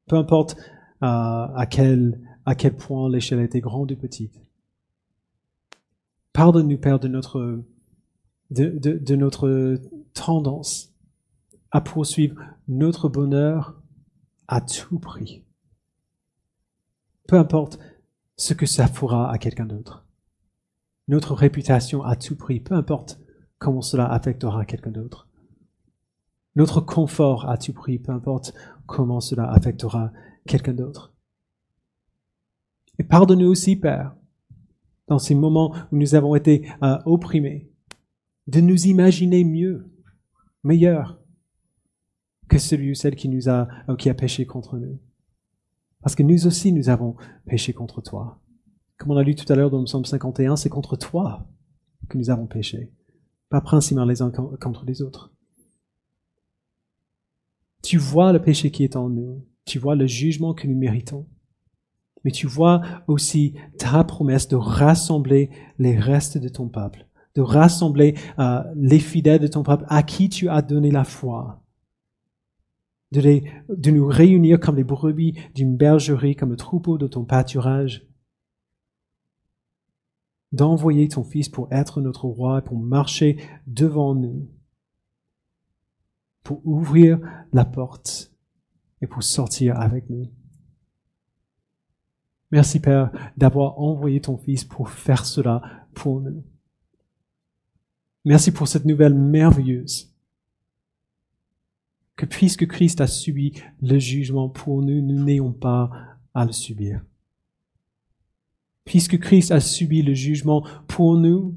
Peu 0.07 0.15
importe 0.15 0.55
euh, 0.57 1.05
à, 1.05 1.67
quel, 1.69 2.19
à 2.45 2.55
quel 2.55 2.75
point 2.75 3.09
l'échelle 3.09 3.41
était 3.41 3.59
grande 3.59 3.91
ou 3.91 3.95
petite. 3.95 4.41
Pardonne-nous, 6.33 6.77
Père, 6.77 6.99
de 6.99 7.07
notre, 7.07 7.61
de 8.49 9.15
notre 9.15 9.79
tendance 10.13 10.91
à 11.71 11.81
poursuivre 11.81 12.35
notre 12.67 13.09
bonheur 13.09 13.81
à 14.47 14.61
tout 14.61 14.99
prix. 14.99 15.43
Peu 17.27 17.37
importe 17.37 17.79
ce 18.41 18.55
que 18.55 18.65
ça 18.65 18.87
fera 18.87 19.31
à 19.31 19.37
quelqu'un 19.37 19.67
d'autre. 19.67 20.03
Notre 21.07 21.35
réputation 21.35 22.01
à 22.01 22.15
tout 22.15 22.35
prix, 22.35 22.59
peu 22.59 22.73
importe 22.73 23.19
comment 23.59 23.83
cela 23.83 24.11
affectera 24.11 24.65
quelqu'un 24.65 24.89
d'autre. 24.89 25.27
Notre 26.55 26.81
confort 26.81 27.47
à 27.47 27.57
tout 27.57 27.71
prix, 27.71 27.99
peu 27.99 28.11
importe 28.11 28.55
comment 28.87 29.19
cela 29.19 29.47
affectera 29.51 30.11
quelqu'un 30.47 30.73
d'autre. 30.73 31.13
Et 32.97 33.03
pardonne-nous 33.03 33.47
aussi, 33.47 33.75
Père, 33.75 34.15
dans 35.07 35.19
ces 35.19 35.35
moments 35.35 35.75
où 35.91 35.97
nous 35.97 36.15
avons 36.15 36.33
été 36.33 36.67
euh, 36.81 36.97
opprimés, 37.05 37.69
de 38.47 38.59
nous 38.59 38.87
imaginer 38.87 39.43
mieux, 39.43 39.87
meilleur 40.63 41.19
que 42.47 42.57
celui 42.57 42.91
ou 42.91 42.95
celle 42.95 43.15
qui 43.15 43.29
nous 43.29 43.49
a, 43.49 43.67
euh, 43.87 43.95
qui 43.95 44.09
a 44.09 44.15
péché 44.15 44.47
contre 44.47 44.79
nous. 44.79 44.99
Parce 46.01 46.15
que 46.15 46.23
nous 46.23 46.47
aussi, 46.47 46.71
nous 46.71 46.89
avons 46.89 47.15
péché 47.45 47.73
contre 47.73 48.01
toi. 48.01 48.39
Comme 48.97 49.11
on 49.11 49.17
a 49.17 49.23
lu 49.23 49.35
tout 49.35 49.51
à 49.51 49.55
l'heure 49.55 49.69
dans 49.69 49.79
le 49.79 49.85
psaume 49.85 50.05
51, 50.05 50.55
c'est 50.55 50.69
contre 50.69 50.95
toi 50.95 51.47
que 52.09 52.17
nous 52.17 52.29
avons 52.29 52.47
péché, 52.47 52.91
pas 53.49 53.61
principalement 53.61 54.09
les 54.09 54.21
uns 54.21 54.31
contre 54.31 54.85
les 54.85 55.01
autres. 55.01 55.31
Tu 57.83 57.97
vois 57.97 58.31
le 58.31 58.41
péché 58.41 58.69
qui 58.69 58.83
est 58.83 58.95
en 58.95 59.09
nous, 59.09 59.43
tu 59.65 59.79
vois 59.79 59.95
le 59.95 60.05
jugement 60.05 60.53
que 60.53 60.67
nous 60.67 60.77
méritons, 60.77 61.27
mais 62.23 62.31
tu 62.31 62.47
vois 62.47 62.81
aussi 63.07 63.55
ta 63.77 64.03
promesse 64.03 64.47
de 64.47 64.55
rassembler 64.55 65.49
les 65.79 65.97
restes 65.97 66.37
de 66.37 66.49
ton 66.49 66.67
peuple, 66.67 67.07
de 67.35 67.41
rassembler 67.41 68.15
euh, 68.39 68.63
les 68.75 68.99
fidèles 68.99 69.39
de 69.39 69.47
ton 69.47 69.63
peuple 69.63 69.85
à 69.87 70.03
qui 70.03 70.29
tu 70.29 70.49
as 70.49 70.61
donné 70.61 70.91
la 70.91 71.03
foi, 71.03 71.60
de, 73.11 73.91
nous 73.91 74.07
réunir 74.07 74.59
comme 74.59 74.77
les 74.77 74.83
brebis 74.83 75.37
d'une 75.53 75.75
bergerie, 75.75 76.35
comme 76.35 76.51
le 76.51 76.55
troupeau 76.55 76.97
de 76.97 77.07
ton 77.07 77.25
pâturage, 77.25 78.07
d'envoyer 80.51 81.07
ton 81.07 81.23
Fils 81.23 81.49
pour 81.49 81.71
être 81.71 82.01
notre 82.01 82.25
roi, 82.25 82.61
pour 82.61 82.77
marcher 82.77 83.37
devant 83.67 84.15
nous, 84.15 84.49
pour 86.43 86.65
ouvrir 86.65 87.19
la 87.53 87.65
porte 87.65 88.33
et 89.01 89.07
pour 89.07 89.23
sortir 89.23 89.79
avec 89.79 90.09
nous. 90.09 90.29
Merci 92.51 92.81
Père 92.81 93.11
d'avoir 93.37 93.79
envoyé 93.79 94.19
ton 94.19 94.37
Fils 94.37 94.65
pour 94.65 94.89
faire 94.89 95.25
cela 95.25 95.61
pour 95.93 96.19
nous. 96.21 96.43
Merci 98.25 98.51
pour 98.51 98.67
cette 98.67 98.85
nouvelle 98.85 99.15
merveilleuse 99.15 100.10
que 102.21 102.27
puisque 102.27 102.67
Christ 102.67 103.01
a 103.01 103.07
subi 103.07 103.59
le 103.81 103.97
jugement 103.97 104.47
pour 104.47 104.83
nous, 104.83 105.01
nous 105.01 105.23
n'ayons 105.23 105.53
pas 105.53 105.89
à 106.35 106.45
le 106.45 106.51
subir. 106.51 107.03
Puisque 108.85 109.17
Christ 109.17 109.51
a 109.51 109.59
subi 109.59 110.03
le 110.03 110.13
jugement 110.13 110.63
pour 110.87 111.17
nous, 111.17 111.55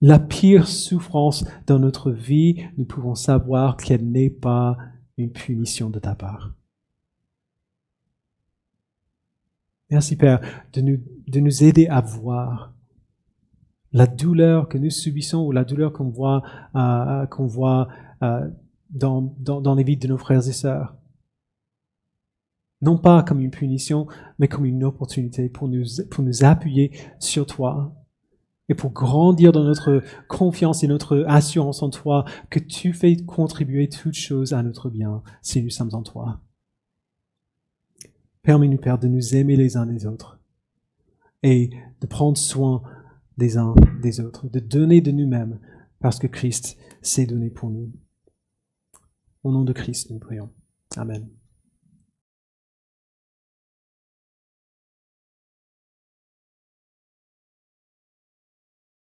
la 0.00 0.20
pire 0.20 0.68
souffrance 0.68 1.44
dans 1.66 1.80
notre 1.80 2.12
vie, 2.12 2.62
nous 2.78 2.84
pouvons 2.84 3.16
savoir 3.16 3.76
qu'elle 3.76 4.08
n'est 4.08 4.30
pas 4.30 4.76
une 5.16 5.32
punition 5.32 5.90
de 5.90 5.98
ta 5.98 6.14
part. 6.14 6.54
Merci 9.90 10.14
Père 10.14 10.40
de 10.74 10.80
nous, 10.80 11.02
de 11.26 11.40
nous 11.40 11.64
aider 11.64 11.88
à 11.88 12.00
voir 12.02 12.72
la 13.92 14.06
douleur 14.06 14.68
que 14.68 14.78
nous 14.78 14.90
subissons 14.90 15.44
ou 15.44 15.50
la 15.50 15.64
douleur 15.64 15.92
qu'on 15.92 16.08
voit, 16.08 16.44
euh, 16.76 17.26
qu'on 17.26 17.46
voit 17.46 17.88
euh, 18.22 18.48
dans, 18.90 19.74
les 19.74 19.84
vies 19.84 19.96
de 19.96 20.08
nos 20.08 20.18
frères 20.18 20.46
et 20.46 20.52
sœurs. 20.52 20.96
Non 22.82 22.98
pas 22.98 23.22
comme 23.22 23.40
une 23.40 23.50
punition, 23.50 24.06
mais 24.38 24.48
comme 24.48 24.66
une 24.66 24.84
opportunité 24.84 25.48
pour 25.48 25.68
nous, 25.68 25.84
pour 26.10 26.22
nous 26.22 26.44
appuyer 26.44 26.92
sur 27.18 27.46
toi 27.46 27.94
et 28.68 28.74
pour 28.74 28.90
grandir 28.90 29.52
dans 29.52 29.64
notre 29.64 30.02
confiance 30.28 30.82
et 30.82 30.88
notre 30.88 31.24
assurance 31.28 31.82
en 31.82 31.90
toi, 31.90 32.24
que 32.50 32.58
tu 32.58 32.92
fais 32.92 33.16
contribuer 33.16 33.88
toutes 33.88 34.14
choses 34.14 34.52
à 34.52 34.62
notre 34.62 34.90
bien 34.90 35.22
si 35.40 35.62
nous 35.62 35.70
sommes 35.70 35.94
en 35.94 36.02
toi. 36.02 36.40
Permets-nous, 38.42 38.78
Père, 38.78 38.98
de 38.98 39.08
nous 39.08 39.34
aimer 39.34 39.56
les 39.56 39.76
uns 39.76 39.86
les 39.86 40.06
autres 40.06 40.38
et 41.42 41.70
de 42.00 42.06
prendre 42.06 42.36
soin 42.36 42.82
des 43.38 43.56
uns 43.56 43.74
des 44.02 44.20
autres, 44.20 44.48
de 44.48 44.60
donner 44.60 45.00
de 45.00 45.12
nous-mêmes 45.12 45.58
parce 46.00 46.18
que 46.18 46.26
Christ 46.26 46.76
s'est 47.02 47.26
donné 47.26 47.50
pour 47.50 47.70
nous. 47.70 47.90
Au 49.46 49.52
nom 49.52 49.62
de 49.62 49.72
Christ, 49.72 50.10
nous 50.10 50.18
prions. 50.18 50.50
Amen. 50.96 51.28